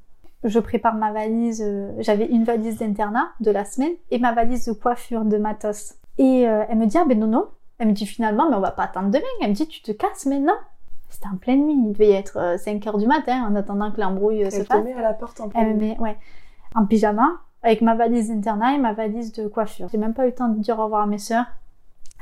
Je 0.43 0.59
prépare 0.59 0.95
ma 0.97 1.13
valise. 1.13 1.63
euh, 1.65 1.93
J'avais 2.01 2.27
une 2.27 2.45
valise 2.45 2.79
d'internat 2.79 3.29
de 3.41 3.51
la 3.51 3.65
semaine 3.65 3.93
et 4.11 4.19
ma 4.19 4.33
valise 4.33 4.67
de 4.67 4.73
coiffure 4.73 5.25
de 5.25 5.39
matos. 5.39 5.95
Et 6.19 6.47
euh, 6.49 6.65
elle 6.69 6.77
me 6.77 6.87
dit, 6.87 6.99
ah 6.99 7.05
ben 7.07 7.19
non, 7.19 7.27
non. 7.29 7.47
Elle 7.79 7.89
me 7.89 7.93
dit 7.93 8.07
finalement, 8.07 8.49
mais 8.49 8.57
on 8.57 8.61
va 8.61 8.71
pas 8.71 8.85
attendre 8.85 9.11
demain. 9.11 9.25
Elle 9.41 9.51
me 9.51 9.55
dit, 9.55 9.67
tu 9.67 9.83
te 9.83 9.93
casses 9.93 10.27
maintenant. 10.27 10.55
C'était 11.09 11.29
en 11.33 11.37
pleine 11.37 11.67
nuit. 11.67 11.75
Il 11.87 11.93
devait 11.93 12.09
y 12.09 12.13
être 12.13 12.37
euh, 12.39 12.57
5 12.57 12.87
heures 12.87 12.99
du 12.99 13.07
matin 13.07 13.45
en 13.49 13.55
attendant 13.57 13.91
que 13.91 14.01
l'embrouille 14.01 14.45
euh, 14.45 14.51
se 14.51 14.57
Elle 14.61 14.67
fasse. 14.67 14.85
met 14.85 14.93
à 14.95 15.03
la 15.03 15.13
porte 15.15 15.41
en 15.41 15.51
Elle 15.55 15.75
me 15.75 15.81
met, 15.81 15.99
ouais, 15.99 16.17
en 16.75 16.87
pyjama, 16.87 17.41
avec 17.63 17.81
ma 17.83 17.95
valise 17.95 18.29
d'internat 18.29 18.75
et 18.75 18.79
ma 18.79 18.93
valise 18.93 19.33
de 19.33 19.47
coiffure. 19.49 19.89
J'ai 19.91 19.99
même 19.99 20.15
pas 20.15 20.25
eu 20.25 20.31
le 20.31 20.35
temps 20.35 20.49
de 20.49 20.59
dire 20.59 20.79
au 20.79 20.85
revoir 20.85 21.03
à 21.03 21.07
mes 21.07 21.19
sœurs. 21.19 21.47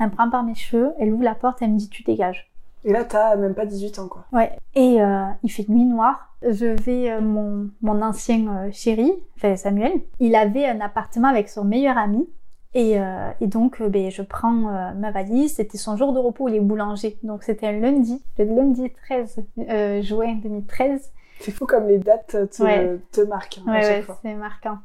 Elle 0.01 0.07
me 0.07 0.11
prend 0.13 0.29
par 0.31 0.43
mes 0.43 0.55
cheveux, 0.55 0.93
elle 0.99 1.13
ouvre 1.13 1.23
la 1.23 1.35
porte, 1.35 1.61
elle 1.63 1.73
me 1.73 1.79
dit, 1.79 1.89
tu 1.89 2.03
dégages. 2.03 2.51
Et 2.85 2.93
là, 2.93 3.05
t'as 3.05 3.37
même 3.37 3.55
pas 3.55 3.65
18 3.67 3.99
ans, 4.01 4.09
quoi. 4.09 4.25
Ouais. 4.33 4.57
Et 4.75 5.01
euh, 5.01 5.25
il 5.43 5.51
fait 5.51 5.69
nuit 5.69 5.85
noire. 5.85 6.35
Je 6.43 6.67
vais 6.83 7.11
euh, 7.13 7.21
mon, 7.21 7.71
mon 7.81 8.03
ancien 8.03 8.49
euh, 8.49 8.69
chéri, 8.73 9.13
enfin 9.37 9.55
Samuel, 9.55 9.93
il 10.19 10.35
avait 10.35 10.67
un 10.67 10.81
appartement 10.81 11.29
avec 11.29 11.49
son 11.49 11.65
meilleur 11.65 11.97
ami. 11.97 12.29
Et, 12.75 12.99
euh, 12.99 13.31
et 13.41 13.47
donc, 13.47 13.81
euh, 13.81 13.89
ben, 13.89 14.11
je 14.11 14.23
prends 14.23 14.69
euh, 14.69 14.93
ma 14.95 15.11
valise. 15.11 15.57
C'était 15.57 15.77
son 15.79 15.97
jour 15.97 16.13
de 16.13 16.19
repos, 16.19 16.49
il 16.49 16.55
est 16.57 16.61
boulanger. 16.61 17.19
Donc, 17.23 17.43
c'était 17.43 17.67
un 17.67 17.79
lundi, 17.79 18.23
le 18.39 18.45
lundi 18.47 18.91
13 19.05 19.45
euh, 19.69 20.01
juin 20.03 20.37
2013. 20.43 21.13
C'est 21.41 21.51
fou 21.51 21.67
comme 21.67 21.87
les 21.89 21.99
dates 21.99 22.49
te, 22.51 22.63
Ouais. 22.63 22.99
te 23.11 23.21
marquent 23.21 23.59
hein, 23.67 23.73
à 23.73 23.79
Ouais, 23.79 24.05
c'est 24.23 24.35
marquant. 24.35 24.79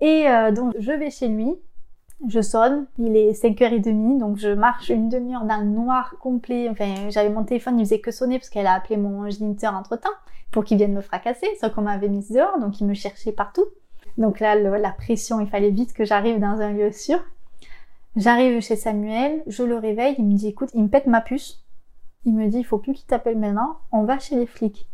Et 0.00 0.24
donc, 0.52 0.74
je 0.78 0.90
vais 0.92 1.10
chez 1.10 1.28
lui, 1.28 1.54
je 2.28 2.40
sonne, 2.40 2.86
il 2.98 3.16
est 3.16 3.32
5h30, 3.40 4.18
donc 4.18 4.36
je 4.36 4.48
marche 4.48 4.88
une 4.90 5.08
demi-heure 5.08 5.44
dans 5.44 5.58
le 5.58 5.64
noir 5.66 6.16
complet. 6.20 6.68
Enfin, 6.68 7.08
j'avais 7.10 7.28
mon 7.30 7.44
téléphone, 7.44 7.78
il 7.78 7.84
faisait 7.84 8.00
que 8.00 8.10
sonner 8.10 8.38
parce 8.38 8.50
qu'elle 8.50 8.66
a 8.66 8.74
appelé 8.74 8.96
mon 8.96 9.30
géniteur 9.30 9.74
entre-temps 9.74 10.10
pour 10.50 10.64
qu'il 10.64 10.76
vienne 10.76 10.92
me 10.92 11.00
fracasser, 11.02 11.46
sauf 11.60 11.72
qu'on 11.72 11.82
m'avait 11.82 12.08
mise 12.08 12.30
dehors, 12.32 12.58
donc 12.58 12.80
il 12.80 12.86
me 12.86 12.94
cherchait 12.94 13.30
partout. 13.32 13.64
Donc 14.18 14.40
là, 14.40 14.54
le- 14.56 14.76
la 14.76 14.90
pression, 14.90 15.40
il 15.40 15.46
fallait 15.48 15.70
vite 15.70 15.92
que 15.92 16.04
j'arrive 16.04 16.38
dans 16.38 16.60
un 16.60 16.72
lieu 16.72 16.92
sûr. 16.92 17.18
J'arrive 18.16 18.60
chez 18.60 18.76
Samuel, 18.76 19.42
je 19.46 19.62
le 19.62 19.76
réveille, 19.76 20.14
il 20.18 20.24
me 20.26 20.34
dit, 20.34 20.48
écoute, 20.48 20.68
il 20.74 20.82
me 20.82 20.88
pète 20.88 21.06
ma 21.06 21.20
puce. 21.22 21.64
Il 22.24 22.34
me 22.34 22.46
dit, 22.48 22.58
il 22.58 22.64
faut 22.64 22.78
plus 22.78 22.92
qu'il 22.92 23.06
t'appelle 23.06 23.38
maintenant, 23.38 23.78
on 23.90 24.02
va 24.04 24.18
chez 24.18 24.36
les 24.36 24.46
flics. 24.46 24.86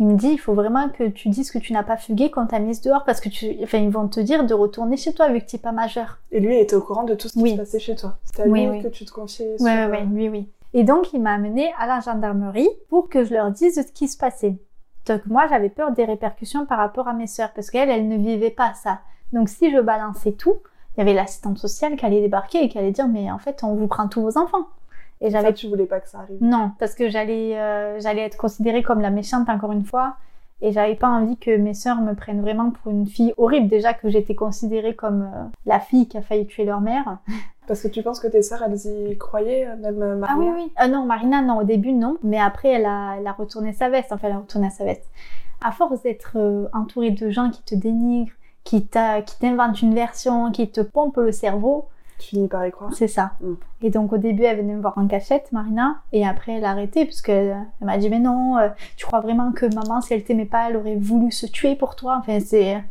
Il 0.00 0.06
me 0.06 0.14
dit, 0.16 0.30
il 0.30 0.38
faut 0.38 0.54
vraiment 0.54 0.88
que 0.88 1.04
tu 1.08 1.28
dises 1.28 1.52
que 1.52 1.58
tu 1.58 1.72
n'as 1.72 1.84
pas 1.84 1.96
fugué 1.96 2.28
quand 2.32 2.46
t'as 2.48 2.58
mise 2.58 2.80
dehors 2.80 3.04
parce 3.04 3.20
que 3.20 3.28
tu, 3.28 3.56
enfin, 3.62 3.78
ils 3.78 3.90
vont 3.90 4.08
te 4.08 4.18
dire 4.18 4.44
de 4.44 4.52
retourner 4.52 4.96
chez 4.96 5.14
toi 5.14 5.28
vu 5.28 5.40
que 5.40 5.46
t'es 5.46 5.56
pas 5.58 5.70
majeur. 5.70 6.18
Et 6.32 6.40
lui 6.40 6.58
était 6.58 6.74
au 6.74 6.80
courant 6.82 7.04
de 7.04 7.14
tout 7.14 7.28
ce 7.28 7.34
qui 7.34 7.42
Oui. 7.42 7.52
se 7.52 7.58
passait 7.58 7.78
chez 7.78 7.94
toi. 7.94 8.18
C'était 8.24 8.42
à 8.42 8.46
Oui, 8.48 8.62
lui 8.62 8.70
oui. 8.70 8.82
que 8.82 8.88
tu 8.88 9.04
te 9.04 9.12
confiais 9.12 9.56
sur, 9.56 9.66
euh, 9.68 9.88
ouais, 9.88 10.04
oui, 10.10 10.28
oui. 10.28 10.48
Et 10.76 10.82
donc, 10.82 11.12
il 11.12 11.22
m'a 11.22 11.32
amené 11.34 11.72
à 11.78 11.86
la 11.86 12.00
gendarmerie 12.00 12.68
pour 12.88 13.08
que 13.08 13.24
je 13.24 13.32
leur 13.32 13.52
dise 13.52 13.76
ce 13.86 13.92
qui 13.92 14.08
se 14.08 14.16
passait. 14.18 14.56
Donc, 15.06 15.26
moi, 15.26 15.46
j'avais 15.48 15.68
peur 15.68 15.92
des 15.92 16.04
répercussions 16.04 16.66
par 16.66 16.78
rapport 16.78 17.08
à 17.08 17.12
mes 17.12 17.26
sœurs 17.26 17.52
parce 17.54 17.70
qu'elles, 17.70 17.90
elles 17.90 18.08
ne 18.08 18.16
vivaient 18.16 18.50
pas 18.50 18.74
ça. 18.74 19.00
Donc, 19.32 19.48
si 19.48 19.70
je 19.70 19.80
balançais 19.80 20.32
tout, 20.32 20.56
il 20.96 21.00
y 21.00 21.02
avait 21.02 21.14
l'assistante 21.14 21.58
sociale 21.58 21.96
qui 21.96 22.06
allait 22.06 22.20
débarquer 22.20 22.64
et 22.64 22.68
qui 22.68 22.78
allait 22.78 22.92
dire, 22.92 23.08
mais 23.08 23.30
en 23.30 23.38
fait, 23.38 23.64
on 23.64 23.74
vous 23.74 23.88
prend 23.88 24.08
tous 24.08 24.22
vos 24.22 24.38
enfants. 24.38 24.66
Et 25.20 25.30
Ça, 25.30 25.40
j'avais 25.40 25.54
tu 25.54 25.68
voulais 25.68 25.86
pas 25.86 26.00
que 26.00 26.08
ça 26.08 26.18
arrive. 26.18 26.38
Non, 26.40 26.72
parce 26.78 26.94
que 26.94 27.08
j'allais 27.08 27.58
euh, 27.58 27.98
j'allais 28.00 28.22
être 28.22 28.36
considérée 28.36 28.82
comme 28.82 29.00
la 29.00 29.10
méchante 29.10 29.48
encore 29.48 29.72
une 29.72 29.84
fois 29.84 30.16
et 30.60 30.72
j'avais 30.72 30.94
pas 30.94 31.08
envie 31.08 31.36
que 31.36 31.56
mes 31.56 31.74
sœurs 31.74 32.00
me 32.00 32.14
prennent 32.14 32.40
vraiment 32.40 32.70
pour 32.70 32.90
une 32.90 33.06
fille 33.06 33.32
horrible 33.36 33.68
déjà 33.68 33.94
que 33.94 34.08
j'étais 34.08 34.34
considérée 34.34 34.94
comme 34.94 35.22
euh, 35.22 35.44
la 35.66 35.80
fille 35.80 36.08
qui 36.08 36.16
a 36.18 36.22
failli 36.22 36.46
tuer 36.46 36.64
leur 36.64 36.80
mère. 36.80 37.18
Parce 37.66 37.82
que 37.82 37.88
tu 37.88 38.02
penses 38.02 38.20
que 38.20 38.26
tes 38.28 38.42
sœurs, 38.42 38.62
elles 38.62 39.10
y 39.10 39.16
croyaient, 39.16 39.66
euh, 39.66 39.76
même 39.76 40.02
euh, 40.02 40.20
Ah 40.28 40.34
oui 40.38 40.46
oui. 40.54 40.72
Ah 40.76 40.88
non, 40.88 41.04
Marina 41.06 41.40
non, 41.42 41.58
au 41.58 41.64
début 41.64 41.92
non, 41.92 42.18
mais 42.22 42.38
après 42.38 42.68
elle 42.68 42.86
a 42.86 43.14
elle 43.18 43.26
a 43.26 43.32
retourné 43.32 43.72
sa 43.72 43.88
veste, 43.88 44.12
enfin 44.12 44.28
elle 44.28 44.34
a 44.34 44.38
retourné 44.38 44.70
sa 44.70 44.84
veste. 44.84 45.06
À 45.62 45.72
force 45.72 46.02
d'être 46.02 46.32
euh, 46.36 46.66
entourée 46.74 47.10
de 47.10 47.30
gens 47.30 47.50
qui 47.50 47.62
te 47.62 47.74
dénigrent, 47.74 48.32
qui 48.64 48.86
t'a 48.86 49.22
qui 49.22 49.38
t'inventent 49.38 49.80
une 49.80 49.94
version, 49.94 50.50
qui 50.52 50.70
te 50.70 50.80
pompent 50.82 51.16
le 51.16 51.32
cerveau, 51.32 51.88
Tu 52.18 52.28
finis 52.28 52.48
par 52.48 52.66
y 52.66 52.70
croire. 52.70 52.92
C'est 52.92 53.08
ça. 53.08 53.32
Mm. 53.40 53.54
Et 53.82 53.90
donc 53.90 54.12
au 54.12 54.18
début, 54.18 54.42
elle 54.44 54.58
venait 54.58 54.74
me 54.74 54.80
voir 54.80 54.96
en 54.98 55.06
cachette, 55.06 55.50
Marina, 55.52 56.02
et 56.12 56.26
après 56.26 56.52
elle 56.52 56.64
a 56.64 56.70
arrêté 56.70 57.04
puisque 57.06 57.30
elle 57.30 57.66
m'a 57.80 57.96
dit 57.98 58.10
mais 58.10 58.18
non, 58.20 58.58
euh, 58.58 58.68
tu 58.96 59.06
crois 59.06 59.20
vraiment 59.20 59.52
que 59.52 59.66
maman, 59.74 60.00
si 60.00 60.12
elle 60.14 60.24
t'aimait 60.24 60.44
pas, 60.44 60.68
elle 60.68 60.76
aurait 60.76 60.96
voulu 60.96 61.32
se 61.32 61.46
tuer 61.46 61.76
pour 61.76 61.96
toi? 61.96 62.16
Enfin 62.20 62.40
c'est, 62.40 62.82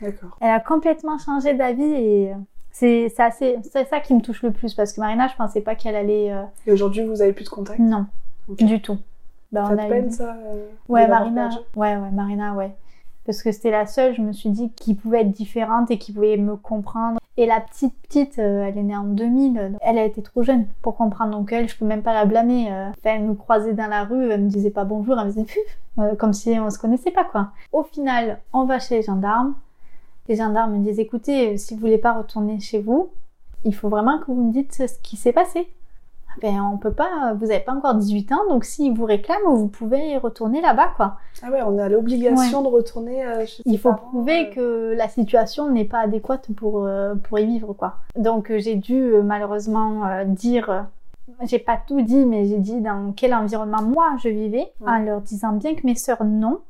D'accord. 0.00 0.36
elle 0.40 0.50
a 0.50 0.60
complètement 0.60 1.18
changé 1.18 1.54
d'avis 1.54 1.82
et 1.84 2.32
c'est 2.72 3.08
c'est 3.14 3.84
ça 3.88 4.00
qui 4.00 4.14
me 4.14 4.20
touche 4.20 4.42
le 4.42 4.50
plus 4.50 4.74
parce 4.74 4.92
que 4.92 5.00
Marina, 5.00 5.28
je 5.28 5.36
pensais 5.36 5.60
pas 5.60 5.74
qu'elle 5.74 5.94
allait, 5.96 6.32
euh, 6.32 6.42
Et 6.66 6.72
aujourd'hui, 6.72 7.04
vous 7.04 7.20
avez 7.22 7.32
plus 7.32 7.44
de 7.44 7.50
contact? 7.50 7.78
Non, 7.78 8.06
du 8.48 8.80
tout. 8.80 8.98
Ben, 9.52 9.66
Ça 9.66 9.72
on 9.72 9.76
te 9.76 9.80
a 9.82 9.86
eu- 9.86 9.90
peine, 9.90 10.10
ça 10.10 10.34
euh, 10.34 10.66
Ouais, 10.88 11.06
Marina. 11.06 11.50
Ouais, 11.76 11.96
ouais, 11.96 12.10
Marina, 12.10 12.54
ouais. 12.54 12.70
Parce 13.26 13.42
que 13.42 13.52
c'était 13.52 13.70
la 13.70 13.86
seule, 13.86 14.14
je 14.14 14.22
me 14.22 14.32
suis 14.32 14.48
dit, 14.50 14.70
qui 14.72 14.94
pouvait 14.94 15.20
être 15.20 15.30
différente 15.30 15.90
et 15.90 15.98
qui 15.98 16.12
pouvait 16.12 16.36
me 16.38 16.56
comprendre. 16.56 17.18
Et 17.36 17.46
la 17.46 17.60
petite, 17.60 17.94
petite, 18.02 18.38
euh, 18.38 18.64
elle 18.66 18.76
est 18.78 18.82
née 18.82 18.96
en 18.96 19.04
2000, 19.04 19.58
euh, 19.58 19.70
elle 19.82 19.96
a 19.98 20.04
été 20.04 20.22
trop 20.22 20.42
jeune 20.42 20.66
pour 20.82 20.96
comprendre. 20.96 21.30
Donc 21.32 21.52
elle, 21.52 21.68
je 21.68 21.76
peux 21.76 21.84
même 21.84 22.02
pas 22.02 22.12
la 22.14 22.24
blâmer. 22.24 22.68
elle 23.04 23.24
nous 23.26 23.34
croisait 23.34 23.74
dans 23.74 23.86
la 23.86 24.04
rue, 24.04 24.30
elle 24.30 24.42
me 24.44 24.48
disait 24.48 24.70
pas 24.70 24.84
bonjour, 24.84 25.18
elle 25.18 25.26
me 25.26 25.32
disait 25.32 25.44
puf, 25.44 25.78
comme 26.18 26.32
si 26.32 26.58
on 26.58 26.68
se 26.70 26.78
connaissait 26.78 27.10
pas, 27.10 27.24
quoi. 27.24 27.50
Au 27.72 27.82
final, 27.84 28.38
on 28.52 28.64
va 28.64 28.78
chez 28.80 28.96
les 28.96 29.02
gendarmes. 29.02 29.54
Les 30.28 30.36
gendarmes 30.36 30.76
me 30.78 30.84
disent, 30.84 31.00
écoutez, 31.00 31.54
euh, 31.54 31.56
si 31.56 31.74
vous 31.74 31.80
voulez 31.80 31.98
pas 31.98 32.12
retourner 32.12 32.60
chez 32.60 32.80
vous, 32.80 33.10
il 33.64 33.74
faut 33.74 33.88
vraiment 33.88 34.18
que 34.18 34.26
vous 34.26 34.34
me 34.42 34.52
dites 34.52 34.72
ce 34.74 34.98
qui 35.02 35.16
s'est 35.16 35.32
passé. 35.32 35.68
Ben, 36.40 36.60
on 36.62 36.78
peut 36.78 36.92
pas, 36.92 37.34
vous 37.34 37.50
avez 37.50 37.60
pas 37.60 37.72
encore 37.74 37.94
18 37.94 38.32
ans, 38.32 38.48
donc 38.48 38.64
s'ils 38.64 38.94
vous 38.94 39.04
réclament, 39.04 39.54
vous 39.54 39.68
pouvez 39.68 40.16
retourner 40.16 40.62
là-bas, 40.62 40.92
quoi. 40.96 41.16
Ah 41.42 41.50
ouais, 41.50 41.60
on 41.62 41.76
a 41.78 41.90
l'obligation 41.90 42.62
de 42.62 42.68
retourner 42.68 43.22
euh, 43.26 43.44
chez 43.44 43.62
Il 43.66 43.78
faut 43.78 43.90
parents, 43.90 44.08
prouver 44.08 44.48
euh, 44.48 44.54
que 44.54 44.94
la 44.96 45.08
situation 45.08 45.68
n'est 45.70 45.84
pas 45.84 45.98
adéquate 45.98 46.46
pour, 46.56 46.84
euh, 46.86 47.14
pour 47.16 47.38
y 47.38 47.44
vivre, 47.44 47.74
quoi. 47.74 47.96
Donc 48.16 48.50
euh, 48.50 48.58
j'ai 48.58 48.76
dû 48.76 48.96
euh, 48.98 49.22
malheureusement 49.22 50.06
euh, 50.06 50.24
dire, 50.24 50.70
euh, 50.70 50.80
j'ai 51.44 51.58
pas 51.58 51.78
tout 51.86 52.00
dit, 52.00 52.24
mais 52.24 52.46
j'ai 52.46 52.58
dit 52.58 52.80
dans 52.80 53.12
quel 53.14 53.34
environnement 53.34 53.82
moi 53.82 54.16
je 54.22 54.30
vivais, 54.30 54.72
Ouais. 54.80 54.90
en 54.90 54.98
leur 55.04 55.20
disant 55.20 55.52
bien 55.52 55.74
que 55.74 55.84
mes 55.86 55.96
sœurs 55.96 56.24
non, 56.24 56.60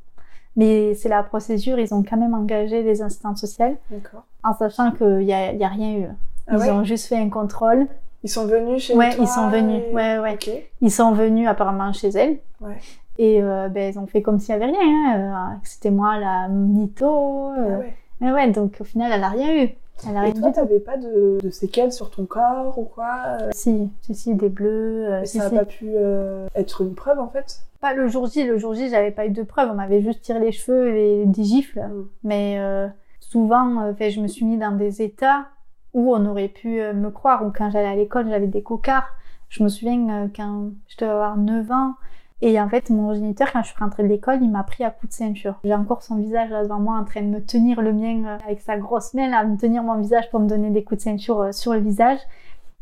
mais 0.57 0.95
c'est 0.95 1.09
la 1.09 1.23
procédure, 1.23 1.79
ils 1.79 1.93
ont 1.95 2.03
quand 2.03 2.17
même 2.17 2.35
engagé 2.35 2.83
les 2.83 3.03
instances 3.03 3.41
sociales, 3.41 3.77
D'accord. 3.91 4.25
en 4.45 4.55
sachant 4.55 4.91
qu'il 4.93 5.23
y 5.23 5.33
a, 5.33 5.53
y 5.53 5.65
a 5.65 5.69
rien 5.69 5.97
eu. 5.99 6.07
Ah 6.49 6.53
Ils 6.55 6.59
ouais 6.59 6.71
ont 6.71 6.85
juste 6.85 7.07
fait 7.09 7.17
un 7.17 7.29
contrôle. 7.31 7.87
Ils 8.25 8.29
sont 8.31 8.47
venus 8.47 8.85
chez 8.85 8.95
Ouais, 8.95 9.15
toi 9.15 9.25
ils 9.25 9.29
sont 9.29 9.49
venus. 9.49 9.83
et- 9.91 9.95
Ouais, 9.95 10.19
ouais. 10.19 10.39
Ils 10.81 10.91
sont 10.91 11.13
venus 11.13 11.49
apparemment 11.49 11.93
chez 11.93 12.09
elle. 12.11 12.39
Ouais. 12.61 12.77
Et 13.19 13.43
euh, 13.43 13.69
ben, 13.69 13.93
ils 13.93 13.99
ont 13.99 14.07
fait 14.07 14.23
comme 14.23 14.39
s'il 14.39 14.57
n'y 14.57 14.63
avait 14.63 14.73
rien. 14.73 14.81
Hein. 14.81 15.51
euh, 15.55 15.57
C'était 15.65 15.91
moi 15.91 16.19
la 16.19 16.49
mytho. 16.49 17.51
Ah 17.55 17.59
euh. 17.59 17.79
ouais. 17.79 17.95
Mais 18.21 18.33
ouais, 18.33 18.51
donc 18.51 18.77
au 18.81 18.85
final, 18.85 19.11
elle 19.13 19.25
a 19.25 19.29
rien 19.29 19.65
eu. 19.65 19.71
Elle 20.09 20.29
Et 20.29 20.33
toi, 20.35 20.51
t'avais 20.51 20.81
pas 20.81 20.97
de, 20.97 21.39
de 21.43 21.51
séquelles 21.51 21.93
sur 21.93 22.11
ton 22.11 22.25
corps 22.25 22.79
ou 22.79 22.85
quoi 22.85 23.11
euh, 23.41 23.51
Si, 23.53 23.91
si, 24.03 24.15
si, 24.15 24.35
des 24.35 24.49
bleus. 24.49 25.07
euh, 25.07 25.25
si, 25.25 25.39
Ça 25.39 25.45
n'a 25.45 25.51
si. 25.51 25.57
pas 25.57 25.65
pu 25.65 25.91
euh, 25.95 26.47
être 26.55 26.83
une 26.83 26.95
preuve 26.95 27.19
en 27.19 27.29
fait? 27.29 27.61
Pas 27.81 27.95
le 27.95 28.09
jour 28.09 28.27
J. 28.27 28.45
Le 28.45 28.59
jour 28.59 28.75
J, 28.75 28.89
j'avais 28.89 29.11
pas 29.11 29.27
eu 29.27 29.31
de 29.31 29.43
preuves. 29.43 29.71
On 29.71 29.75
m'avait 29.75 30.03
juste 30.03 30.23
tiré 30.23 30.41
les 30.41 30.53
cheveux 30.53 30.97
et 30.97 31.27
des 31.27 31.45
gifles. 31.45 31.81
Mm. 31.81 32.09
Mais 32.25 32.57
euh, 32.59 32.89
souvent, 33.21 33.95
fait, 33.95 34.11
je 34.11 34.21
me 34.21 34.29
suis 34.29 34.45
mis 34.45 34.59
dans 34.59 34.73
des 34.73 35.03
états 35.03 35.47
où 35.95 36.15
on 36.15 36.25
aurait 36.27 36.49
pu 36.49 36.81
me 36.81 37.11
croire. 37.11 37.45
Ou 37.47 37.53
quand 37.57 37.71
j'allais 37.71 37.89
à 37.89 37.97
l'école, 37.97 38.29
j'avais 38.29 38.47
des 38.47 38.63
cocards. 38.63 39.09
Je 39.49 39.63
me 39.63 39.69
souviens 39.69 40.31
quand 40.35 40.71
je 40.89 40.97
devais 40.97 41.11
avoir 41.13 41.37
9 41.37 41.71
ans, 41.71 41.95
Et 42.45 42.61
en 42.61 42.69
fait, 42.69 42.91
mon 42.91 43.15
géniteur, 43.15 43.53
quand 43.53 43.63
je 43.63 43.69
suis 43.69 43.79
rentrée 43.79 44.03
de 44.03 44.09
l'école, 44.09 44.39
il 44.43 44.51
m'a 44.51 44.65
pris 44.65 44.83
à 44.83 44.91
coup 44.91 45.07
de 45.07 45.13
ceinture. 45.13 45.55
J'ai 45.65 45.75
encore 45.75 46.03
son 46.03 46.17
visage 46.17 46.51
là 46.51 46.65
devant 46.65 46.81
moi 46.81 46.97
en 46.99 47.05
train 47.05 47.21
de 47.23 47.27
me 47.29 47.41
tenir 47.41 47.81
le 47.81 47.93
mien 47.93 48.25
euh, 48.27 48.39
avec 48.45 48.61
sa 48.61 48.77
grosse 48.77 49.15
main, 49.15 49.29
là, 49.31 49.39
à 49.39 49.45
me 49.45 49.57
tenir 49.57 49.83
mon 49.85 49.97
visage 49.97 50.29
pour 50.31 50.41
me 50.41 50.49
donner 50.49 50.71
des 50.71 50.83
coups 50.83 50.99
de 50.99 51.03
ceinture 51.05 51.41
euh, 51.41 51.53
sur 51.53 51.73
le 51.73 51.79
visage. 51.79 52.19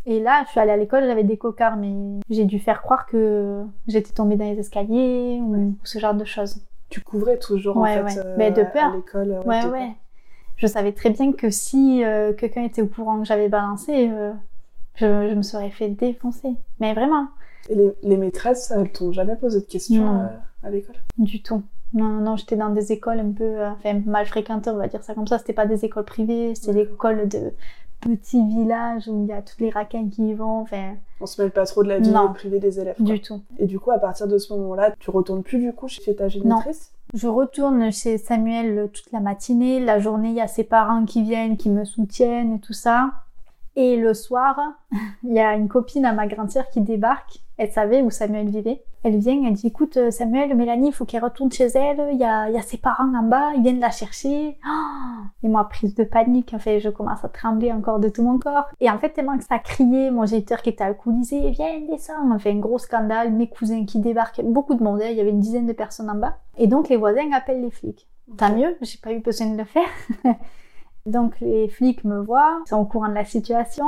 Et 0.07 0.19
là, 0.19 0.43
je 0.47 0.51
suis 0.53 0.61
allée 0.61 0.71
à 0.71 0.79
l'école, 0.79 1.05
j'avais 1.05 1.25
des 1.25 1.37
cocards, 1.37 1.77
mais 1.77 1.93
j'ai 2.31 2.47
dû 2.47 2.59
faire 2.59 2.81
croire 2.81 3.05
que 3.05 3.63
j'étais 3.87 4.13
tombée 4.15 4.37
dans 4.37 4.47
les 4.47 4.59
escaliers 4.59 5.41
ou 5.43 5.75
ce 5.85 5.99
genre 5.99 6.15
de 6.15 6.25
choses. 6.25 6.63
Tu 6.89 7.03
couvrais 7.03 7.37
toujours 7.39 7.77
Ouais, 7.77 8.01
en 8.01 8.09
fait 8.09 8.19
ouais. 8.19 8.27
euh, 8.27 8.35
Mais 8.39 8.51
de 8.51 8.63
à 8.63 8.65
peur. 8.65 8.93
l'école. 8.97 9.31
euh, 9.33 9.43
Ouais, 9.43 9.63
ouais. 9.67 9.79
peur. 9.87 9.89
Je 10.57 10.67
savais 10.67 10.93
très 10.93 11.11
bien 11.11 11.33
que 11.33 11.51
si 11.51 12.03
euh, 12.03 12.33
quelqu'un 12.33 12.63
était 12.65 12.81
au 12.81 12.87
courant 12.87 13.19
que 13.19 13.27
j'avais 13.27 13.49
balancé, 13.51 14.11
je, 14.97 15.29
je 15.29 15.35
me 15.35 15.43
serais 15.43 15.69
fait 15.71 15.89
défoncer. 15.91 16.55
Mais 16.81 16.95
vraiment, 16.95 17.27
Et 17.71 17.75
les, 17.75 17.93
les 18.03 18.17
maîtresses, 18.19 18.71
elles 18.71 18.91
t'ont 18.93 19.13
jamais 19.13 19.37
posé 19.37 19.61
de 19.61 19.65
questions 19.65 20.05
Non. 20.05 20.21
euh, 20.23 20.27
à 20.67 20.71
l'école? 20.71 20.97
Du 21.17 21.41
tout. 21.43 21.63
Non, 21.95 22.05
non, 22.09 22.21
non, 22.21 22.37
j'étais 22.37 22.57
dans 22.57 22.71
des 22.71 22.93
écoles 22.93 23.19
un 23.21 23.33
peu 23.33 23.45
euh, 23.45 23.71
enfin, 23.71 24.01
mal 24.07 24.27
fréquentées, 24.27 24.71
on 24.71 24.77
va 24.77 24.89
dire 24.89 25.03
ça 25.03 25.15
comme 25.15 25.27
ça. 25.27 25.39
C'était 25.39 25.53
pas 25.55 25.67
des 25.67 25.85
écoles 25.85 26.05
privées, 26.05 26.55
c'était 26.55 26.75
des 26.85 26.91
écoles 26.93 27.29
de 27.29 27.53
petits 28.01 28.45
villages 28.47 29.09
où 29.09 29.23
il 29.25 29.29
y 29.29 29.33
a 29.33 29.43
toutes 29.43 29.61
les 29.61 29.71
racailles 29.71 30.09
qui 30.09 30.29
y 30.31 30.35
vont. 30.35 30.61
Enfin, 30.61 30.95
On 31.21 31.27
se 31.27 31.41
mêle 31.43 31.51
pas 31.53 31.67
trop 31.67 31.83
de 31.83 31.89
la 31.89 31.99
vie 31.99 32.11
Non. 32.11 32.33
privée 32.33 32.59
des 32.61 32.79
élèves. 32.81 32.97
quoi. 32.97 33.05
du 33.07 33.21
tout. 33.21 33.41
Et 33.59 33.67
du 33.67 33.79
coup, 33.79 33.91
à 33.91 33.99
partir 33.99 34.27
de 34.29 34.39
ce 34.39 34.53
moment-là, 34.55 34.93
tu 34.99 35.11
retournes 35.11 35.43
plus 35.43 35.59
du 35.59 35.73
coup 35.73 35.89
chez 35.89 36.15
ta 36.17 36.29
génitrice? 36.29 36.93
Je 37.13 37.27
retourne 37.29 37.91
chez 37.93 38.19
Samuel 38.19 38.79
euh, 38.79 38.87
toute 38.87 39.11
la 39.13 39.21
matinée. 39.21 39.81
La 39.81 39.99
journée, 39.99 40.29
il 40.31 40.37
y 40.37 40.41
a 40.41 40.47
ses 40.49 40.65
parents 40.65 41.05
qui 41.05 41.23
viennent, 41.23 41.57
qui 41.57 41.69
me 41.71 41.85
soutiennent 41.85 42.55
et 42.55 42.61
tout 42.61 42.73
ça. 42.73 43.11
Et 43.77 43.97
le 43.97 44.15
soir, 44.15 44.59
il 45.25 45.33
y 45.35 45.41
a 45.41 45.55
une 45.55 45.69
copine 45.69 46.05
à 46.05 46.13
ma 46.13 46.27
grande 46.29 46.51
sœur 46.51 46.69
qui 46.71 46.81
débarque. 46.81 47.41
Elle 47.61 47.71
savait 47.71 48.01
où 48.01 48.09
Samuel 48.09 48.49
vivait. 48.49 48.83
Elle 49.03 49.19
vient, 49.19 49.39
elle 49.47 49.53
dit 49.53 49.67
écoute 49.67 49.99
euh, 49.99 50.11
Samuel, 50.11 50.57
Mélanie, 50.57 50.89
il 50.89 50.93
faut 50.95 51.05
qu'elle 51.05 51.23
retourne 51.23 51.53
chez 51.53 51.67
elle. 51.67 52.09
Il 52.11 52.19
y 52.19 52.25
a, 52.25 52.49
y 52.49 52.57
a 52.57 52.63
ses 52.63 52.79
parents 52.79 53.15
en 53.15 53.23
bas, 53.23 53.53
ils 53.55 53.63
viennent 53.63 53.81
la 53.81 53.91
chercher. 53.91 54.57
Oh 54.67 55.25
et 55.43 55.49
moi, 55.49 55.69
prise 55.69 55.95
de 55.95 56.05
panique, 56.05 56.55
en 56.55 56.59
fait, 56.59 56.81
je 56.81 56.89
commence 56.89 57.23
à 57.23 57.29
trembler 57.29 57.71
encore 57.71 58.01
de 58.01 58.09
tout 58.09 58.23
mon 58.23 58.39
corps. 58.39 58.65
Et 58.81 58.89
en 58.89 58.99
fait, 58.99 59.11
tellement 59.11 59.37
que 59.37 59.45
ça 59.45 59.59
criait, 59.59 60.11
mon 60.11 60.25
géniteur 60.25 60.63
qui 60.63 60.71
était 60.71 60.85
alcoolisé, 60.85 61.51
viens, 61.51 61.81
descends. 61.87 62.15
On 62.33 62.39
fait 62.39 62.53
un 62.53 62.61
gros 62.61 62.79
scandale, 62.79 63.31
mes 63.31 63.51
cousins 63.51 63.85
qui 63.85 63.99
débarquent, 63.99 64.41
beaucoup 64.43 64.75
de 64.75 64.83
monde, 64.83 65.03
hein, 65.03 65.09
il 65.11 65.19
y 65.19 65.21
avait 65.21 65.29
une 65.29 65.41
dizaine 65.41 65.67
de 65.67 65.75
personnes 65.75 66.09
en 66.09 66.15
bas. 66.15 66.39
Et 66.57 66.67
donc, 66.67 66.89
les 66.89 66.97
voisins 66.97 67.31
appellent 67.35 67.61
les 67.61 67.71
flics. 67.71 68.09
Tant 68.39 68.57
mieux, 68.57 68.75
j'ai 68.81 68.99
pas 69.03 69.13
eu 69.13 69.21
besoin 69.21 69.49
de 69.49 69.59
le 69.59 69.65
faire. 69.65 69.89
Donc 71.07 71.41
les 71.41 71.69
flics 71.69 72.05
me 72.05 72.21
voient, 72.21 72.61
ils 72.67 72.69
sont 72.69 72.77
au 72.77 72.85
courant 72.85 73.09
de 73.09 73.15
la 73.15 73.25
situation, 73.25 73.87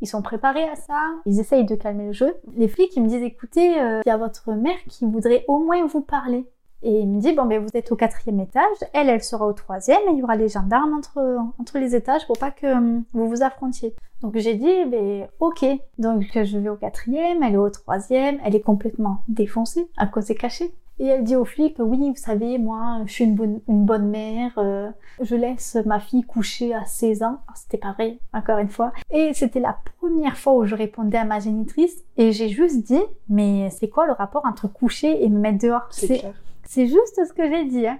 ils 0.00 0.06
sont 0.06 0.22
préparés 0.22 0.68
à 0.68 0.76
ça, 0.76 1.00
ils 1.26 1.40
essayent 1.40 1.64
de 1.64 1.74
calmer 1.74 2.06
le 2.06 2.12
jeu. 2.12 2.34
Les 2.56 2.68
flics 2.68 2.94
ils 2.96 3.02
me 3.02 3.08
disent 3.08 3.22
écoutez, 3.22 3.80
euh, 3.80 4.00
il 4.04 4.08
y 4.08 4.12
a 4.12 4.16
votre 4.16 4.52
mère 4.52 4.78
qui 4.88 5.04
voudrait 5.04 5.44
au 5.48 5.58
moins 5.58 5.86
vous 5.86 6.00
parler. 6.00 6.46
Et 6.82 7.00
il 7.00 7.08
me 7.08 7.20
dit 7.20 7.32
bon 7.32 7.44
ben 7.44 7.60
vous 7.60 7.68
êtes 7.74 7.92
au 7.92 7.96
quatrième 7.96 8.40
étage, 8.40 8.64
elle 8.94 9.10
elle 9.10 9.22
sera 9.22 9.46
au 9.46 9.52
troisième 9.52 10.00
et 10.08 10.12
il 10.12 10.18
y 10.18 10.22
aura 10.22 10.36
les 10.36 10.48
gendarmes 10.48 10.94
entre 10.94 11.20
entre 11.58 11.78
les 11.78 11.94
étages 11.94 12.26
pour 12.26 12.38
pas 12.38 12.50
que 12.50 12.66
euh, 12.66 13.00
vous 13.12 13.28
vous 13.28 13.42
affrontiez. 13.42 13.94
Donc 14.22 14.38
j'ai 14.38 14.54
dit 14.54 14.84
ben 14.86 15.28
ok, 15.40 15.64
donc 15.98 16.22
je 16.32 16.58
vais 16.58 16.70
au 16.70 16.76
quatrième, 16.76 17.42
elle 17.42 17.54
est 17.54 17.58
au 17.58 17.68
troisième, 17.68 18.38
elle 18.44 18.54
est 18.54 18.62
complètement 18.62 19.18
défoncée 19.28 19.88
à 19.98 20.06
cause 20.06 20.26
des 20.26 20.34
cachets. 20.34 20.72
Et 21.00 21.06
elle 21.06 21.24
dit 21.24 21.34
aux 21.34 21.46
flics, 21.46 21.76
oui, 21.78 22.10
vous 22.10 22.16
savez, 22.16 22.58
moi, 22.58 23.00
je 23.06 23.12
suis 23.12 23.24
une 23.24 23.34
bonne, 23.34 23.60
une 23.68 23.86
bonne 23.86 24.10
mère, 24.10 24.52
euh, 24.58 24.90
je 25.22 25.34
laisse 25.34 25.78
ma 25.86 25.98
fille 25.98 26.24
coucher 26.24 26.74
à 26.74 26.84
16 26.84 27.22
ans. 27.22 27.26
Alors, 27.26 27.56
C'était 27.56 27.78
pas 27.78 27.92
vrai, 27.92 28.18
encore 28.34 28.58
une 28.58 28.68
fois. 28.68 28.92
Et 29.10 29.32
c'était 29.32 29.60
la 29.60 29.78
première 29.98 30.36
fois 30.36 30.52
où 30.52 30.66
je 30.66 30.74
répondais 30.74 31.16
à 31.16 31.24
ma 31.24 31.40
génitrice 31.40 32.04
et 32.18 32.32
j'ai 32.32 32.50
juste 32.50 32.82
dit, 32.82 33.00
mais 33.30 33.70
c'est 33.70 33.88
quoi 33.88 34.06
le 34.06 34.12
rapport 34.12 34.44
entre 34.44 34.68
coucher 34.68 35.24
et 35.24 35.30
me 35.30 35.38
mettre 35.38 35.64
dehors? 35.64 35.88
C'est 35.90 36.86
juste 36.86 37.18
ce 37.26 37.32
que 37.32 37.48
j'ai 37.48 37.64
dit. 37.64 37.86
Hein. 37.86 37.98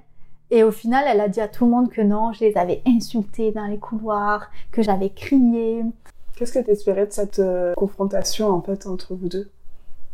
Et 0.50 0.62
au 0.62 0.70
final, 0.70 1.04
elle 1.08 1.22
a 1.22 1.28
dit 1.28 1.40
à 1.40 1.48
tout 1.48 1.64
le 1.64 1.70
monde 1.70 1.88
que 1.88 2.02
non, 2.02 2.34
je 2.34 2.44
les 2.44 2.58
avais 2.58 2.82
insultés 2.86 3.50
dans 3.50 3.64
les 3.66 3.78
couloirs, 3.78 4.50
que 4.72 4.82
j'avais 4.82 5.08
crié. 5.08 5.84
Qu'est-ce 6.36 6.52
que 6.52 6.58
t'espérais 6.58 7.06
de 7.06 7.12
cette 7.12 7.38
euh, 7.38 7.72
confrontation 7.76 8.48
en 8.50 8.60
fait 8.60 8.86
entre 8.86 9.14
vous 9.14 9.28
deux? 9.28 9.50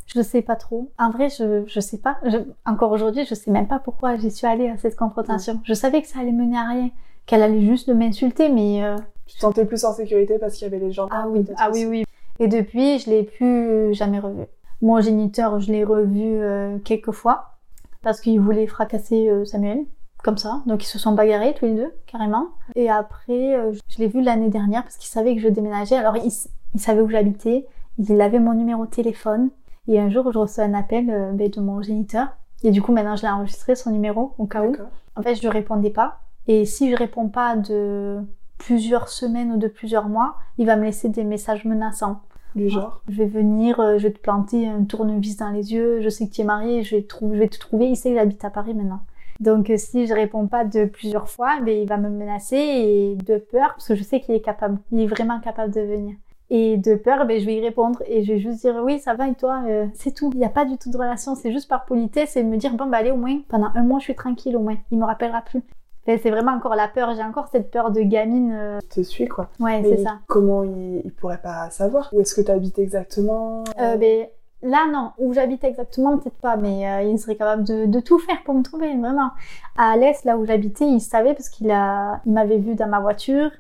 Je 0.07 0.21
sais 0.23 0.43
pas 0.43 0.57
trop. 0.57 0.91
En 0.99 1.11
vrai, 1.11 1.29
je, 1.29 1.65
je 1.67 1.81
sais 1.81 1.99
pas. 1.99 2.19
Je- 2.25 2.39
encore 2.65 2.93
aujourd'hui, 2.93 3.25
je 3.29 3.35
sais 3.35 3.51
même 3.51 3.67
pas 3.67 3.79
pourquoi 3.79 4.17
j'y 4.17 4.31
suis 4.31 4.47
allée 4.47 4.69
à 4.69 4.77
cette 4.77 4.97
confrontation. 4.97 5.61
Je 5.65 5.75
savais 5.75 6.01
que 6.03 6.09
ça 6.09 6.21
allait 6.21 6.33
mener 6.33 6.57
à 6.57 6.69
rien, 6.69 6.91
qu'elle 7.27 7.43
allait 7.43 7.63
juste 7.67 7.89
m'insulter, 7.89 8.49
mais 8.49 8.85
euh, 8.85 8.97
Tu 9.27 9.35
te 9.35 9.41
sentais 9.41 9.65
plus 9.65 9.85
en 9.85 9.93
sécurité 9.93 10.39
parce 10.39 10.55
qu'il 10.55 10.63
y 10.65 10.67
avait 10.67 10.79
les 10.85 10.93
gens 10.93 11.09
ah 11.11 11.27
oui, 11.29 11.45
ah 11.59 11.71
oui, 11.73 11.85
oui. 11.87 12.05
Et 12.39 12.47
depuis, 12.49 12.99
je 13.01 13.11
l'ai 13.11 13.23
plus 13.25 13.93
jamais 13.95 14.21
revu. 14.21 14.45
Mon 14.83 15.01
géniteur, 15.01 15.59
je 15.59 15.73
l'ai 15.73 15.85
revu 15.85 16.23
euh, 16.23 16.79
quelques 16.85 17.11
fois 17.11 17.57
parce 18.03 18.21
qu'il 18.21 18.39
voulait 18.41 18.67
fracasser 18.69 19.29
euh, 19.29 19.45
Samuel, 19.45 19.85
comme 20.23 20.37
ça. 20.39 20.63
Donc 20.67 20.85
ils 20.85 20.89
se 20.89 20.99
sont 20.99 21.13
bagarrés 21.13 21.55
tous 21.55 21.65
les 21.65 21.75
deux, 21.75 21.93
carrément. 22.07 22.49
Et 22.77 22.89
après, 22.89 23.57
euh, 23.57 23.73
je 23.89 23.99
l'ai 23.99 24.07
vu 24.07 24.21
l'année 24.23 24.51
dernière 24.51 24.83
parce 24.85 24.97
qu'il 24.97 25.09
savait 25.09 25.35
que 25.35 25.41
je 25.41 25.49
déménageais. 25.49 25.97
Alors 25.97 26.17
il 26.17 26.31
savait 26.79 27.01
où 27.01 27.09
j'habitais, 27.09 27.67
il 27.99 28.21
avait 28.21 28.39
mon 28.39 28.53
numéro 28.55 28.85
de 28.87 28.91
téléphone. 28.91 29.51
Et 29.89 30.01
un 30.01 30.11
jour, 30.11 30.33
je 30.33 30.39
reçois 30.39 30.65
un 30.65 30.75
appel 30.75 31.11
euh, 31.11 31.33
ben, 31.33 31.49
de 31.49 31.61
mon 31.61 31.83
géniteur. 31.83 32.29
Et 32.63 32.71
du 32.71 32.83
coup, 32.83 32.93
maintenant, 32.93 33.17
je 33.17 33.23
l'ai 33.23 33.29
enregistré, 33.29 33.75
son 33.75 33.91
numéro, 33.91 34.35
au 34.39 34.47
cas 34.47 34.63
où. 34.63 34.75
En 35.15 35.23
fait, 35.23 35.35
je 35.37 35.49
répondais 35.49 35.91
pas. 35.91 36.21
Et 36.49 36.65
si 36.65 36.91
je 36.91 36.97
réponds 36.97 37.29
pas 37.29 37.57
de 37.57 38.21
plusieurs 38.59 39.09
semaines 39.09 39.53
ou 39.53 39.57
de 39.59 39.69
plusieurs 39.69 40.09
mois, 40.09 40.37
il 40.59 40.67
va 40.67 40.77
me 40.77 40.85
laisser 40.85 41.09
des 41.09 41.25
messages 41.25 41.65
menaçants. 41.65 42.21
Du 42.55 42.71
genre. 42.71 43.03
Je 43.09 43.17
vais 43.17 43.27
venir, 43.27 43.81
euh, 43.81 43.99
je 43.99 44.05
vais 44.05 44.13
te 44.13 44.19
planter 44.19 44.67
un 44.67 44.85
tournevis 44.85 45.37
dans 45.37 45.51
les 45.51 45.75
yeux, 45.75 46.01
je 46.01 46.09
sais 46.09 46.27
que 46.27 46.33
tu 46.33 46.41
es 46.41 46.45
marié, 46.45 46.83
je 46.83 46.97
vais, 46.97 47.03
te 47.03 47.15
je 47.21 47.39
vais 47.39 47.49
te 47.49 47.59
trouver, 47.59 47.89
il 47.89 47.97
sait 47.97 48.11
que 48.11 48.15
j'habite 48.17 48.43
à 48.47 48.51
Paris 48.51 48.73
maintenant. 48.73 49.01
Donc 49.41 49.69
euh, 49.69 49.77
si 49.77 50.07
je 50.07 50.15
réponds 50.15 50.47
pas 50.47 50.65
de 50.65 50.87
plusieurs 50.87 51.29
fois, 51.29 51.61
ben, 51.61 51.77
il 51.77 51.87
va 51.87 51.99
me 51.99 52.09
menacer 52.09 52.57
et 52.57 53.17
de 53.17 53.37
peur, 53.37 53.75
parce 53.75 53.89
que 53.89 53.95
je 53.95 54.03
sais 54.03 54.21
qu'il 54.21 54.35
est 54.35 54.41
capable, 54.41 54.79
il 54.91 55.01
est 55.01 55.07
vraiment 55.07 55.39
capable 55.41 55.75
de 55.75 55.83
venir. 55.83 56.17
Et 56.49 56.77
de 56.77 56.95
peur, 56.95 57.27
ben, 57.27 57.41
je 57.41 57.45
vais 57.47 57.57
y 57.57 57.61
répondre 57.61 58.01
et 58.07 58.23
je 58.23 58.35
vais 58.35 58.39
juste 58.39 58.61
dire 58.61 58.77
oui, 58.85 59.01
ça 59.01 59.15
va 59.15 59.27
et 59.29 59.35
toi, 59.35 59.63
euh, 59.67 59.87
c'est 59.95 60.13
tout. 60.15 60.31
Il 60.35 60.39
n'y 60.39 60.45
a 60.45 60.49
pas 60.49 60.65
du 60.65 60.79
tout 60.79 60.91
de 60.91 60.97
relation, 60.97 61.35
c'est 61.35 61.51
juste 61.53 61.69
par 61.69 61.85
politesse 61.87 62.37
et 62.37 62.45
me 62.45 62.57
dire 62.57 62.75
bon, 62.75 62.87
bah 62.87 62.99
allez, 62.99 63.11
au 63.11 63.17
moins, 63.17 63.41
pendant 63.49 63.69
un 63.75 63.83
mois, 63.83 63.99
je 63.99 64.05
suis 64.05 64.15
tranquille, 64.15 64.57
au 64.57 64.61
moins, 64.61 64.77
il 64.93 64.99
me 64.99 65.05
rappellera 65.05 65.43
plus. 65.43 65.63
Enfin, 66.09 66.19
c'est 66.23 66.31
vraiment 66.31 66.53
encore 66.53 66.77
la 66.77 66.87
peur, 66.87 67.13
j'ai 67.17 67.23
encore 67.25 67.49
cette 67.51 67.73
peur 67.73 67.91
de 67.91 68.01
gamine. 68.01 68.53
euh, 68.53 68.79
Je 68.95 69.01
te 69.01 69.03
suis 69.03 69.27
quoi. 69.27 69.49
Ouais, 69.59 69.83
c'est 69.83 70.05
ça. 70.05 70.19
comment 70.29 70.63
il, 70.63 71.03
il 71.05 71.13
pourrait 71.13 71.41
pas 71.43 71.69
savoir? 71.71 72.11
Où 72.13 72.21
est-ce 72.21 72.33
que 72.37 72.43
t'habites 72.43 72.79
exactement? 72.79 73.65
Euh, 73.81 73.97
ben, 73.97 74.29
là, 74.63 74.87
non. 74.93 75.11
Où 75.19 75.33
j'habite 75.33 75.65
exactement, 75.65 76.17
peut-être 76.17 76.39
pas, 76.39 76.57
mais 76.57 76.89
euh, 76.89 77.03
il 77.03 77.19
serait 77.19 77.35
capable 77.35 77.65
de, 77.65 77.87
de 77.87 77.99
tout 77.99 78.21
faire 78.21 78.41
pour 78.45 78.55
me 78.55 78.63
trouver, 78.63 78.97
vraiment. 78.97 79.31
À 79.77 79.97
l'est, 79.97 80.25
là 80.25 80.37
où 80.39 80.45
j'habitais, 80.47 80.87
il 80.87 81.01
savait 81.01 81.35
parce 81.35 81.49
qu'il 81.49 81.73
a, 81.73 82.21
il 82.25 82.31
m'avait 82.33 82.59
vu 82.59 82.77
dans 82.77 82.87
ma 82.87 83.01
voiture. 83.01 83.51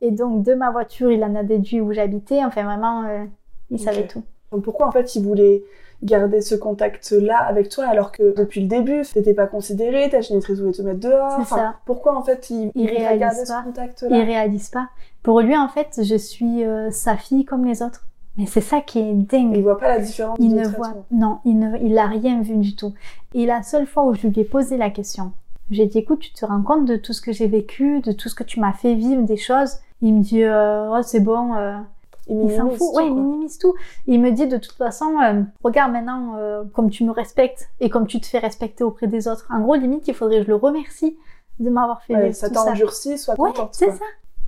Et 0.00 0.10
donc, 0.10 0.42
de 0.42 0.54
ma 0.54 0.70
voiture, 0.70 1.10
il 1.10 1.22
en 1.24 1.34
a 1.34 1.42
déduit 1.42 1.80
où 1.80 1.92
j'habitais. 1.92 2.44
Enfin, 2.44 2.64
vraiment, 2.64 3.04
euh, 3.04 3.24
il 3.70 3.78
savait 3.78 4.06
tout. 4.06 4.22
Donc 4.52 4.64
pourquoi 4.64 4.88
en 4.88 4.90
fait 4.90 5.14
il 5.14 5.22
voulait 5.22 5.62
garder 6.02 6.40
ce 6.40 6.54
contact-là 6.54 7.38
avec 7.38 7.68
toi 7.68 7.86
alors 7.86 8.10
que 8.10 8.34
depuis 8.34 8.62
le 8.62 8.66
début 8.66 9.02
t'étais 9.12 9.34
pas 9.34 9.46
considéré, 9.46 10.08
ta 10.08 10.20
génitrice 10.20 10.58
voulait 10.58 10.72
te 10.72 10.82
mettre 10.82 11.00
dehors? 11.00 11.40
C'est 11.40 11.54
ça. 11.54 11.76
Pourquoi 11.84 12.16
en 12.16 12.22
fait 12.22 12.50
il, 12.50 12.72
réalise 12.74 13.20
garder 13.20 13.40
pas. 13.46 13.60
ce 13.60 13.64
contact-là? 13.64 14.16
Il 14.16 14.24
réalise 14.24 14.68
pas. 14.70 14.88
Pour 15.22 15.40
lui, 15.40 15.56
en 15.56 15.68
fait, 15.68 16.00
je 16.02 16.16
suis 16.16 16.64
euh, 16.64 16.90
sa 16.90 17.16
fille 17.16 17.44
comme 17.44 17.64
les 17.64 17.82
autres. 17.82 18.06
Mais 18.36 18.46
c'est 18.46 18.62
ça 18.62 18.80
qui 18.80 19.00
est 19.00 19.12
dingue. 19.12 19.54
Il 19.54 19.62
voit 19.62 19.78
pas 19.78 19.88
la 19.88 19.98
différence 19.98 20.38
Il 20.40 20.54
ne 20.54 20.64
traitement. 20.64 20.78
voit, 20.78 21.04
non, 21.10 21.38
il 21.44 21.58
ne, 21.58 21.76
il 21.78 21.98
a 21.98 22.06
rien 22.06 22.40
vu 22.40 22.56
du 22.56 22.74
tout. 22.74 22.94
Et 23.34 23.44
la 23.44 23.62
seule 23.62 23.86
fois 23.86 24.06
où 24.06 24.14
je 24.14 24.26
lui 24.26 24.40
ai 24.40 24.44
posé 24.44 24.78
la 24.78 24.88
question, 24.88 25.32
j'ai 25.70 25.84
dit, 25.86 25.98
écoute, 25.98 26.20
tu 26.20 26.32
te 26.32 26.46
rends 26.46 26.62
compte 26.62 26.86
de 26.86 26.96
tout 26.96 27.12
ce 27.12 27.20
que 27.20 27.32
j'ai 27.32 27.48
vécu, 27.48 28.00
de 28.00 28.12
tout 28.12 28.28
ce 28.28 28.34
que 28.34 28.44
tu 28.44 28.58
m'as 28.60 28.72
fait 28.72 28.94
vivre, 28.94 29.22
des 29.22 29.36
choses? 29.36 29.76
Il 30.02 30.14
me 30.14 30.22
dit, 30.22 30.42
euh, 30.42 30.90
oh, 30.90 31.02
c'est 31.02 31.20
bon, 31.20 31.54
euh, 31.54 31.76
Il, 32.28 32.50
s'en 32.56 32.70
fout. 32.70 32.94
Ouais, 32.94 33.06
il 33.06 33.14
minimise 33.14 33.58
tout. 33.58 33.74
Il 34.06 34.20
me 34.20 34.30
dit, 34.30 34.46
de 34.46 34.56
toute 34.56 34.72
façon, 34.76 35.16
euh, 35.22 35.42
regarde 35.62 35.92
maintenant, 35.92 36.36
euh, 36.38 36.64
comme 36.74 36.90
tu 36.90 37.04
me 37.04 37.10
respectes 37.10 37.68
et 37.80 37.90
comme 37.90 38.06
tu 38.06 38.20
te 38.20 38.26
fais 38.26 38.38
respecter 38.38 38.84
auprès 38.84 39.06
des 39.08 39.28
autres. 39.28 39.46
En 39.50 39.60
gros, 39.60 39.74
limite, 39.74 40.08
il 40.08 40.14
faudrait 40.14 40.38
que 40.38 40.44
je 40.44 40.48
le 40.48 40.54
remercie 40.56 41.18
de 41.58 41.68
m'avoir 41.70 42.02
fait 42.02 42.14
Ouais, 42.14 42.32
ça 42.32 42.48
t'endurcit, 42.48 43.18
sois 43.18 43.34
Ouais, 43.38 43.50
contente. 43.50 43.70
c'est 43.74 43.90
ça. 43.90 44.04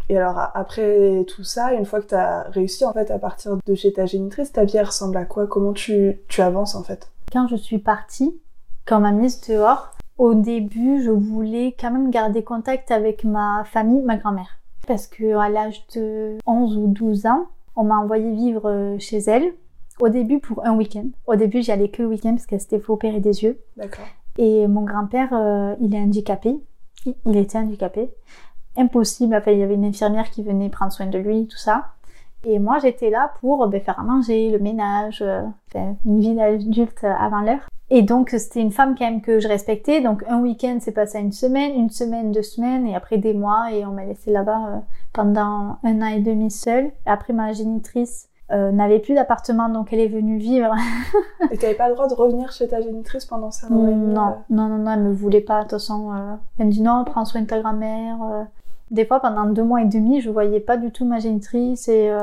Et 0.08 0.16
alors 0.18 0.50
après 0.54 1.24
tout 1.28 1.44
ça, 1.44 1.72
une 1.74 1.84
fois 1.84 2.00
que 2.00 2.06
t'as 2.06 2.42
réussi 2.50 2.84
en 2.84 2.92
fait 2.92 3.10
à 3.10 3.18
partir 3.18 3.56
de 3.64 3.74
chez 3.74 3.92
ta 3.92 4.04
génitrice, 4.04 4.50
ta 4.52 4.64
vie 4.64 4.80
ressemble 4.80 5.16
à 5.16 5.24
quoi? 5.24 5.46
Comment 5.46 5.72
tu, 5.72 6.18
tu 6.28 6.40
avances 6.42 6.74
en 6.74 6.82
fait? 6.82 7.08
Quand 7.32 7.46
je 7.46 7.56
suis 7.56 7.78
partie, 7.78 8.36
quand 8.84 8.98
m'a 9.00 9.12
mise 9.12 9.40
dehors, 9.48 9.92
au 10.18 10.34
début, 10.34 11.02
je 11.02 11.10
voulais 11.10 11.76
quand 11.78 11.90
même 11.92 12.10
garder 12.10 12.42
contact 12.42 12.90
avec 12.90 13.24
ma 13.24 13.64
famille, 13.64 14.02
ma 14.02 14.16
grand-mère. 14.16 14.58
Parce 14.86 15.06
que 15.06 15.36
à 15.36 15.48
l'âge 15.48 15.86
de 15.94 16.38
11 16.46 16.76
ou 16.76 16.86
12 16.88 17.26
ans, 17.26 17.46
on 17.76 17.84
m'a 17.84 17.96
envoyé 17.98 18.30
vivre 18.32 18.68
euh, 18.68 18.98
chez 18.98 19.18
elle. 19.18 19.52
Au 20.00 20.08
début 20.08 20.40
pour 20.40 20.64
un 20.66 20.74
week-end. 20.76 21.04
Au 21.26 21.36
début, 21.36 21.62
j'y 21.62 21.70
allais 21.70 21.88
que 21.90 22.02
le 22.02 22.08
week-end 22.08 22.30
parce 22.32 22.46
qu'elle 22.46 22.60
s'était 22.60 22.78
fait 22.80 22.90
opérer 22.90 23.20
des 23.20 23.44
yeux. 23.44 23.60
D'accord. 23.76 24.06
Et 24.38 24.66
mon 24.66 24.82
grand-père, 24.84 25.28
euh, 25.32 25.74
il 25.80 25.94
est 25.94 26.00
handicapé. 26.00 26.56
Il- 27.06 27.14
Il 27.26 27.36
était 27.36 27.58
handicapé. 27.58 28.10
Impossible. 28.76 29.34
Enfin, 29.34 29.50
il 29.52 29.58
y 29.58 29.62
avait 29.62 29.74
une 29.74 29.84
infirmière 29.84 30.30
qui 30.30 30.42
venait 30.42 30.70
prendre 30.70 30.92
soin 30.92 31.06
de 31.06 31.18
lui, 31.18 31.46
tout 31.46 31.58
ça. 31.58 31.88
Et 32.44 32.58
moi, 32.58 32.78
j'étais 32.80 33.10
là 33.10 33.32
pour 33.40 33.66
ben, 33.68 33.80
faire 33.80 33.98
à 33.98 34.02
manger, 34.02 34.50
le 34.50 34.58
ménage, 34.58 35.22
euh, 35.22 35.42
enfin, 35.68 35.94
une 36.04 36.20
vie 36.20 36.34
d'adulte 36.34 37.04
avant 37.04 37.40
l'heure. 37.40 37.68
Et 37.94 38.00
donc, 38.00 38.30
c'était 38.30 38.62
une 38.62 38.72
femme 38.72 38.94
quand 38.98 39.04
même 39.04 39.20
que 39.20 39.38
je 39.38 39.46
respectais. 39.46 40.00
Donc, 40.00 40.24
un 40.26 40.40
week-end, 40.40 40.78
c'est 40.80 40.92
passé 40.92 41.18
à 41.18 41.20
une 41.20 41.30
semaine, 41.30 41.74
une 41.74 41.90
semaine, 41.90 42.32
deux 42.32 42.42
semaines, 42.42 42.86
et 42.86 42.96
après 42.96 43.18
des 43.18 43.34
mois, 43.34 43.70
et 43.70 43.84
on 43.84 43.92
m'a 43.92 44.06
laissé 44.06 44.30
là-bas 44.32 44.66
euh, 44.66 44.78
pendant 45.12 45.76
un 45.84 46.00
an 46.02 46.06
et 46.06 46.20
demi 46.20 46.50
seule. 46.50 46.90
Après, 47.04 47.34
ma 47.34 47.52
génitrice 47.52 48.30
euh, 48.50 48.72
n'avait 48.72 48.98
plus 48.98 49.14
d'appartement, 49.14 49.68
donc 49.68 49.92
elle 49.92 50.00
est 50.00 50.08
venue 50.08 50.38
vivre. 50.38 50.74
et 51.50 51.58
t'avais 51.58 51.74
pas 51.74 51.88
le 51.88 51.94
droit 51.94 52.08
de 52.08 52.14
revenir 52.14 52.50
chez 52.52 52.66
ta 52.66 52.80
génitrice 52.80 53.26
pendant 53.26 53.50
ça 53.50 53.68
non, 53.68 53.94
non, 53.94 54.36
non, 54.48 54.68
non, 54.68 54.90
elle 54.90 55.02
me 55.02 55.12
voulait 55.12 55.42
pas. 55.42 55.58
De 55.58 55.62
toute 55.64 55.72
façon, 55.72 56.12
euh, 56.12 56.34
elle 56.58 56.68
me 56.68 56.72
dit 56.72 56.80
non, 56.80 57.04
prends 57.04 57.26
soin 57.26 57.42
de 57.42 57.46
ta 57.46 57.60
grand-mère. 57.60 58.46
Des 58.92 59.04
fois, 59.04 59.18
pendant 59.20 59.46
deux 59.46 59.64
mois 59.64 59.82
et 59.82 59.86
demi, 59.86 60.20
je 60.20 60.30
voyais 60.30 60.60
pas 60.60 60.76
du 60.76 60.92
tout 60.92 61.04
ma 61.04 61.18
génitrice 61.18 61.88
et, 61.88 62.14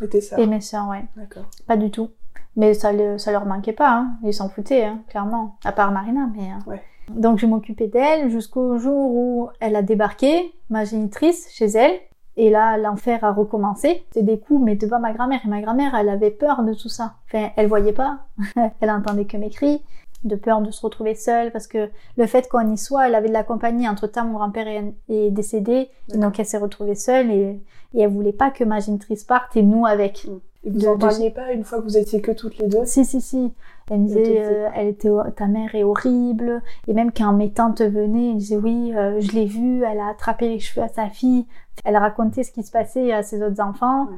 et, 0.00 0.40
et 0.42 0.46
mes 0.46 0.60
soeurs, 0.60 0.88
ouais. 0.88 1.04
D'accord. 1.16 1.46
Pas 1.66 1.76
du 1.76 1.90
tout. 1.90 2.10
Mais 2.56 2.74
ça, 2.74 2.92
le, 2.92 3.18
ça 3.18 3.32
leur 3.32 3.46
manquait 3.46 3.72
pas, 3.72 3.90
hein. 3.90 4.10
ils 4.24 4.34
s'en 4.34 4.48
foutaient, 4.48 4.84
hein, 4.84 4.98
clairement, 5.08 5.56
à 5.64 5.72
part 5.72 5.92
Marina. 5.92 6.28
Mais, 6.36 6.50
euh. 6.50 6.70
ouais. 6.70 6.82
Donc 7.08 7.38
je 7.38 7.46
m'occupais 7.46 7.86
d'elle 7.86 8.30
jusqu'au 8.30 8.78
jour 8.78 9.14
où 9.14 9.48
elle 9.60 9.76
a 9.76 9.82
débarqué, 9.82 10.52
ma 10.68 10.84
génitrice, 10.84 11.48
chez 11.50 11.66
elle. 11.66 11.98
Et 12.36 12.50
là, 12.50 12.76
l'enfer 12.78 13.24
a 13.24 13.32
recommencé. 13.32 14.04
C'est 14.12 14.22
des 14.22 14.38
coups, 14.38 14.62
mais 14.62 14.76
devant 14.76 15.00
ma 15.00 15.12
grand-mère. 15.12 15.40
Et 15.44 15.48
ma 15.48 15.60
grand-mère, 15.60 15.94
elle 15.96 16.08
avait 16.08 16.30
peur 16.30 16.62
de 16.62 16.72
tout 16.72 16.88
ça. 16.88 17.14
Enfin, 17.26 17.50
elle 17.56 17.66
voyait 17.66 17.92
pas. 17.92 18.20
elle 18.80 18.90
entendait 18.90 19.24
que 19.24 19.36
mes 19.36 19.50
cris, 19.50 19.82
de 20.24 20.36
peur 20.36 20.60
de 20.60 20.70
se 20.70 20.80
retrouver 20.82 21.14
seule, 21.14 21.52
parce 21.52 21.66
que 21.66 21.88
le 22.16 22.26
fait 22.26 22.48
qu'on 22.48 22.72
y 22.72 22.78
soit, 22.78 23.08
elle 23.08 23.14
avait 23.14 23.28
de 23.28 23.32
la 23.32 23.44
compagnie. 23.44 23.88
Entre-temps, 23.88 24.24
mon 24.24 24.34
grand-père 24.34 24.66
est, 24.68 25.30
décédé, 25.30 25.90
donc 26.14 26.38
elle 26.38 26.46
s'est 26.46 26.58
retrouvée 26.58 26.94
seule 26.94 27.30
et, 27.30 27.60
et 27.94 28.00
elle 28.00 28.10
voulait 28.10 28.32
pas 28.32 28.50
que 28.50 28.64
ma 28.64 28.80
génitrice 28.80 29.24
parte 29.24 29.56
et 29.56 29.62
nous 29.62 29.86
avec. 29.86 30.26
Mm. 30.26 30.38
Et 30.64 30.70
vous 30.70 30.88
en 30.88 30.98
parliez 30.98 31.30
pas 31.30 31.52
une 31.52 31.62
fois 31.62 31.78
que 31.78 31.84
vous 31.84 31.96
étiez 31.96 32.20
que 32.20 32.32
toutes 32.32 32.58
les 32.58 32.66
deux? 32.66 32.84
Si, 32.84 33.04
si, 33.04 33.20
si. 33.20 33.52
Elle 33.90 34.00
me 34.00 34.06
disait, 34.06 34.42
euh, 34.44 34.68
elle 34.74 34.88
était, 34.88 35.08
ta 35.36 35.46
mère 35.46 35.74
est 35.74 35.84
horrible. 35.84 36.62
Et 36.88 36.92
même 36.92 37.12
quand 37.12 37.32
mes 37.32 37.52
tantes 37.52 37.80
venaient, 37.80 38.32
elle 38.32 38.38
disait, 38.38 38.56
oui, 38.56 38.92
euh, 38.94 39.20
je 39.20 39.32
l'ai 39.32 39.46
vue, 39.46 39.84
elle 39.84 40.00
a 40.00 40.08
attrapé 40.08 40.48
les 40.48 40.58
cheveux 40.58 40.84
à 40.84 40.88
sa 40.88 41.08
fille. 41.08 41.46
Elle 41.84 41.96
racontait 41.96 42.42
ce 42.42 42.50
qui 42.50 42.64
se 42.64 42.72
passait 42.72 43.12
à 43.12 43.22
ses 43.22 43.40
autres 43.42 43.62
enfants 43.62 44.08
ouais, 44.10 44.16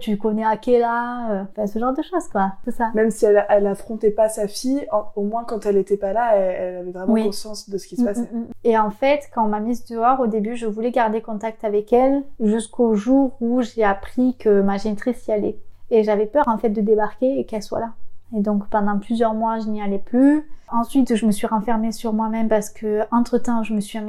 tu 0.00 0.16
connais 0.18 0.44
Akela, 0.44 1.30
euh, 1.30 1.42
enfin, 1.50 1.66
ce 1.66 1.78
genre 1.78 1.92
de 1.92 2.02
choses, 2.02 2.28
quoi. 2.30 2.52
C'est 2.64 2.72
ça. 2.72 2.90
Même 2.94 3.10
si 3.10 3.24
elle, 3.24 3.44
elle 3.48 3.66
affrontait 3.66 4.10
pas 4.10 4.28
sa 4.28 4.48
fille, 4.48 4.86
au 5.14 5.22
moins 5.22 5.44
quand 5.44 5.66
elle 5.66 5.76
était 5.76 5.96
pas 5.96 6.12
là, 6.12 6.36
elle, 6.36 6.76
avait 6.76 6.90
vraiment 6.90 7.14
conscience 7.14 7.68
de 7.68 7.78
ce 7.78 7.86
qui 7.86 7.96
se 7.96 8.02
mm, 8.02 8.04
passait. 8.04 8.28
Mm, 8.32 8.38
mm. 8.38 8.46
Et 8.64 8.78
en 8.78 8.90
fait, 8.90 9.28
quand 9.34 9.44
on 9.44 9.48
m'a 9.48 9.60
mise 9.60 9.84
dehors, 9.86 10.20
au 10.20 10.26
début, 10.26 10.56
je 10.56 10.66
voulais 10.66 10.90
garder 10.90 11.20
contact 11.20 11.64
avec 11.64 11.92
elle 11.92 12.22
jusqu'au 12.40 12.94
jour 12.94 13.36
où 13.40 13.62
j'ai 13.62 13.84
appris 13.84 14.36
que 14.36 14.60
ma 14.60 14.76
génitrice 14.76 15.26
y 15.26 15.32
allait. 15.32 15.58
Et 15.90 16.02
j'avais 16.02 16.26
peur, 16.26 16.44
en 16.48 16.58
fait, 16.58 16.70
de 16.70 16.80
débarquer 16.80 17.38
et 17.38 17.44
qu'elle 17.44 17.62
soit 17.62 17.80
là. 17.80 17.92
Et 18.34 18.40
donc 18.40 18.66
pendant 18.68 18.98
plusieurs 18.98 19.34
mois, 19.34 19.58
je 19.58 19.68
n'y 19.68 19.82
allais 19.82 19.98
plus. 19.98 20.44
Ensuite, 20.68 21.14
je 21.14 21.26
me 21.26 21.30
suis 21.30 21.46
renfermée 21.46 21.92
sur 21.92 22.12
moi-même 22.12 22.48
parce 22.48 22.70
que 22.70 23.02
entre 23.12 23.38
temps, 23.38 23.62
je 23.62 23.72
me 23.72 23.80
suis 23.80 24.00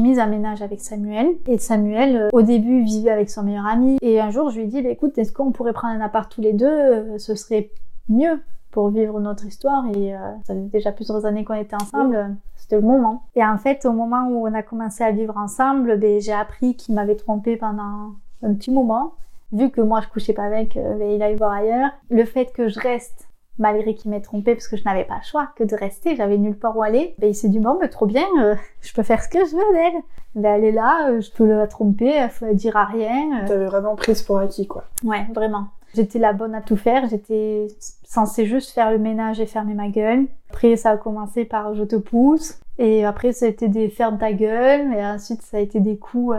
mise 0.00 0.18
à 0.18 0.26
ménage 0.26 0.62
avec 0.62 0.80
Samuel. 0.80 1.28
Et 1.46 1.58
Samuel, 1.58 2.16
euh, 2.16 2.28
au 2.32 2.42
début, 2.42 2.82
vivait 2.82 3.10
avec 3.10 3.30
son 3.30 3.42
meilleur 3.44 3.66
ami. 3.66 3.96
Et 4.02 4.20
un 4.20 4.30
jour, 4.30 4.50
je 4.50 4.58
lui 4.58 4.64
ai 4.64 4.68
dit, 4.68 4.82
bah, 4.82 4.90
écoute, 4.90 5.16
est-ce 5.16 5.32
qu'on 5.32 5.52
pourrait 5.52 5.72
prendre 5.72 5.98
un 5.98 6.04
appart 6.04 6.30
tous 6.30 6.42
les 6.42 6.52
deux? 6.52 6.66
Euh, 6.66 7.18
Ce 7.18 7.34
serait 7.34 7.70
mieux 8.10 8.42
pour 8.72 8.90
vivre 8.90 9.18
notre 9.20 9.46
histoire. 9.46 9.86
Et 9.94 10.14
euh, 10.14 10.18
ça 10.44 10.54
faisait 10.54 10.66
déjà 10.66 10.92
plusieurs 10.92 11.24
années 11.24 11.44
qu'on 11.44 11.54
était 11.54 11.76
ensemble. 11.76 12.36
C'était 12.56 12.76
le 12.76 12.82
moment. 12.82 13.22
Et 13.34 13.44
en 13.44 13.56
fait, 13.56 13.86
au 13.86 13.92
moment 13.92 14.28
où 14.28 14.46
on 14.46 14.52
a 14.52 14.62
commencé 14.62 15.02
à 15.02 15.12
vivre 15.12 15.38
ensemble, 15.38 15.98
ben, 15.98 16.20
j'ai 16.20 16.32
appris 16.32 16.76
qu'il 16.76 16.94
m'avait 16.94 17.16
trompée 17.16 17.56
pendant 17.56 18.12
un 18.42 18.54
petit 18.54 18.70
moment. 18.70 19.14
Vu 19.52 19.70
que 19.70 19.80
moi, 19.80 20.02
je 20.02 20.08
couchais 20.08 20.34
pas 20.34 20.44
avec, 20.44 20.74
ben, 20.74 21.10
il 21.10 21.22
allait 21.22 21.36
voir 21.36 21.52
ailleurs. 21.52 21.90
Le 22.10 22.26
fait 22.26 22.52
que 22.52 22.68
je 22.68 22.78
reste 22.78 23.29
malgré 23.60 23.94
qu'il 23.94 24.10
m'ait 24.10 24.20
trompé 24.20 24.54
parce 24.54 24.66
que 24.66 24.76
je 24.76 24.84
n'avais 24.84 25.04
pas 25.04 25.16
le 25.16 25.24
choix 25.24 25.50
que 25.54 25.62
de 25.62 25.76
rester, 25.76 26.16
j'avais 26.16 26.38
nulle 26.38 26.56
part 26.56 26.76
où 26.76 26.82
aller. 26.82 27.14
Ben, 27.18 27.28
il 27.28 27.34
s'est 27.34 27.48
dit 27.48 27.60
bon, 27.60 27.78
mais 27.80 27.88
trop 27.88 28.06
bien, 28.06 28.26
euh, 28.40 28.56
je 28.80 28.92
peux 28.92 29.04
faire 29.04 29.22
ce 29.22 29.28
que 29.28 29.38
je 29.44 29.54
veux 29.54 29.72
d'elle. 29.72 30.02
Ben, 30.34 30.56
elle 30.56 30.64
est 30.64 30.72
là, 30.72 31.10
euh, 31.10 31.20
je 31.20 31.30
peux 31.30 31.46
la 31.46 31.66
tromper, 31.66 32.26
elle 32.42 32.56
dira 32.56 32.86
rien. 32.86 33.42
Euh. 33.42 33.46
T'avais 33.46 33.66
vraiment 33.66 33.94
prise 33.94 34.22
pour 34.22 34.38
acquis, 34.38 34.66
quoi. 34.66 34.84
Ouais, 35.04 35.26
vraiment. 35.34 35.66
J'étais 35.94 36.18
la 36.20 36.32
bonne 36.32 36.54
à 36.54 36.60
tout 36.60 36.76
faire, 36.76 37.08
j'étais 37.08 37.66
censée 38.04 38.46
juste 38.46 38.70
faire 38.70 38.92
le 38.92 38.98
ménage 38.98 39.40
et 39.40 39.46
fermer 39.46 39.74
ma 39.74 39.88
gueule. 39.88 40.26
Après, 40.50 40.76
ça 40.76 40.90
a 40.90 40.96
commencé 40.96 41.44
par 41.44 41.74
je 41.74 41.82
te 41.82 41.96
pousse, 41.96 42.60
et 42.78 43.04
après, 43.04 43.32
ça 43.32 43.46
a 43.46 43.48
été 43.48 43.68
des 43.68 43.88
ferme 43.88 44.16
ta 44.16 44.32
gueule, 44.32 44.92
et 44.92 45.04
ensuite, 45.04 45.42
ça 45.42 45.56
a 45.56 45.60
été 45.60 45.80
des 45.80 45.96
coups 45.96 46.36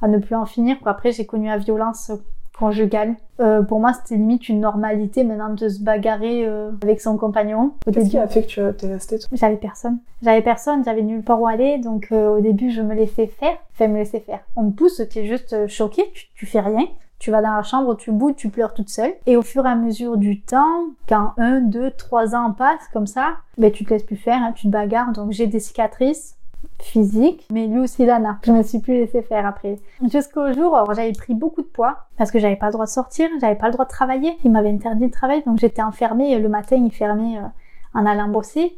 à 0.00 0.08
ne 0.08 0.18
plus 0.18 0.36
en 0.36 0.46
finir. 0.46 0.76
Après, 0.86 1.10
j'ai 1.10 1.26
connu 1.26 1.48
la 1.48 1.58
violence 1.58 2.12
conjugale. 2.58 3.16
Euh, 3.40 3.62
pour 3.62 3.80
moi, 3.80 3.92
c'était 3.92 4.16
limite 4.16 4.48
une 4.48 4.60
normalité 4.60 5.24
maintenant 5.24 5.52
de 5.52 5.68
se 5.68 5.82
bagarrer 5.82 6.46
euh, 6.46 6.70
avec 6.82 7.00
son 7.00 7.16
compagnon. 7.16 7.72
Qu'est-ce 7.92 8.10
qui 8.10 8.18
a 8.18 8.28
fait 8.28 8.42
que 8.42 8.72
tu 8.72 8.86
es 8.86 8.92
restée 8.92 9.18
J'avais 9.32 9.56
personne. 9.56 9.98
J'avais 10.22 10.42
personne, 10.42 10.84
j'avais 10.84 11.02
nulle 11.02 11.22
part 11.22 11.40
où 11.40 11.46
aller, 11.46 11.78
donc 11.78 12.08
euh, 12.12 12.36
au 12.36 12.40
début, 12.40 12.70
je 12.70 12.80
me 12.80 12.94
laissais 12.94 13.26
faire. 13.26 13.56
Enfin, 13.72 13.88
me 13.88 13.98
laisser 13.98 14.20
faire. 14.20 14.40
On 14.56 14.64
me 14.64 14.70
pousse, 14.70 15.02
tu 15.10 15.18
es 15.18 15.26
juste 15.26 15.66
choqué, 15.68 16.04
tu, 16.14 16.26
tu 16.34 16.46
fais 16.46 16.60
rien. 16.60 16.86
Tu 17.18 17.30
vas 17.30 17.40
dans 17.40 17.54
la 17.54 17.62
chambre, 17.62 17.96
tu 17.96 18.12
boudes, 18.12 18.36
tu 18.36 18.50
pleures 18.50 18.74
toute 18.74 18.90
seule. 18.90 19.14
Et 19.26 19.36
au 19.36 19.42
fur 19.42 19.64
et 19.66 19.70
à 19.70 19.76
mesure 19.76 20.16
du 20.16 20.42
temps, 20.42 20.84
quand 21.08 21.32
un, 21.38 21.60
deux, 21.60 21.90
trois 21.92 22.34
ans 22.34 22.52
passent 22.52 22.88
comme 22.92 23.06
ça, 23.06 23.36
ben 23.56 23.70
tu 23.72 23.84
te 23.84 23.90
laisses 23.90 24.02
plus 24.02 24.16
faire, 24.16 24.42
hein, 24.42 24.52
tu 24.54 24.66
te 24.66 24.72
bagarres. 24.72 25.12
Donc 25.12 25.32
j'ai 25.32 25.46
des 25.46 25.60
cicatrices, 25.60 26.36
physique, 26.80 27.46
mais 27.50 27.66
lui 27.66 27.80
aussi 27.80 28.04
Lana. 28.04 28.38
Je 28.42 28.52
me 28.52 28.62
suis 28.62 28.78
plus 28.78 28.94
laissé 28.94 29.22
faire 29.22 29.46
après. 29.46 29.76
Jusqu'au 30.10 30.52
jour 30.52 30.78
où 30.88 30.94
j'avais 30.94 31.12
pris 31.12 31.34
beaucoup 31.34 31.62
de 31.62 31.66
poids 31.66 32.06
parce 32.16 32.30
que 32.30 32.38
j'avais 32.38 32.56
pas 32.56 32.66
le 32.66 32.72
droit 32.72 32.86
de 32.86 32.90
sortir, 32.90 33.28
j'avais 33.40 33.56
pas 33.56 33.66
le 33.66 33.72
droit 33.72 33.84
de 33.84 33.90
travailler. 33.90 34.36
Il 34.44 34.52
m'avait 34.52 34.70
interdit 34.70 35.06
de 35.06 35.12
travailler, 35.12 35.42
donc 35.42 35.58
j'étais 35.58 35.82
enfermée. 35.82 36.38
Le 36.38 36.48
matin, 36.48 36.76
il 36.76 36.92
fermait 36.92 37.38
euh, 37.38 37.46
en 37.94 38.06
allant 38.06 38.28
bosser. 38.28 38.76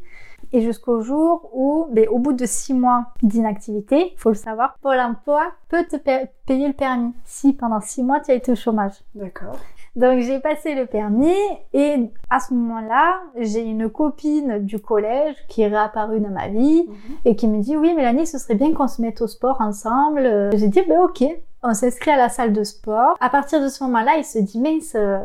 Et 0.52 0.60
jusqu'au 0.60 1.00
jour 1.00 1.50
où, 1.54 1.86
ben, 1.90 2.08
au 2.08 2.18
bout 2.18 2.32
de 2.32 2.46
six 2.46 2.74
mois 2.74 3.06
d'inactivité, 3.22 4.14
faut 4.16 4.28
le 4.28 4.36
savoir, 4.36 4.76
Pôle 4.80 5.00
emploi 5.00 5.52
peut 5.68 5.84
te 5.84 5.96
payer 5.96 6.68
le 6.68 6.72
permis 6.72 7.12
si 7.24 7.52
pendant 7.52 7.80
six 7.80 8.02
mois 8.02 8.20
tu 8.20 8.30
as 8.30 8.34
été 8.34 8.52
au 8.52 8.54
chômage. 8.54 8.94
D'accord. 9.14 9.56
Donc 9.96 10.20
j'ai 10.20 10.38
passé 10.40 10.74
le 10.74 10.84
permis 10.84 11.32
et 11.72 12.10
à 12.28 12.38
ce 12.38 12.52
moment-là, 12.52 13.18
j'ai 13.38 13.62
une 13.62 13.88
copine 13.88 14.58
du 14.58 14.78
collège 14.78 15.34
qui 15.48 15.62
est 15.62 15.68
réapparue 15.68 16.20
dans 16.20 16.28
ma 16.28 16.48
vie 16.48 16.84
mhm. 16.86 17.16
et 17.24 17.34
qui 17.34 17.48
me 17.48 17.62
dit 17.62 17.78
oui 17.78 17.94
Mélanie, 17.94 18.26
ce 18.26 18.38
serait 18.38 18.56
bien 18.56 18.74
qu'on 18.74 18.88
se 18.88 19.00
mette 19.00 19.22
au 19.22 19.26
sport 19.26 19.60
ensemble. 19.60 20.50
J'ai 20.54 20.68
dit 20.68 20.82
ben 20.86 21.00
ok, 21.00 21.24
on 21.62 21.72
s'inscrit 21.72 22.10
à 22.10 22.18
la 22.18 22.28
salle 22.28 22.52
de 22.52 22.62
sport. 22.62 23.16
À 23.20 23.30
partir 23.30 23.62
de 23.62 23.68
ce 23.68 23.82
moment-là, 23.84 24.16
il 24.18 24.24
se 24.24 24.38
dit 24.38 24.60
mais 24.60 24.78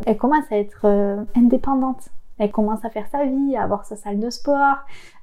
elle 0.06 0.18
commence 0.18 0.46
à 0.50 0.58
être 0.58 0.86
euh, 0.86 1.18
indépendante. 1.36 2.10
Elle 2.40 2.52
commence 2.52 2.84
à 2.86 2.90
faire 2.90 3.06
sa 3.12 3.26
vie, 3.26 3.56
à 3.58 3.64
avoir 3.64 3.86
sa 3.86 3.98
salle 3.98 4.20
de 4.20 4.30
sport. 4.30 4.78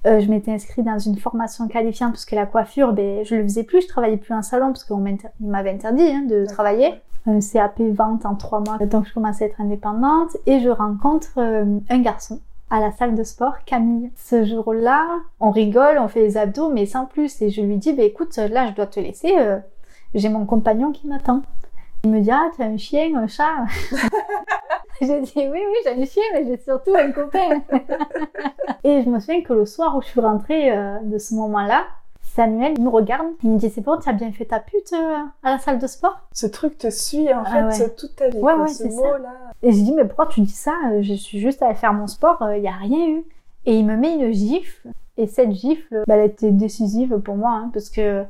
Euh, 0.07 0.21
je 0.21 0.31
m'étais 0.31 0.53
inscrite 0.53 0.85
dans 0.85 0.99
une 0.99 1.17
formation 1.17 1.67
qualifiante 1.67 2.13
parce 2.13 2.27
que 2.27 2.37
la 2.37 2.47
coiffure, 2.47 2.93
ben, 2.93 3.25
je 3.25 3.35
le 3.35 3.43
faisais 3.43 3.65
plus, 3.65 3.81
je 3.81 3.89
travaillais 3.89 4.19
plus 4.19 4.35
en 4.35 4.43
salon 4.43 4.69
parce 4.69 4.85
qu'on 4.85 5.03
m'avait 5.41 5.71
interdit 5.71 6.07
hein, 6.07 6.27
de 6.29 6.45
travailler 6.45 6.95
un 7.29 7.41
CAP 7.41 7.81
vente 7.81 8.25
en 8.27 8.35
trois 8.35 8.61
mois. 8.61 8.79
Donc 8.79 9.07
je 9.07 9.15
commence 9.15 9.43
à 9.43 9.45
être 9.45 9.61
indépendante 9.61 10.37
et 10.47 10.61
je 10.61 10.71
rencontre 10.71 11.39
euh, 11.39 11.79
un 11.91 11.99
garçon 12.01 12.41
à 12.71 12.81
la 12.81 12.93
salle 12.93 13.15
de 13.15 13.23
sport, 13.23 13.65
Camille. 13.65 14.11
Ce 14.17 14.45
jour-là, 14.45 15.07
on 15.41 15.51
rigole, 15.51 15.99
on 15.99 16.09
fait 16.09 16.21
les 16.21 16.37
abdos, 16.37 16.71
mais 16.71 16.87
sans 16.87 17.07
plus. 17.07 17.41
Et 17.41 17.51
je 17.51 17.63
lui 17.63 17.77
dis, 17.77 17.93
bah, 17.93 18.03
écoute, 18.03 18.37
là, 18.37 18.69
je 18.69 18.75
dois 18.75 18.87
te 18.87 19.01
laisser. 19.01 19.35
Euh, 19.39 19.59
j'ai 20.15 20.29
mon 20.29 20.45
compagnon 20.45 20.93
qui 20.93 21.07
m'attend. 21.07 21.43
Il 22.05 22.11
me 22.11 22.21
dit, 22.21 22.31
ah, 22.31 22.51
tu 22.55 22.63
as 22.63 22.67
un 22.67 22.77
chien, 22.77 23.17
un 23.17 23.27
chat? 23.27 23.65
J'ai 25.01 25.21
dit, 25.21 25.33
oui, 25.37 25.47
oui, 25.47 25.77
j'ai 25.85 25.91
un 25.91 26.05
chien, 26.05 26.25
mais 26.33 26.45
j'ai 26.45 26.57
surtout 26.57 26.93
un 26.97 27.13
copain. 27.13 27.63
et 28.83 29.03
je 29.03 29.09
me 29.09 29.21
souviens 29.21 29.43
que 29.43 29.53
le 29.53 29.65
soir 29.65 29.97
où 29.97 30.03
je 30.03 30.09
suis 30.09 30.21
rentrée 30.21 30.77
euh, 30.77 30.99
de 31.05 31.19
ce 31.19 31.37
moment-là, 31.37 31.85
Samuel 32.39 32.75
il 32.79 32.85
me 32.85 32.89
regarde, 32.89 33.27
il 33.43 33.51
me 33.51 33.59
dit 33.59 33.69
c'est 33.69 33.81
bon, 33.81 33.99
tu 33.99 34.09
as 34.09 34.13
bien 34.13 34.31
fait 34.31 34.45
ta 34.45 34.61
pute 34.61 34.93
euh, 34.93 35.25
à 35.43 35.51
la 35.51 35.59
salle 35.59 35.81
de 35.81 35.89
sport? 35.89 36.21
Ce 36.33 36.47
truc 36.47 36.79
te 36.79 36.89
suit 36.89 37.35
en 37.35 37.43
ah 37.45 37.69
fait 37.69 37.97
toute 37.97 38.15
ta 38.15 38.29
vie. 38.29 38.39
Ouais, 38.39 38.55
ouais, 38.55 38.69
c'est 38.69 38.91
ça. 38.91 39.19
Là. 39.19 39.35
Et 39.65 39.73
je 39.73 39.83
dis 39.83 39.93
mais 39.93 40.05
pourquoi 40.05 40.27
tu 40.27 40.43
dis 40.43 40.53
ça? 40.53 40.73
Je 41.01 41.15
suis 41.15 41.41
juste 41.41 41.63
allée 41.63 41.75
faire 41.75 41.93
mon 41.93 42.07
sport, 42.07 42.37
il 42.43 42.45
euh, 42.45 42.61
n'y 42.61 42.69
a 42.69 42.77
rien 42.77 43.09
eu. 43.09 43.25
Et 43.67 43.77
il 43.77 43.85
me 43.85 43.97
met 43.97 44.15
une 44.15 44.33
gifle, 44.33 44.89
et 45.17 45.27
cette 45.27 45.51
gifle, 45.51 46.05
bah, 46.07 46.15
elle 46.15 46.31
était 46.31 46.53
décisive 46.53 47.19
pour 47.19 47.35
moi, 47.35 47.51
hein, 47.51 47.71
parce 47.75 47.91
que 47.91 48.25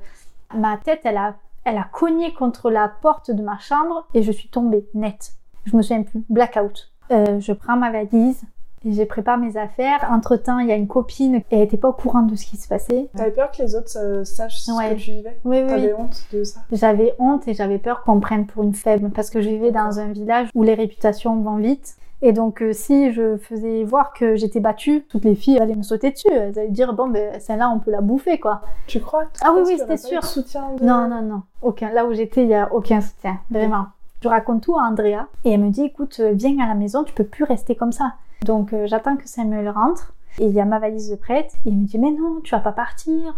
ma 0.55 0.79
tête, 0.79 1.01
elle 1.05 1.19
a, 1.19 1.35
elle 1.65 1.77
a 1.77 1.87
cogné 1.93 2.33
contre 2.33 2.71
la 2.71 2.89
porte 2.89 3.31
de 3.31 3.43
ma 3.43 3.59
chambre, 3.59 4.07
et 4.15 4.23
je 4.23 4.33
suis 4.33 4.49
tombée, 4.49 4.89
nette. 4.95 5.33
Je 5.67 5.77
me 5.77 5.83
souviens 5.83 6.03
plus, 6.03 6.25
blackout. 6.31 6.91
Euh, 7.11 7.41
je 7.41 7.53
prends 7.53 7.77
ma 7.77 7.91
valise, 7.91 8.43
et 8.85 8.93
j'ai 8.93 9.07
préparé 9.07 9.41
mes 9.41 9.57
affaires. 9.57 10.09
Entre 10.11 10.37
temps, 10.37 10.59
il 10.59 10.69
y 10.69 10.73
a 10.73 10.77
une 10.77 10.87
copine 10.87 11.37
et 11.37 11.45
elle 11.51 11.59
n'était 11.61 11.77
pas 11.77 11.89
au 11.89 11.93
courant 11.93 12.23
de 12.23 12.35
ce 12.35 12.47
qui 12.47 12.57
se 12.57 12.69
passait. 12.69 13.09
T'avais 13.17 13.31
peur 13.31 13.51
que 13.51 13.63
les 13.63 13.75
autres 13.75 13.97
euh, 13.97 14.25
sachent 14.25 14.61
ce 14.61 14.71
que 14.71 14.95
tu 14.95 15.11
vivais? 15.13 15.39
Oui, 15.45 15.61
oui. 15.63 15.69
T'avais 15.69 15.95
honte 15.95 16.27
de 16.33 16.45
ça? 16.45 16.61
J'avais 16.73 17.15
honte 17.19 17.49
et 17.49 17.55
j'avais 17.55 17.79
peur 17.79 18.03
qu'on 18.03 18.17
me 18.17 18.21
prenne 18.21 18.47
pour 18.47 18.63
une 18.63 18.75
faible 18.75 19.11
parce 19.11 19.31
que 19.31 19.41
je 19.41 19.49
vivais 19.49 19.71
dans 19.71 19.99
un 19.99 20.13
village 20.13 20.49
où 20.55 20.63
les 20.63 20.75
réputations 20.75 21.41
vont 21.41 21.57
vite. 21.57 21.97
Et 22.21 22.33
donc, 22.33 22.63
euh, 22.63 22.73
si 22.73 23.13
je 23.13 23.37
faisais 23.37 23.85
voir 23.85 24.13
que 24.13 24.35
j'étais 24.35 24.59
battue, 24.59 25.05
toutes 25.09 25.25
les 25.25 25.37
filles 25.37 25.59
allaient 25.61 25.77
me 25.77 25.83
sauter 25.83 26.11
dessus. 26.11 26.27
Elles 26.33 26.59
allaient 26.59 26.69
dire, 26.69 26.93
bon, 26.93 27.09
ben, 27.09 27.39
celle-là, 27.39 27.71
on 27.71 27.79
peut 27.79 27.93
la 27.93 28.01
bouffer, 28.01 28.41
quoi. 28.41 28.61
Tu 28.89 28.99
crois? 28.99 29.27
Ah 29.41 29.53
oui, 29.55 29.63
oui, 29.65 29.77
c'était 29.79 29.97
sûr. 29.97 30.25
Soutien 30.25 30.65
Non, 30.83 31.09
non, 31.09 31.23
non. 31.23 31.43
Aucun. 31.63 31.91
Là 31.91 32.07
où 32.07 32.13
j'étais, 32.13 32.43
il 32.43 32.49
n'y 32.49 32.57
a 32.57 32.73
aucun 32.73 33.01
soutien. 33.01 33.39
Vraiment. 33.51 33.87
Je 34.21 34.29
raconte 34.29 34.65
tout 34.65 34.77
à 34.77 34.83
Andrea 34.83 35.29
et 35.45 35.53
elle 35.53 35.61
me 35.61 35.71
dit 35.71 35.85
écoute, 35.85 36.21
viens 36.21 36.59
à 36.59 36.67
la 36.67 36.75
maison, 36.75 37.05
tu 37.05 37.13
peux 37.15 37.23
plus 37.23 37.45
rester 37.45 37.77
comme 37.77 37.93
ça. 37.93 38.15
Donc 38.45 38.75
j'attends 38.87 39.17
que 39.17 39.29
Samuel 39.29 39.69
rentre 39.69 40.15
et 40.41 40.47
il 40.47 40.53
y 40.53 40.61
a 40.61 40.65
ma 40.65 40.79
valise 40.79 41.11
de 41.11 41.17
prête. 41.17 41.55
Et 41.67 41.71
il 41.71 41.77
me 41.77 41.87
dit, 41.87 41.99
mais 41.99 42.11
non, 42.11 42.41
tu 42.43 42.55
vas 42.55 42.61
pas 42.61 42.73
partir. 42.73 43.35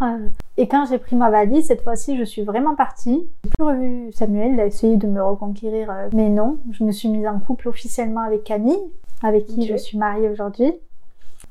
Et 0.56 0.68
quand 0.68 0.86
j'ai 0.86 0.98
pris 0.98 1.16
ma 1.16 1.30
valise, 1.30 1.66
cette 1.66 1.82
fois-ci, 1.82 2.16
je 2.16 2.24
suis 2.24 2.42
vraiment 2.42 2.74
partie. 2.74 3.26
J'ai 3.44 3.50
plus 3.50 3.64
revu 3.64 4.12
Samuel, 4.12 4.54
il 4.54 4.60
a 4.60 4.66
essayé 4.66 4.96
de 4.96 5.06
me 5.06 5.22
reconquérir, 5.22 5.90
euh, 5.90 6.08
mais 6.12 6.28
non. 6.28 6.58
Je 6.72 6.84
me 6.84 6.92
suis 6.92 7.08
mise 7.08 7.26
en 7.26 7.38
couple 7.38 7.68
officiellement 7.68 8.20
avec 8.20 8.44
Camille, 8.44 8.90
avec 9.22 9.46
qui 9.46 9.66
je 9.66 9.76
suis 9.76 9.98
mariée 9.98 10.28
aujourd'hui. 10.28 10.72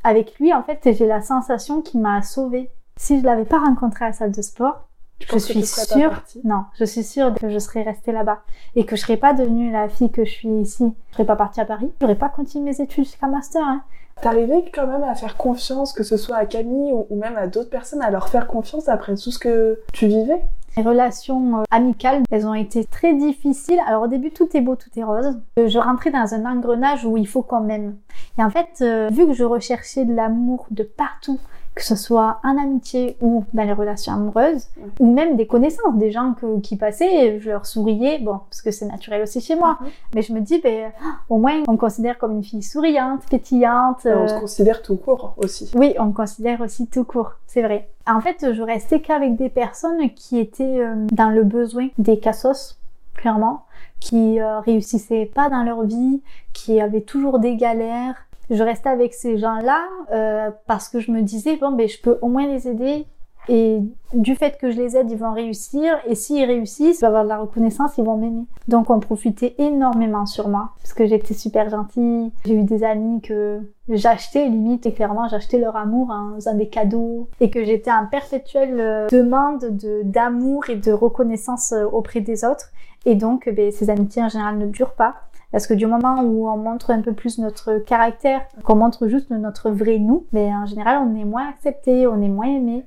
Avec 0.04 0.38
lui, 0.40 0.54
en 0.54 0.64
fait, 0.64 0.80
j'ai 0.94 1.08
la 1.08 1.22
sensation 1.22 1.82
qu'il 1.82 2.02
m'a 2.02 2.22
sauvée. 2.22 2.70
Si 2.98 3.20
je 3.20 3.26
l'avais 3.26 3.46
pas 3.46 3.60
rencontré 3.60 4.06
à 4.06 4.10
la 4.10 4.14
salle 4.14 4.32
de 4.32 4.42
sport, 4.42 4.89
je 5.28 5.38
suis 5.38 5.66
sûre, 5.66 6.24
non, 6.44 6.64
je 6.78 6.86
suis 6.86 7.04
sûre 7.04 7.34
que 7.34 7.50
je 7.50 7.60
serais 7.60 7.84
restée 7.84 8.12
là-bas 8.12 8.40
et 8.76 8.86
que 8.86 8.96
je 8.96 9.02
serais 9.02 9.18
pas 9.18 9.34
devenue 9.34 9.72
la 9.72 9.90
fille 9.90 10.12
que 10.12 10.26
je 10.26 10.32
suis 10.32 10.50
ici. 10.62 10.94
Je 11.10 11.16
serais 11.16 11.26
pas 11.26 11.36
partie 11.36 11.62
à 11.62 11.66
Paris, 11.66 11.92
j'aurais 12.02 12.16
pas 12.16 12.30
continué 12.30 12.72
mes 12.72 12.82
études 12.82 13.06
jusqu'à 13.06 13.28
master. 13.28 13.62
Hein. 13.64 13.84
T'arrivais 14.22 14.66
quand 14.74 14.86
même 14.86 15.04
à 15.04 15.16
faire 15.16 15.38
confiance, 15.38 15.94
que 15.94 16.04
ce 16.04 16.18
soit 16.18 16.36
à 16.36 16.46
Camille 16.46 16.92
ou, 16.92 17.16
même 17.16 17.38
à 17.38 17.48
d'autres 17.48 17.70
personnes, 17.70 18.02
à 18.02 18.10
leur 18.10 18.28
faire 18.28 18.48
confiance 18.48 18.90
après 18.90 19.16
tout 19.16 19.32
ce 19.32 19.40
que 19.40 19.80
tu 19.94 20.08
vivais? 20.08 20.42
Les 20.76 20.84
relations 20.84 21.60
euh, 21.60 21.64
amicales, 21.72 22.24
elles 22.30 22.46
ont 22.46 22.54
été 22.54 22.84
très 22.84 23.14
difficiles. 23.14 23.80
Alors 23.88 24.04
au 24.04 24.08
début, 24.08 24.32
tout 24.32 24.50
est 24.56 24.62
beau, 24.62 24.76
tout 24.76 24.90
est 24.98 25.04
rose. 25.04 25.38
Euh, 25.58 25.68
je 25.68 25.80
rentrais 25.80 26.12
dans 26.12 26.34
un 26.34 26.46
engrenage 26.46 27.06
où 27.06 27.18
il 27.18 27.28
faut 27.28 27.42
quand 27.42 27.62
même. 27.62 27.96
Et 28.38 28.44
en 28.44 28.50
fait, 28.50 28.82
euh, 28.82 29.10
vu 29.10 29.26
que 29.26 29.34
je 29.34 29.46
recherchais 29.46 30.06
de 30.06 30.14
l'amour 30.14 30.68
de 30.70 30.84
partout, 30.84 31.40
que 31.76 31.84
ce 31.84 31.96
soit 31.96 32.40
en 32.44 32.58
amitié 32.58 33.16
ou 33.22 33.46
dans 33.54 33.64
les 33.64 33.74
relations 33.74 34.14
amoureuses, 34.14 34.68
ou 35.00 35.14
même 35.14 35.38
des 35.38 35.48
connaissances, 35.48 35.96
des 35.96 36.12
gens 36.12 36.36
qui 36.62 36.76
passaient, 36.76 37.40
je 37.40 37.50
leur 37.50 37.66
souriais, 37.66 38.20
bon, 38.20 38.40
parce 38.50 38.62
que 38.62 38.72
c'est 38.72 38.86
naturel 38.86 39.22
aussi 39.22 39.40
chez 39.40 39.56
moi, 39.56 39.78
mhm. 39.80 39.88
mais 40.16 40.22
je 40.22 40.34
me 40.34 40.42
dis, 40.42 40.60
ben, 40.60 40.92
au 41.30 41.38
moins, 41.38 41.64
on 41.68 41.74
me 41.74 41.78
considère 41.78 42.18
comme 42.18 42.34
une 42.34 42.44
fille 42.44 42.64
souriante, 42.64 43.22
pétillante. 43.30 44.06
on 44.06 44.28
se 44.28 44.34
euh, 44.34 44.40
considère 44.40 44.82
tout 44.82 44.98
court 44.98 45.36
aussi. 45.38 45.72
Oui, 45.76 45.96
on 46.00 46.06
me 46.06 46.14
considère 46.14 46.62
aussi 46.62 46.88
tout 46.88 47.06
court, 47.06 47.34
c'est 47.48 47.62
vrai. 47.62 47.90
En 48.08 48.20
fait, 48.22 48.54
je 48.54 48.62
restais 48.62 49.02
qu'avec 49.02 49.36
des 49.36 49.50
personnes 49.50 50.10
qui 50.16 50.40
étaient 50.40 50.80
euh, 50.80 51.08
dans 51.12 51.30
le 51.30 51.44
besoin 51.44 51.88
des 51.98 52.20
cassos, 52.20 52.78
clairement, 53.14 53.66
qui 54.00 54.40
euh, 54.40 54.60
réussissaient 54.60 55.30
pas 55.34 55.50
dans 55.50 55.64
leur 55.64 55.84
vie, 55.84 56.22
qui 56.54 56.82
avaient 56.82 57.02
toujours 57.02 57.40
des 57.40 57.56
galères, 57.56 58.26
je 58.50 58.64
restais 58.64 58.90
avec 58.90 59.14
ces 59.14 59.38
gens-là 59.38 59.86
euh, 60.12 60.52
parce 60.68 60.90
que 60.90 61.00
je 61.00 61.12
me 61.12 61.22
disais 61.22 61.58
bon 61.58 61.72
ben 61.72 61.88
je 61.88 62.00
peux 62.02 62.18
au 62.22 62.28
moins 62.28 62.48
les 62.48 62.68
aider 62.68 63.06
et 63.50 63.80
du 64.14 64.36
fait 64.36 64.58
que 64.60 64.70
je 64.70 64.78
les 64.78 64.96
aide, 64.96 65.10
ils 65.10 65.18
vont 65.18 65.34
réussir. 65.34 65.98
Et 66.06 66.14
s'ils 66.14 66.46
réussissent, 66.46 67.00
ils 67.00 67.02
vont 67.02 67.08
avoir 67.08 67.24
de 67.24 67.30
la 67.30 67.40
reconnaissance, 67.40 67.98
ils 67.98 68.04
vont 68.04 68.16
m'aimer. 68.16 68.46
Donc 68.68 68.92
on 68.92 69.00
profitait 69.00 69.56
énormément 69.58 70.28
sur 70.28 70.50
moi. 70.50 70.70
Parce 70.82 70.94
que 70.94 71.08
j'étais 71.08 71.34
super 71.34 71.68
gentille. 71.68 72.32
J'ai 72.46 72.54
eu 72.54 72.64
des 72.64 72.84
amis 72.84 73.22
que 73.22 73.62
j'achetais 73.90 74.46
limite. 74.46 74.86
Et 74.86 74.94
clairement, 74.94 75.28
j'achetais 75.28 75.58
leur 75.58 75.76
amour 75.76 76.12
en 76.12 76.36
faisant 76.36 76.54
des 76.54 76.68
cadeaux. 76.68 77.28
Et 77.40 77.50
que 77.50 77.64
j'étais 77.64 77.92
en 77.92 78.06
perpétuelle 78.06 78.80
euh, 78.80 79.08
demande 79.10 79.66
de, 79.66 80.02
d'amour 80.04 80.70
et 80.70 80.76
de 80.76 80.92
reconnaissance 80.92 81.72
euh, 81.72 81.86
auprès 81.86 82.22
des 82.22 82.46
autres. 82.46 82.70
Et 83.06 83.16
donc, 83.16 83.50
ben, 83.50 83.72
ces 83.72 83.90
amitiés 83.90 84.22
en 84.22 84.30
général 84.30 84.60
ne 84.60 84.68
durent 84.68 84.94
pas. 84.94 85.16
Parce 85.52 85.66
que 85.66 85.74
du 85.74 85.88
moment 85.88 86.22
où 86.22 86.48
on 86.48 86.58
montre 86.58 86.92
un 86.92 87.02
peu 87.02 87.14
plus 87.14 87.40
notre 87.40 87.80
caractère, 87.80 88.42
qu'on 88.64 88.76
montre 88.76 89.08
juste 89.08 89.32
notre 89.32 89.72
vrai 89.72 89.98
nous, 89.98 90.26
mais 90.32 90.54
en 90.54 90.66
général, 90.66 91.00
on 91.08 91.16
est 91.16 91.26
moins 91.26 91.50
accepté, 91.50 92.06
on 92.08 92.22
est 92.22 92.30
moins 92.30 92.48
aimé. 92.48 92.86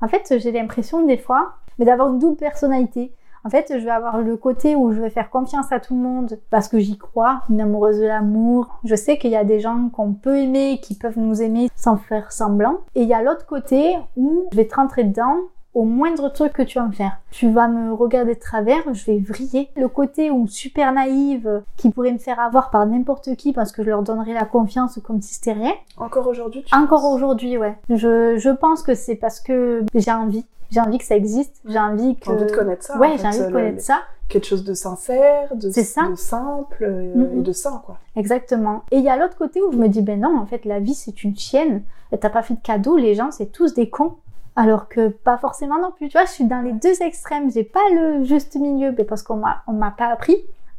En 0.00 0.08
fait, 0.08 0.34
j'ai 0.38 0.52
l'impression 0.52 1.06
des 1.06 1.16
fois, 1.16 1.54
mais 1.78 1.84
d'avoir 1.84 2.08
une 2.12 2.18
double 2.18 2.36
personnalité. 2.36 3.14
En 3.44 3.50
fait, 3.50 3.72
je 3.76 3.84
vais 3.84 3.90
avoir 3.90 4.18
le 4.18 4.36
côté 4.36 4.76
où 4.76 4.92
je 4.92 5.00
vais 5.00 5.10
faire 5.10 5.28
confiance 5.28 5.72
à 5.72 5.80
tout 5.80 5.94
le 5.94 6.00
monde 6.00 6.38
parce 6.50 6.68
que 6.68 6.78
j'y 6.78 6.96
crois, 6.96 7.40
une 7.50 7.60
amoureuse 7.60 7.98
de 7.98 8.06
l'amour. 8.06 8.78
Je 8.84 8.94
sais 8.94 9.18
qu'il 9.18 9.32
y 9.32 9.36
a 9.36 9.42
des 9.42 9.58
gens 9.58 9.88
qu'on 9.88 10.12
peut 10.12 10.38
aimer, 10.38 10.78
qui 10.80 10.94
peuvent 10.94 11.18
nous 11.18 11.42
aimer 11.42 11.68
sans 11.74 11.96
faire 11.96 12.30
semblant. 12.30 12.78
Et 12.94 13.02
il 13.02 13.08
y 13.08 13.14
a 13.14 13.22
l'autre 13.22 13.46
côté 13.46 13.96
où 14.16 14.44
je 14.52 14.56
vais 14.56 14.68
te 14.68 14.76
rentrer 14.76 15.02
dedans 15.04 15.36
au 15.74 15.84
moindre 15.84 16.28
truc 16.28 16.52
que 16.52 16.62
tu 16.62 16.78
vas 16.78 16.86
me 16.86 16.92
faire. 16.92 17.18
Tu 17.30 17.50
vas 17.50 17.68
me 17.68 17.92
regarder 17.92 18.34
de 18.34 18.40
travers, 18.40 18.82
je 18.92 19.04
vais 19.06 19.18
vriller. 19.18 19.70
Le 19.76 19.88
côté 19.88 20.30
où 20.30 20.46
super 20.46 20.92
naïve, 20.92 21.62
qui 21.76 21.90
pourrait 21.90 22.12
me 22.12 22.18
faire 22.18 22.40
avoir 22.40 22.70
par 22.70 22.86
n'importe 22.86 23.36
qui 23.36 23.52
parce 23.52 23.72
que 23.72 23.82
je 23.82 23.88
leur 23.88 24.02
donnerais 24.02 24.34
la 24.34 24.44
confiance 24.44 24.98
comme 25.02 25.22
si 25.22 25.34
c'était 25.34 25.52
rien. 25.52 25.72
Encore 25.96 26.26
aujourd'hui 26.26 26.64
Encore 26.72 27.10
aujourd'hui, 27.10 27.56
ouais. 27.56 27.76
Je, 27.88 28.36
je 28.38 28.50
pense 28.50 28.82
que 28.82 28.94
c'est 28.94 29.16
parce 29.16 29.40
que 29.40 29.84
j'ai 29.94 30.12
envie. 30.12 30.44
J'ai 30.70 30.80
envie 30.80 30.98
que 30.98 31.04
ça 31.04 31.16
existe. 31.16 31.60
J'ai 31.66 31.78
envie 31.78 32.16
que. 32.16 32.30
envie 32.30 32.46
de 32.46 32.52
connaître 32.52 32.82
ça. 32.82 32.98
Ouais, 32.98 33.16
j'ai 33.18 33.26
envie 33.26 33.38
de 33.38 33.52
connaître 33.52 33.82
ça. 33.82 34.00
Quelque 34.28 34.46
chose 34.46 34.64
de 34.64 34.72
sincère, 34.72 35.54
de, 35.54 35.68
de 35.68 36.16
simple 36.16 36.84
euh, 36.84 37.38
et 37.38 37.42
de 37.42 37.52
sain, 37.52 37.82
quoi. 37.84 37.98
Exactement. 38.16 38.82
Et 38.90 38.96
il 38.96 39.04
y 39.04 39.10
a 39.10 39.16
l'autre 39.18 39.36
côté 39.36 39.60
où 39.60 39.70
je 39.72 39.76
me 39.76 39.88
dis, 39.88 40.00
ben 40.00 40.20
non, 40.20 40.38
en 40.38 40.46
fait, 40.46 40.64
la 40.64 40.80
vie, 40.80 40.94
c'est 40.94 41.22
une 41.24 41.36
chienne. 41.36 41.82
T'as 42.18 42.30
pas 42.30 42.42
fait 42.42 42.54
de 42.54 42.60
cadeau, 42.60 42.96
les 42.96 43.14
gens, 43.14 43.30
c'est 43.30 43.52
tous 43.52 43.74
des 43.74 43.90
cons 43.90 44.16
alors 44.56 44.88
que 44.88 45.08
pas 45.08 45.38
forcément 45.38 45.78
non 45.78 45.92
plus. 45.92 46.08
Tu 46.08 46.18
vois, 46.18 46.26
je 46.26 46.32
suis 46.32 46.44
dans 46.44 46.60
les 46.60 46.72
deux 46.72 47.02
extrêmes. 47.02 47.50
J'ai 47.50 47.64
pas 47.64 47.80
le 47.94 48.24
juste 48.24 48.56
milieu, 48.56 48.94
mais 48.96 49.04
parce 49.04 49.22
qu'on 49.22 49.36
m'a, 49.36 49.62
on 49.66 49.72
m'a 49.72 49.90
pas 49.90 50.06
appris 50.06 50.36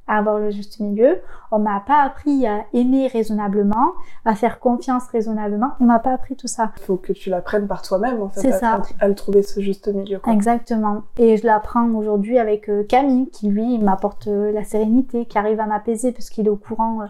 à 0.07 0.17
avoir 0.17 0.37
le 0.37 0.51
juste 0.51 0.79
milieu. 0.79 1.19
On 1.51 1.59
m'a 1.59 1.79
pas 1.79 2.01
appris 2.01 2.45
à 2.45 2.65
aimer 2.73 3.07
raisonnablement, 3.07 3.93
à 4.25 4.35
faire 4.35 4.59
confiance 4.59 5.07
raisonnablement. 5.07 5.71
On 5.79 5.85
m'a 5.85 5.99
pas 5.99 6.13
appris 6.13 6.35
tout 6.35 6.47
ça. 6.47 6.71
Il 6.77 6.83
faut 6.83 6.97
que 6.97 7.13
tu 7.13 7.29
l'apprennes 7.29 7.67
par 7.67 7.81
toi-même, 7.81 8.21
en 8.21 8.29
fait. 8.29 8.41
C'est 8.41 8.51
ça. 8.51 8.81
À, 8.99 9.07
le 9.07 9.15
trouver 9.15 9.43
ce 9.43 9.61
juste 9.61 9.87
milieu. 9.87 10.19
Exactement. 10.27 11.03
Et 11.17 11.37
je 11.37 11.45
l'apprends 11.45 11.89
aujourd'hui 11.91 12.37
avec 12.37 12.69
euh, 12.69 12.83
Camille, 12.83 13.29
qui 13.29 13.47
lui 13.47 13.77
m'apporte 13.77 14.27
euh, 14.27 14.51
la 14.51 14.63
sérénité, 14.63 15.25
qui 15.25 15.37
arrive 15.37 15.59
à 15.59 15.65
m'apaiser 15.65 16.11
parce 16.11 16.29
qu'il 16.29 16.47
est 16.47 16.49
au 16.51 16.57
courant 16.57 17.01
euh, 17.01 17.05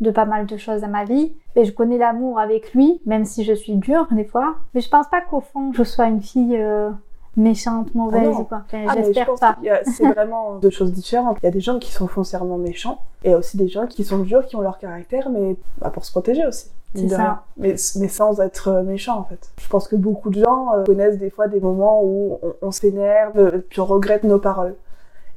de 0.00 0.10
pas 0.10 0.24
mal 0.24 0.46
de 0.46 0.56
choses 0.56 0.82
dans 0.82 0.88
ma 0.88 1.04
vie. 1.04 1.32
Et 1.56 1.64
je 1.64 1.72
connais 1.72 1.98
l'amour 1.98 2.38
avec 2.38 2.72
lui, 2.74 3.00
même 3.06 3.24
si 3.24 3.44
je 3.44 3.52
suis 3.52 3.74
dure 3.74 4.06
des 4.10 4.24
fois. 4.24 4.56
Mais 4.74 4.80
je 4.80 4.88
pense 4.88 5.08
pas 5.08 5.20
qu'au 5.20 5.40
fond, 5.40 5.72
je 5.72 5.82
sois 5.82 6.06
une 6.06 6.22
fille 6.22 6.56
euh, 6.56 6.90
méchante, 7.36 7.94
mauvaise 7.94 8.34
ah 8.36 8.40
ou 8.40 8.44
quoi. 8.44 8.62
Ah, 8.72 8.94
J'espère 8.96 9.34
pas. 9.34 9.56
C'est 9.84 10.06
vraiment 10.14 10.56
deux 10.56 10.70
choses 10.70 10.92
différentes. 10.92 11.38
Il 11.42 11.46
y 11.46 11.48
a 11.48 11.52
des 11.52 11.60
gens 11.60 11.78
qui 11.78 11.92
sont 11.92 12.06
foncièrement 12.06 12.58
méchants 12.58 13.00
et 13.24 13.34
aussi 13.34 13.56
des 13.56 13.68
gens 13.68 13.86
qui 13.86 14.04
sont 14.04 14.18
durs, 14.18 14.46
qui 14.46 14.56
ont 14.56 14.60
leur 14.60 14.78
caractère, 14.78 15.30
mais 15.30 15.56
bah, 15.78 15.90
pour 15.90 16.04
se 16.04 16.10
protéger 16.10 16.46
aussi. 16.46 16.70
C'est 16.94 17.08
ça. 17.08 17.44
Mais, 17.58 17.74
mais 17.96 18.08
sans 18.08 18.40
être 18.40 18.68
euh, 18.68 18.82
méchant 18.82 19.18
en 19.18 19.24
fait. 19.24 19.50
Je 19.60 19.68
pense 19.68 19.88
que 19.88 19.96
beaucoup 19.96 20.30
de 20.30 20.42
gens 20.42 20.72
euh, 20.72 20.84
connaissent 20.84 21.18
des 21.18 21.28
fois 21.28 21.46
des 21.46 21.60
moments 21.60 22.02
où 22.02 22.38
on, 22.42 22.54
on 22.62 22.70
s'énerve, 22.70 23.60
puis 23.68 23.80
on 23.80 23.84
regrette 23.84 24.24
nos 24.24 24.38
paroles. 24.38 24.74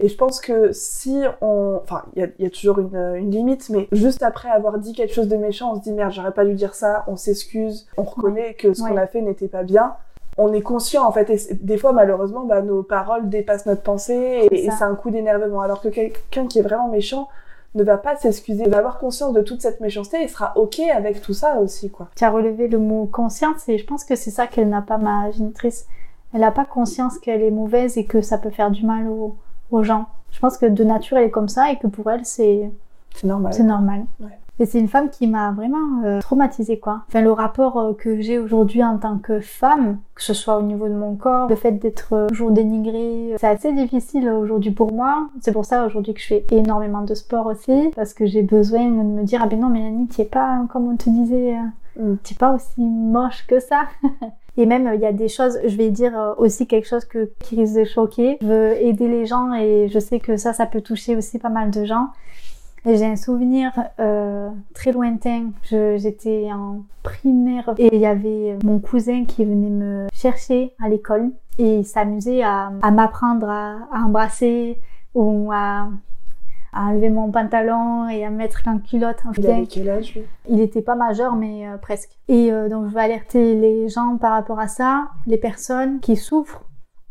Et 0.02 0.10
je 0.10 0.18
pense 0.18 0.42
que 0.42 0.72
si 0.72 1.22
on... 1.42 1.80
Enfin, 1.82 2.04
il 2.16 2.32
y 2.40 2.46
a, 2.46 2.50
toujours 2.50 2.80
une, 2.80 3.16
une, 3.16 3.30
limite, 3.30 3.70
mais 3.70 3.88
juste 3.92 4.24
après 4.24 4.50
avoir 4.50 4.80
dit 4.80 4.94
quelque 4.94 5.14
chose 5.14 5.28
de 5.28 5.38
méchant, 5.38 5.74
on 5.74 5.76
se 5.76 5.82
dit 5.82 5.94
merde, 5.94 6.12
j'aurais 6.12 6.34
pas 6.34 6.44
dû 6.44 6.56
dire 6.56 6.74
ça, 6.74 7.04
on 7.08 7.16
s'excuse, 7.16 7.88
on 7.98 8.04
reconnaît 8.04 8.56
que 8.56 8.74
ce 8.74 8.82
qu'on 8.82 8.98
a 8.98 9.06
fait 9.06 9.22
n'était 9.22 9.48
pas 9.48 9.64
bien. 9.64 9.94
On 10.38 10.54
est 10.54 10.62
conscient 10.62 11.06
en 11.06 11.12
fait, 11.12 11.30
et 11.30 11.54
des 11.56 11.78
fois 11.78 11.92
malheureusement, 11.92 12.46
bah, 12.46 12.62
nos 12.62 12.84
paroles 12.84 13.30
dépassent 13.30 13.66
notre 13.68 13.84
pensée 13.84 14.48
et, 14.50 14.72
c'est 14.72 14.84
un 14.84 14.96
coup 14.96 15.12
d'énervement. 15.12 15.62
Alors 15.62 15.82
que 15.82 15.90
quelqu'un 15.90 16.48
qui 16.48 16.60
est 16.60 16.64
vraiment 16.64 16.88
méchant 16.88 17.28
ne 17.76 17.84
va 17.84 17.98
pas 17.98 18.16
s'excuser, 18.16 18.68
va 18.68 18.80
avoir 18.80 18.98
conscience 18.98 19.34
de 19.34 19.42
toute 19.42 19.62
cette 19.62 19.82
méchanceté 19.82 20.24
et 20.24 20.28
sera 20.28 20.58
ok 20.58 20.80
avec 20.80 21.22
tout 21.22 21.34
ça 21.34 21.60
aussi 21.60 21.92
quoi. 21.92 22.08
Tu 22.16 22.24
as 22.24 22.32
relevé 22.32 22.68
le 22.68 22.80
mot 22.80 23.06
conscience 23.06 23.70
et 23.70 23.78
je 23.78 23.86
pense 23.86 24.04
que 24.04 24.16
c'est 24.16 24.32
ça 24.32 24.48
qu'elle 24.48 24.70
n'a 24.70 24.82
pas 24.82 24.98
ma 24.98 25.30
génitrice. 25.32 25.86
Elle 26.34 26.42
n'a 26.42 26.52
pas 26.52 26.66
conscience 26.66 27.20
qu'elle 27.20 27.42
est 27.42 27.52
mauvaise 27.52 27.98
et 27.98 28.06
que 28.06 28.22
ça 28.22 28.38
peut 28.38 28.50
faire 28.50 28.72
du 28.72 28.86
mal 28.86 29.08
aux, 29.08 29.36
aux 29.72 29.84
gens. 29.84 30.08
Je 30.32 30.40
pense 30.40 30.58
que 30.58 30.66
de 30.66 30.84
nature 30.84 31.18
elle 31.18 31.26
est 31.26 31.32
comme 31.32 31.50
ça 31.50 31.72
et 31.72 31.78
que 31.78 31.88
pour 31.88 32.10
elle 32.10 32.26
c'est 32.26 32.72
c'est 33.14 33.28
normal. 33.28 33.54
C'est 33.54 33.64
normal. 33.64 34.06
Et 34.60 34.66
c'est 34.66 34.80
une 34.80 34.88
femme 34.88 35.10
qui 35.10 35.26
m'a 35.26 35.52
vraiment 35.52 36.04
euh, 36.06 36.20
traumatisée 36.20 36.78
quoi. 36.78 37.02
Enfin 37.08 37.22
le 37.22 37.32
rapport 37.32 37.80
euh, 37.80 37.94
que 37.94 38.22
j'ai 38.22 38.38
aujourd'hui 38.38 38.84
en 38.84 38.98
tant 39.00 39.18
que 39.18 39.40
femme, 39.40 39.98
que 40.14 40.22
ce 40.22 40.36
soit 40.36 40.58
au 40.58 40.62
niveau 40.62 40.88
de 40.88 40.94
mon 40.94 41.16
corps, 41.16 41.50
le 41.50 41.56
fait 41.56 41.72
d'être 41.72 42.14
euh, 42.14 42.28
toujours 42.28 42.52
dénigrée, 42.52 43.36
c'est 43.40 43.48
assez 43.48 43.74
difficile 43.74 44.30
aujourd'hui 44.30 44.72
pour 44.72 44.94
moi. 44.94 45.30
C'est 45.42 45.52
pour 45.52 45.66
ça 45.66 45.86
aujourd'hui 45.86 46.14
que 46.14 46.22
je 46.22 46.28
fais 46.28 46.46
énormément 46.52 47.02
de 47.02 47.16
sport 47.16 47.48
aussi 47.48 47.90
parce 47.96 48.14
que 48.14 48.28
j'ai 48.28 48.44
besoin 48.44 48.86
de 48.86 48.92
me 48.92 49.24
dire 49.24 49.42
ah 49.44 49.48
ben 49.48 49.60
non 49.60 49.70
Mélanie, 49.70 50.08
tu 50.08 50.22
es 50.22 50.26
pas 50.26 50.64
comme 50.72 50.88
on 50.88 50.96
te 50.96 51.10
disait, 51.10 51.56
mm. 52.00 52.16
tu 52.24 52.34
es 52.34 52.38
pas 52.38 52.54
aussi 52.54 52.82
moche 52.82 53.48
que 53.48 53.60
ça. 53.60 53.86
Et 54.58 54.66
même, 54.66 54.92
il 54.94 55.00
y 55.00 55.06
a 55.06 55.14
des 55.14 55.30
choses, 55.30 55.60
je 55.66 55.76
vais 55.78 55.90
dire 55.90 56.18
euh, 56.18 56.34
aussi 56.38 56.68
quelque 56.68 56.88
chose 56.88 57.06
que, 57.06 57.32
qui 57.40 57.56
risque 57.56 57.76
de 57.76 57.84
choquer. 57.86 58.38
Je 58.42 58.48
veux 58.48 58.84
aider 58.84 59.08
les 59.08 59.26
gens 59.26 59.54
et 59.54 59.88
je 59.88 60.00
sais 60.00 60.20
que 60.20 60.36
ça, 60.38 60.54
ça 60.54 60.66
peut 60.66 60.82
toucher 60.82 61.16
aussi 61.16 61.40
pas 61.40 61.50
mal 61.50 61.72
de 61.72 61.86
gens. 61.86 62.08
J'ai 62.84 63.06
un 63.06 63.16
souvenir 63.16 63.72
euh, 64.00 64.50
très 64.74 64.92
lointain. 64.92 65.52
J'étais 65.64 66.50
en 66.52 66.84
primaire 67.04 67.74
et 67.78 67.96
il 67.96 68.02
y 68.02 68.08
avait 68.08 68.58
mon 68.64 68.80
cousin 68.80 69.26
qui 69.26 69.46
venait 69.46 69.70
me 69.70 70.08
chercher 70.14 70.74
à 70.84 70.90
l'école 70.90 71.30
et 71.60 71.78
il 71.80 71.86
s'amusait 71.86 72.42
à, 72.42 72.72
à 72.82 72.92
m'apprendre 72.92 73.48
à, 73.48 73.78
à, 73.92 74.00
embrasser 74.04 74.80
ou 75.14 75.52
à 75.54 75.90
à 76.74 76.84
enlever 76.84 77.10
mon 77.10 77.32
pantalon 77.32 78.08
et 78.10 78.24
à 78.26 78.30
mettre 78.30 78.64
qu'un 78.64 78.80
culotte. 78.80 79.18
Il 79.38 79.50
avait 79.50 79.66
quel 79.66 79.90
âge 79.90 80.20
Il 80.50 80.62
était 80.62 80.82
pas 80.82 80.96
majeur, 80.96 81.36
mais 81.36 81.68
euh, 81.68 81.78
presque. 81.78 82.18
Et 82.28 82.52
euh, 82.52 82.70
donc 82.70 82.88
je 82.88 82.94
veux 82.94 83.00
alerter 83.00 83.56
les 83.56 83.90
gens 83.90 84.18
par 84.18 84.32
rapport 84.34 84.60
à 84.60 84.68
ça, 84.68 85.10
les 85.28 85.38
personnes 85.38 86.00
qui 86.00 86.16
souffrent 86.16 86.64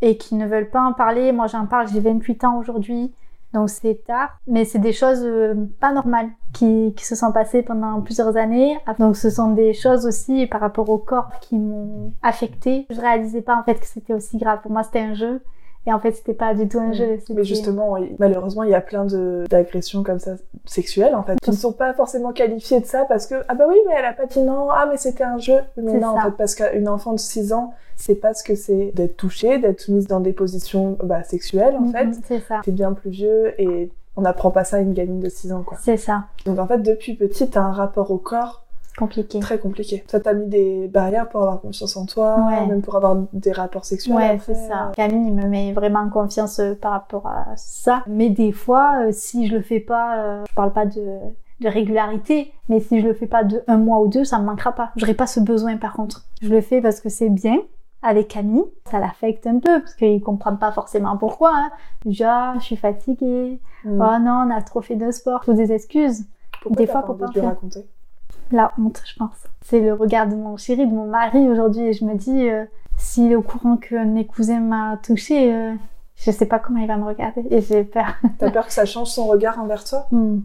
et 0.02 0.16
qui 0.16 0.34
ne 0.34 0.46
veulent 0.46 0.70
pas 0.70 0.82
en 0.82 0.92
parler. 0.92 1.32
Moi 1.32 1.46
j'en 1.46 1.66
parle, 1.66 1.88
j'ai 1.88 2.00
28 2.00 2.44
ans 2.44 2.58
aujourd'hui. 2.58 3.12
Donc 3.52 3.68
c'est 3.68 4.04
tard, 4.06 4.38
mais 4.46 4.64
c'est 4.64 4.78
des 4.78 4.92
choses 4.92 5.22
euh, 5.24 5.54
pas 5.80 5.92
normales 5.92 6.28
qui, 6.52 6.94
qui 6.96 7.04
se 7.04 7.16
sont 7.16 7.32
passées 7.32 7.62
pendant 7.62 8.00
plusieurs 8.00 8.36
années. 8.36 8.78
Donc 8.98 9.16
ce 9.16 9.28
sont 9.28 9.50
des 9.50 9.74
choses 9.74 10.06
aussi 10.06 10.46
par 10.46 10.60
rapport 10.60 10.88
au 10.88 10.98
corps 10.98 11.30
qui 11.40 11.58
m'ont 11.58 12.12
affectée. 12.22 12.86
Je 12.90 13.00
réalisais 13.00 13.42
pas 13.42 13.56
en 13.56 13.64
fait 13.64 13.74
que 13.74 13.86
c'était 13.86 14.14
aussi 14.14 14.38
grave. 14.38 14.60
Pour 14.62 14.70
moi 14.70 14.84
c'était 14.84 15.00
un 15.00 15.14
jeu. 15.14 15.42
Et 15.86 15.92
en 15.92 15.98
fait, 15.98 16.12
c'était 16.12 16.34
pas 16.34 16.54
du 16.54 16.68
tout 16.68 16.78
un 16.78 16.92
jeu. 16.92 17.18
Mais 17.34 17.44
justement, 17.44 17.96
malheureusement, 18.18 18.64
il 18.64 18.70
y 18.70 18.74
a 18.74 18.80
plein 18.80 19.06
d'agressions 19.48 20.02
comme 20.02 20.18
ça 20.18 20.32
sexuelles 20.66 21.14
en 21.14 21.22
fait, 21.22 21.38
qui 21.40 21.50
ne 21.50 21.56
sont 21.56 21.72
pas 21.72 21.94
forcément 21.94 22.32
qualifiées 22.32 22.80
de 22.80 22.86
ça 22.86 23.04
parce 23.06 23.26
que 23.26 23.36
ah 23.48 23.54
bah 23.54 23.64
oui, 23.68 23.76
mais 23.86 23.94
elle 23.98 24.04
a 24.04 24.12
pas 24.12 24.26
dit 24.26 24.42
non, 24.42 24.68
ah 24.70 24.86
mais 24.90 24.96
c'était 24.96 25.24
un 25.24 25.38
jeu. 25.38 25.58
Mais 25.76 25.94
non, 25.94 26.08
en 26.08 26.20
fait, 26.20 26.36
parce 26.36 26.54
qu'une 26.54 26.88
enfant 26.88 27.12
de 27.12 27.18
6 27.18 27.52
ans, 27.52 27.72
c'est 27.96 28.14
pas 28.14 28.34
ce 28.34 28.44
que 28.44 28.54
c'est 28.54 28.92
d'être 28.94 29.16
touchée, 29.16 29.58
d'être 29.58 29.88
mise 29.88 30.06
dans 30.06 30.20
des 30.20 30.32
positions 30.32 30.96
bah, 31.02 31.22
sexuelles 31.22 31.76
en 31.76 31.88
fait. 31.88 32.08
C'est 32.26 32.40
ça. 32.40 32.60
C'est 32.64 32.72
bien 32.72 32.92
plus 32.92 33.10
vieux 33.10 33.60
et 33.60 33.90
on 34.16 34.22
n'apprend 34.22 34.50
pas 34.50 34.64
ça 34.64 34.76
à 34.76 34.80
une 34.80 34.92
gamine 34.92 35.20
de 35.20 35.28
6 35.28 35.52
ans 35.52 35.62
quoi. 35.62 35.78
C'est 35.80 35.96
ça. 35.96 36.24
Donc 36.44 36.58
en 36.58 36.66
fait, 36.66 36.78
depuis 36.78 37.14
petite, 37.14 37.52
t'as 37.52 37.62
un 37.62 37.72
rapport 37.72 38.10
au 38.10 38.18
corps 38.18 38.64
compliqué. 39.00 39.40
Très 39.40 39.58
compliqué. 39.58 40.04
Ça 40.06 40.20
t'a 40.20 40.32
mis 40.34 40.46
des 40.46 40.86
barrières 40.86 41.28
pour 41.28 41.40
avoir 41.40 41.60
confiance 41.60 41.96
en 41.96 42.06
toi, 42.06 42.36
même 42.68 42.82
pour 42.82 42.96
avoir 42.96 43.16
des 43.32 43.52
rapports 43.52 43.84
sexuels. 43.84 44.14
Ouais, 44.14 44.38
c'est 44.44 44.54
ça. 44.54 44.92
Camille 44.94 45.32
me 45.32 45.46
met 45.46 45.72
vraiment 45.72 46.00
en 46.00 46.10
confiance 46.10 46.60
euh, 46.60 46.74
par 46.74 46.92
rapport 46.92 47.26
à 47.26 47.46
ça. 47.56 48.04
Mais 48.06 48.30
des 48.30 48.52
fois, 48.52 49.02
euh, 49.02 49.10
si 49.12 49.48
je 49.48 49.54
le 49.56 49.62
fais 49.62 49.80
pas, 49.80 50.18
euh, 50.18 50.44
je 50.48 50.54
parle 50.54 50.72
pas 50.72 50.86
de 50.86 51.18
de 51.60 51.68
régularité, 51.68 52.54
mais 52.70 52.80
si 52.80 53.02
je 53.02 53.06
le 53.06 53.12
fais 53.12 53.26
pas 53.26 53.44
de 53.44 53.62
un 53.66 53.76
mois 53.76 54.00
ou 54.00 54.08
deux, 54.08 54.24
ça 54.24 54.38
me 54.38 54.46
manquera 54.46 54.72
pas. 54.72 54.92
J'aurai 54.96 55.12
pas 55.12 55.26
ce 55.26 55.40
besoin 55.40 55.76
par 55.76 55.92
contre. 55.92 56.24
Je 56.40 56.48
le 56.48 56.62
fais 56.62 56.80
parce 56.80 57.02
que 57.02 57.10
c'est 57.10 57.28
bien, 57.28 57.58
avec 58.02 58.28
Camille, 58.28 58.64
ça 58.90 58.98
l'affecte 58.98 59.46
un 59.46 59.58
peu 59.58 59.80
parce 59.80 59.94
qu'ils 59.94 60.22
comprennent 60.22 60.58
pas 60.58 60.72
forcément 60.72 61.18
pourquoi. 61.18 61.52
Hein. 61.54 61.70
Déjà, 62.04 62.54
je 62.54 62.64
suis 62.64 62.76
fatiguée. 62.76 63.60
Mm. 63.84 64.00
Oh 64.00 64.18
non, 64.22 64.46
on 64.46 64.50
a 64.50 64.62
trop 64.62 64.80
fait 64.80 64.96
de 64.96 65.10
sport. 65.10 65.40
Toutes 65.44 65.56
des 65.56 65.70
excuses. 65.72 66.24
Pourquoi 66.62 66.76
des 66.76 66.90
fois, 66.90 67.02
pour 67.02 67.18
pas 67.18 67.26
de 67.26 67.40
raconter? 67.40 67.86
La 68.52 68.72
honte, 68.78 69.02
je 69.06 69.14
pense. 69.16 69.46
C'est 69.62 69.80
le 69.80 69.94
regard 69.94 70.26
de 70.26 70.34
mon 70.34 70.56
chéri, 70.56 70.86
de 70.86 70.92
mon 70.92 71.06
mari 71.06 71.48
aujourd'hui, 71.48 71.82
et 71.82 71.92
je 71.92 72.04
me 72.04 72.14
dis, 72.14 72.48
euh, 72.48 72.64
s'il 72.96 73.32
est 73.32 73.36
au 73.36 73.42
courant 73.42 73.76
que 73.76 74.04
mes 74.04 74.26
cousins 74.26 74.60
m'a 74.60 74.98
touché, 75.02 75.54
euh, 75.54 75.74
je 76.16 76.30
sais 76.30 76.46
pas 76.46 76.58
comment 76.58 76.80
il 76.80 76.86
va 76.86 76.96
me 76.96 77.06
regarder, 77.06 77.44
et 77.50 77.60
j'ai 77.60 77.84
peur. 77.84 78.14
T'as 78.38 78.50
peur 78.50 78.66
que 78.66 78.72
ça 78.72 78.84
change 78.84 79.08
son 79.08 79.26
regard 79.26 79.58
envers 79.58 79.84
toi? 79.84 80.06
Hmm. 80.10 80.40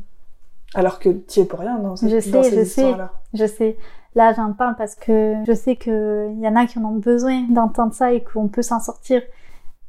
Alors 0.74 1.00
que 1.00 1.10
tu 1.10 1.40
es 1.42 1.46
pour 1.46 1.60
rien 1.60 1.78
dans, 1.80 1.96
cette, 1.96 2.10
je 2.10 2.20
sais, 2.20 2.44
je 2.44 2.64
sais, 2.64 2.96
je 3.34 3.46
sais. 3.46 3.78
Là, 4.16 4.34
j'en 4.34 4.54
parle 4.54 4.76
parce 4.78 4.96
que 4.96 5.36
je 5.46 5.54
sais 5.54 5.76
qu'il 5.76 6.38
y 6.40 6.48
en 6.48 6.56
a 6.56 6.66
qui 6.66 6.80
en 6.80 6.86
ont 6.86 6.98
besoin 6.98 7.44
d'entendre 7.50 7.94
ça 7.94 8.14
et 8.14 8.24
qu'on 8.24 8.48
peut 8.48 8.62
s'en 8.62 8.80
sortir. 8.80 9.22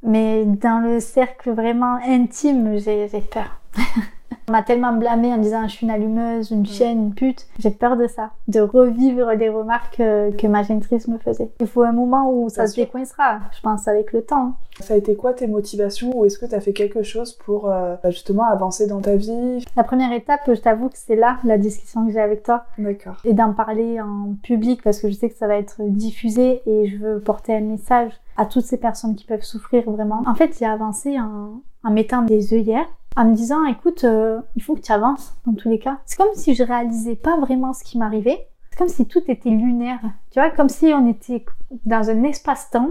Mais 0.03 0.45
dans 0.45 0.81
le 0.81 1.01
cercle 1.01 1.53
vraiment 1.53 1.99
intime, 2.05 2.77
j'ai 2.79 3.09
peur. 3.21 3.61
On 4.49 4.53
m'a 4.53 4.63
tellement 4.63 4.93
blâmé 4.93 5.33
en 5.33 5.39
disant 5.39 5.67
je 5.67 5.73
suis 5.73 5.87
une 5.87 5.91
allumeuse, 5.91 6.53
une 6.53 6.67
chienne, 6.67 6.99
une 6.99 7.15
pute. 7.15 7.47
J'ai 7.59 7.71
peur 7.71 7.97
de 7.97 8.07
ça, 8.07 8.31
de 8.47 8.61
revivre 8.61 9.33
les 9.33 9.49
remarques 9.49 9.97
que, 9.97 10.47
ma 10.47 10.63
génitrice 10.63 11.09
me 11.09 11.19
faisait. 11.19 11.51
Il 11.61 11.67
faut 11.67 11.83
un 11.83 11.93
moment 11.93 12.31
où 12.33 12.49
ça 12.49 12.69
se 12.69 12.77
décoincera, 12.77 13.41
je 13.57 13.61
pense, 13.61 13.89
avec 13.89 14.13
le 14.13 14.23
temps. 14.23 14.55
Ça 14.79 14.95
a 14.95 14.97
été 14.97 15.17
quoi 15.17 15.33
tes 15.33 15.49
motivations 15.49 16.17
ou 16.17 16.27
est-ce 16.27 16.39
que 16.39 16.47
tu 16.47 16.55
as 16.55 16.61
fait 16.61 16.75
quelque 16.75 17.03
chose 17.03 17.33
pour 17.33 17.69
euh, 17.69 17.97
bah, 18.03 18.11
justement 18.11 18.45
avancer 18.45 18.87
dans 18.87 19.01
ta 19.01 19.17
vie? 19.17 19.65
La 19.75 19.83
première 19.83 20.13
étape, 20.13 20.43
je 20.47 20.61
t'avoue 20.61 20.91
que 20.91 20.99
c'est 20.99 21.17
là, 21.17 21.39
la 21.43 21.59
discussion 21.59 22.07
que 22.07 22.13
j'ai 22.13 22.21
avec 22.21 22.45
toi. 22.45 22.67
D'accord. 22.79 23.17
Et 23.25 23.33
d'en 23.33 23.53
parler 23.53 24.01
en 24.01 24.35
public 24.43 24.83
parce 24.83 25.01
que 25.01 25.09
je 25.09 25.15
sais 25.15 25.29
que 25.29 25.37
ça 25.37 25.49
va 25.49 25.57
être 25.57 25.77
diffusé 25.81 26.63
et 26.67 26.87
je 26.87 26.99
veux 26.99 27.21
porter 27.21 27.57
un 27.57 27.63
message 27.63 28.13
à 28.37 28.47
toutes 28.47 28.65
ces 28.65 28.77
personnes 28.77 29.17
qui 29.17 29.25
peuvent 29.25 29.43
souffrir 29.43 29.91
vraiment. 29.91 30.23
En 30.27 30.35
fait, 30.35 30.57
j'ai 30.57 30.67
avancé 30.67 31.19
en, 31.19 31.63
en 31.83 31.91
mettant 31.91 32.23
des 32.23 32.55
œillères 32.55 32.87
en 33.17 33.25
me 33.25 33.35
disant 33.35 33.65
écoute, 33.65 34.05
euh, 34.05 34.41
il 34.55 34.63
faut 34.63 34.75
que 34.75 34.83
tu 34.83 34.93
avances 34.93 35.35
dans 35.47 35.55
tous 35.55 35.69
les 35.69 35.79
cas. 35.79 35.99
C'est 36.05 36.17
comme 36.19 36.35
si 36.35 36.55
je 36.55 36.63
réalisais 36.63 37.17
pas 37.17 37.39
vraiment 37.39 37.73
ce 37.73 37.83
qui 37.83 37.99
m'arrivait. 37.99 38.49
C'est 38.71 38.79
comme 38.79 38.89
si 38.89 39.07
tout 39.07 39.23
était 39.29 39.51
lunaire. 39.51 40.01
Tu 40.31 40.39
vois, 40.39 40.51
comme 40.51 40.69
si 40.69 40.87
on 40.87 41.09
était 41.09 41.45
dans 41.85 42.11
un 42.11 42.23
espace-temps. 42.25 42.91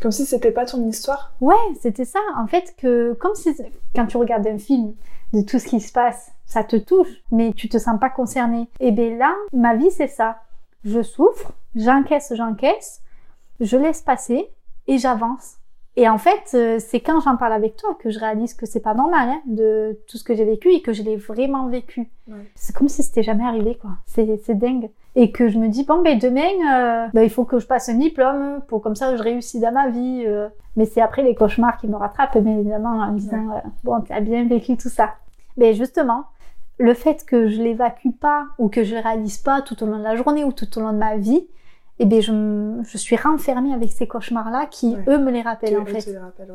Comme 0.00 0.12
si 0.12 0.24
c'était 0.26 0.52
pas 0.52 0.64
ton 0.64 0.86
histoire. 0.86 1.32
Ouais, 1.40 1.56
c'était 1.80 2.04
ça. 2.04 2.20
En 2.36 2.46
fait, 2.46 2.74
que 2.78 3.14
comme 3.14 3.34
si 3.34 3.54
quand 3.94 4.06
tu 4.06 4.16
regardes 4.16 4.46
un 4.46 4.58
film 4.58 4.94
de 5.32 5.42
tout 5.42 5.58
ce 5.58 5.66
qui 5.66 5.80
se 5.80 5.92
passe, 5.92 6.32
ça 6.46 6.64
te 6.64 6.76
touche, 6.76 7.08
mais 7.30 7.52
tu 7.52 7.68
te 7.68 7.78
sens 7.78 8.00
pas 8.00 8.08
concerné. 8.08 8.68
Et 8.80 8.90
bien 8.90 9.16
là, 9.16 9.34
ma 9.52 9.74
vie 9.76 9.90
c'est 9.90 10.08
ça. 10.08 10.38
Je 10.84 11.02
souffre, 11.02 11.52
j'encaisse, 11.74 12.32
j'encaisse, 12.34 13.02
je 13.60 13.76
laisse 13.76 14.00
passer 14.00 14.48
et 14.86 14.98
j'avance. 14.98 15.57
Et 15.98 16.08
en 16.08 16.16
fait, 16.16 16.52
euh, 16.54 16.78
c'est 16.78 17.00
quand 17.00 17.18
j'en 17.18 17.36
parle 17.36 17.52
avec 17.52 17.74
toi 17.74 17.98
que 17.98 18.08
je 18.08 18.20
réalise 18.20 18.54
que 18.54 18.66
c'est 18.66 18.78
pas 18.78 18.94
normal 18.94 19.30
hein, 19.30 19.40
de 19.46 19.98
tout 20.06 20.16
ce 20.16 20.22
que 20.22 20.32
j'ai 20.32 20.44
vécu 20.44 20.72
et 20.72 20.80
que 20.80 20.92
je 20.92 21.02
l'ai 21.02 21.16
vraiment 21.16 21.66
vécu. 21.66 22.08
C'est 22.54 22.72
comme 22.76 22.88
si 22.88 23.02
c'était 23.02 23.24
jamais 23.24 23.42
arrivé, 23.42 23.74
quoi. 23.74 23.90
C'est 24.06 24.54
dingue. 24.56 24.90
Et 25.16 25.32
que 25.32 25.48
je 25.48 25.58
me 25.58 25.66
dis, 25.66 25.82
bon, 25.82 26.00
ben 26.00 26.16
demain, 26.16 26.52
euh, 26.72 27.08
ben, 27.12 27.22
il 27.22 27.30
faut 27.30 27.44
que 27.44 27.58
je 27.58 27.66
passe 27.66 27.88
un 27.88 27.94
diplôme 27.94 28.60
pour 28.68 28.80
comme 28.80 28.94
ça 28.94 29.16
je 29.16 29.22
réussis 29.24 29.58
dans 29.58 29.72
ma 29.72 29.88
vie. 29.88 30.22
Euh. 30.24 30.48
Mais 30.76 30.84
c'est 30.84 31.00
après 31.00 31.24
les 31.24 31.34
cauchemars 31.34 31.78
qui 31.78 31.88
me 31.88 31.96
rattrapent, 31.96 32.38
bien 32.38 32.56
évidemment, 32.58 32.90
en 32.90 33.10
me 33.10 33.18
disant, 33.18 33.60
bon, 33.82 34.00
tu 34.00 34.12
as 34.12 34.20
bien 34.20 34.46
vécu 34.46 34.76
tout 34.76 34.90
ça. 34.90 35.14
Mais 35.56 35.74
justement, 35.74 36.26
le 36.78 36.94
fait 36.94 37.26
que 37.26 37.48
je 37.48 37.60
l'évacue 37.60 38.12
pas 38.20 38.46
ou 38.58 38.68
que 38.68 38.84
je 38.84 38.94
réalise 38.94 39.38
pas 39.38 39.62
tout 39.62 39.82
au 39.82 39.86
long 39.86 39.98
de 39.98 40.04
la 40.04 40.14
journée 40.14 40.44
ou 40.44 40.52
tout 40.52 40.78
au 40.78 40.80
long 40.80 40.92
de 40.92 40.98
ma 40.98 41.16
vie, 41.16 41.48
eh 42.00 42.06
bien 42.06 42.20
je, 42.20 42.80
je 42.84 42.98
suis 42.98 43.16
renfermée 43.16 43.72
avec 43.72 43.92
ces 43.92 44.06
cauchemars-là 44.06 44.66
qui, 44.70 44.96
eux, 45.08 45.18
me 45.18 45.30
les 45.30 45.42
rappellent 45.42 45.78
en 45.78 45.84
fait. 45.84 46.08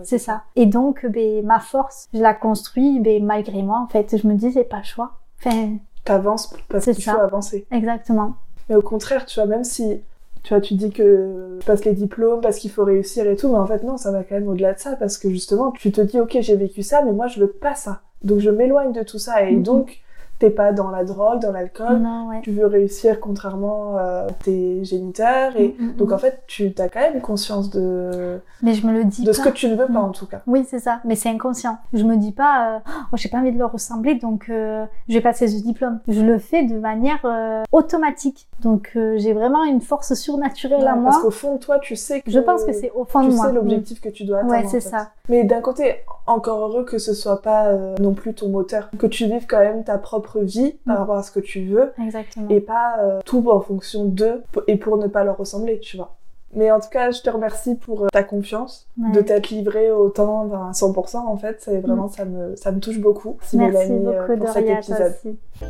c'est 0.04 0.18
ça. 0.18 0.44
Et 0.56 0.66
donc, 0.66 1.06
ben, 1.06 1.46
ma 1.46 1.60
force, 1.60 2.08
je 2.14 2.20
la 2.20 2.34
construis 2.34 3.00
ben, 3.00 3.24
malgré 3.24 3.62
moi 3.62 3.80
en 3.80 3.88
fait. 3.88 4.18
Je 4.18 4.28
me 4.28 4.36
dis, 4.36 4.52
j'ai 4.52 4.64
pas 4.64 4.78
le 4.78 4.84
choix. 4.84 5.12
Enfin, 5.40 5.76
T'avances 6.06 6.54
parce 6.70 6.86
qu'il 6.86 7.04
faut 7.04 7.12
avancer. 7.12 7.66
Exactement. 7.72 8.36
Mais 8.70 8.76
au 8.76 8.82
contraire, 8.82 9.26
tu 9.26 9.40
vois, 9.40 9.48
même 9.48 9.64
si 9.64 10.02
tu 10.44 10.54
vois, 10.54 10.62
tu 10.62 10.74
dis 10.74 10.92
que 10.92 11.58
tu 11.60 11.66
passes 11.66 11.86
les 11.86 11.94
diplômes 11.94 12.42
parce 12.42 12.58
qu'il 12.58 12.70
faut 12.70 12.84
réussir 12.84 13.26
et 13.28 13.38
tout, 13.38 13.50
mais 13.50 13.58
en 13.58 13.66
fait 13.66 13.84
non, 13.84 13.98
ça 13.98 14.12
va 14.12 14.24
quand 14.24 14.36
même 14.36 14.48
au-delà 14.48 14.74
de 14.74 14.80
ça 14.80 14.96
parce 14.98 15.18
que 15.18 15.30
justement, 15.30 15.72
tu 15.72 15.92
te 15.92 16.02
dis, 16.02 16.20
ok, 16.20 16.38
j'ai 16.42 16.56
vécu 16.58 16.84
ça, 16.84 17.02
mais 17.04 17.14
moi 17.14 17.28
je 17.28 17.40
veux 17.40 17.48
pas 17.48 17.76
ça. 17.76 18.02
Donc 18.24 18.40
je 18.40 18.50
m'éloigne 18.50 18.92
de 18.92 19.04
tout 19.04 19.20
ça 19.20 19.44
et 19.44 19.56
mhm. 19.56 19.64
donc 19.64 20.02
t'es 20.40 20.50
pas 20.50 20.72
dans 20.72 20.90
la 20.90 21.04
drogue, 21.04 21.40
dans 21.40 21.52
l'alcool. 21.52 22.02
Tu 22.42 22.52
veux 22.52 22.66
réussir 22.66 23.20
contrairement 23.20 23.98
euh, 23.98 24.28
à 24.28 24.32
tes 24.32 24.84
géniteurs. 24.84 25.56
Et 25.56 25.76
mm, 25.80 25.86
mm, 25.86 25.96
donc, 25.96 26.10
mm. 26.10 26.14
en 26.14 26.18
fait, 26.18 26.44
tu 26.48 26.74
as 26.78 26.90
quand 26.90 27.00
même 27.00 27.22
conscience 27.22 27.70
de. 27.70 28.40
Mais 28.62 28.74
je 28.74 28.86
me 28.86 28.94
le 28.94 29.06
dis 29.06 29.24
De 29.24 29.32
ce 29.32 29.42
que 29.42 29.50
tu 29.50 29.68
ne 29.68 29.76
veux 29.76 29.88
pas, 29.88 30.00
en 30.00 30.12
tout 30.12 30.26
cas. 30.26 30.42
Oui, 30.48 30.66
c'est 30.68 30.80
ça. 30.80 31.00
Mais 31.06 31.16
c'est 31.16 31.30
inconscient. 31.30 31.78
Je 31.94 32.04
me 32.04 32.18
dis 32.18 32.32
pas, 32.32 32.76
euh, 32.76 32.80
oh, 33.12 33.18
j'ai 33.18 33.30
pas 33.30 33.38
envie 33.38 33.52
de 33.52 33.60
leur 33.60 33.72
ressembler, 33.72 34.16
donc 34.16 34.48
euh, 34.50 34.86
je 35.08 35.14
vais 35.14 35.22
passer 35.22 35.48
ce 35.48 35.62
diplôme. 35.62 36.00
Je 36.08 36.22
le 36.22 36.38
fais 36.40 36.64
de 36.64 36.78
manière 36.78 37.26
automatique. 37.72 38.48
Donc, 38.62 38.92
j'ai 38.94 39.34
vraiment 39.34 39.64
une 39.64 39.82
force 39.82 40.14
surnaturelle 40.14 40.88
à 40.88 40.96
moi. 40.96 41.12
Parce 41.12 41.22
qu'au 41.22 41.32
fond, 41.32 41.58
toi, 41.58 41.80
tu 41.80 41.96
sais 41.96 42.22
que. 42.22 42.32
Je 42.32 42.40
pense 42.40 42.64
que 42.64 42.74
c'est 42.74 42.92
au 42.92 43.06
fond 43.06 43.22
de 43.22 43.34
moi. 43.34 43.46
Tu 43.46 43.52
sais 43.52 43.56
l'objectif 43.56 44.02
que 44.02 44.10
tu 44.10 44.26
dois 44.26 44.40
atteindre. 44.40 44.54
Ouais, 44.54 44.68
c'est 44.68 44.82
ça. 44.82 45.12
Mais 45.30 45.44
d'un 45.44 45.62
côté, 45.62 45.98
encore 46.28 46.60
heureux 46.60 46.84
que 46.84 46.98
ce 46.98 47.14
soit 47.14 47.42
pas 47.42 47.72
non 48.00 48.14
plus 48.14 48.34
ton 48.34 48.50
moteur. 48.50 48.90
Que 48.98 49.08
tu 49.08 49.26
vives 49.26 49.48
quand 49.48 49.60
même 49.60 49.84
ta 49.84 49.98
propre 49.98 50.23
vie 50.42 50.80
par 50.86 50.96
mm. 50.96 51.00
rapport 51.00 51.18
à 51.18 51.24
ce 51.24 51.32
que 51.32 51.40
tu 51.40 51.66
veux. 51.66 51.94
Exactement. 52.02 52.50
Et 52.50 52.60
pas 52.60 52.98
euh, 53.00 53.20
tout 53.26 53.50
en 53.50 53.60
fonction 53.62 54.06
d'eux 54.06 54.44
et 54.68 54.78
pour 54.78 54.98
ne 54.98 55.08
pas 55.08 55.24
leur 55.24 55.38
ressembler, 55.38 55.80
tu 55.80 55.98
vois. 55.98 56.18
Mais 56.56 56.72
en 56.72 56.80
tout 56.80 56.90
cas, 56.90 57.12
je 57.12 57.22
te 57.22 57.30
remercie 57.30 57.76
pour 57.76 58.04
euh, 58.04 58.08
ta 58.12 58.24
confiance, 58.24 58.88
de 58.98 59.22
t'être 59.22 59.50
livrée 59.50 59.92
autant, 59.92 60.52
à 60.54 60.72
100% 60.72 61.18
en 61.18 61.38
fait. 61.38 61.58
C'est 61.60 61.80
vraiment, 61.80 62.06
mm. 62.06 62.12
ça, 62.12 62.26
me, 62.26 62.56
ça 62.56 62.72
me 62.72 62.80
touche 62.80 63.00
beaucoup. 63.00 63.38
Merci, 63.54 63.58
Mélanie, 63.58 64.06
euh, 64.08 64.28
beaucoup 64.28 64.40
pour 64.40 64.50
cet 64.50 64.70
épisode. 64.70 65.14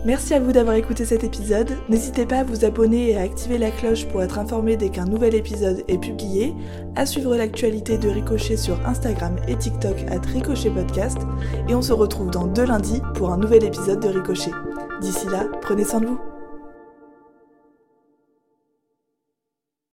Merci 0.06 0.34
à 0.34 0.40
vous 0.40 0.52
d'avoir 0.52 0.76
écouté 0.76 1.06
cet 1.06 1.24
épisode. 1.24 1.72
N'hésitez 1.90 2.26
pas 2.26 2.40
à 2.40 2.44
vous 2.44 2.66
abonner 2.66 3.12
et 3.12 3.18
à 3.18 3.22
activer 3.22 3.58
la 3.58 3.72
cloche 3.72 4.08
pour 4.08 4.22
être 4.22 4.40
informé 4.40 4.76
dès 4.76 4.90
qu'un 4.90 5.06
nouvel 5.06 5.36
épisode 5.36 5.84
est 5.88 5.98
publié, 5.98 6.54
à 6.96 7.06
suivre 7.06 7.36
l'actualité 7.36 7.98
de 7.98 8.10
Ricochet 8.10 8.58
sur 8.58 8.80
Instagram 8.86 9.36
et 9.48 9.56
TikTok 9.56 9.96
à 10.12 10.20
Ricochet 10.20 10.70
Podcast. 10.70 11.18
Et 11.70 11.76
on 11.76 11.82
se 11.82 11.94
retrouve 11.94 12.32
dans 12.32 12.48
deux 12.48 12.66
lundis 12.66 13.02
pour 13.16 13.32
un 13.32 13.38
nouvel 13.38 13.64
épisode 13.64 14.00
de 14.00 14.10
Ricochet. 14.10 14.52
D'ici 15.02 15.28
là, 15.28 15.48
prenez 15.62 15.84
soin 15.84 16.02
de 16.02 16.08
vous. 16.08 16.33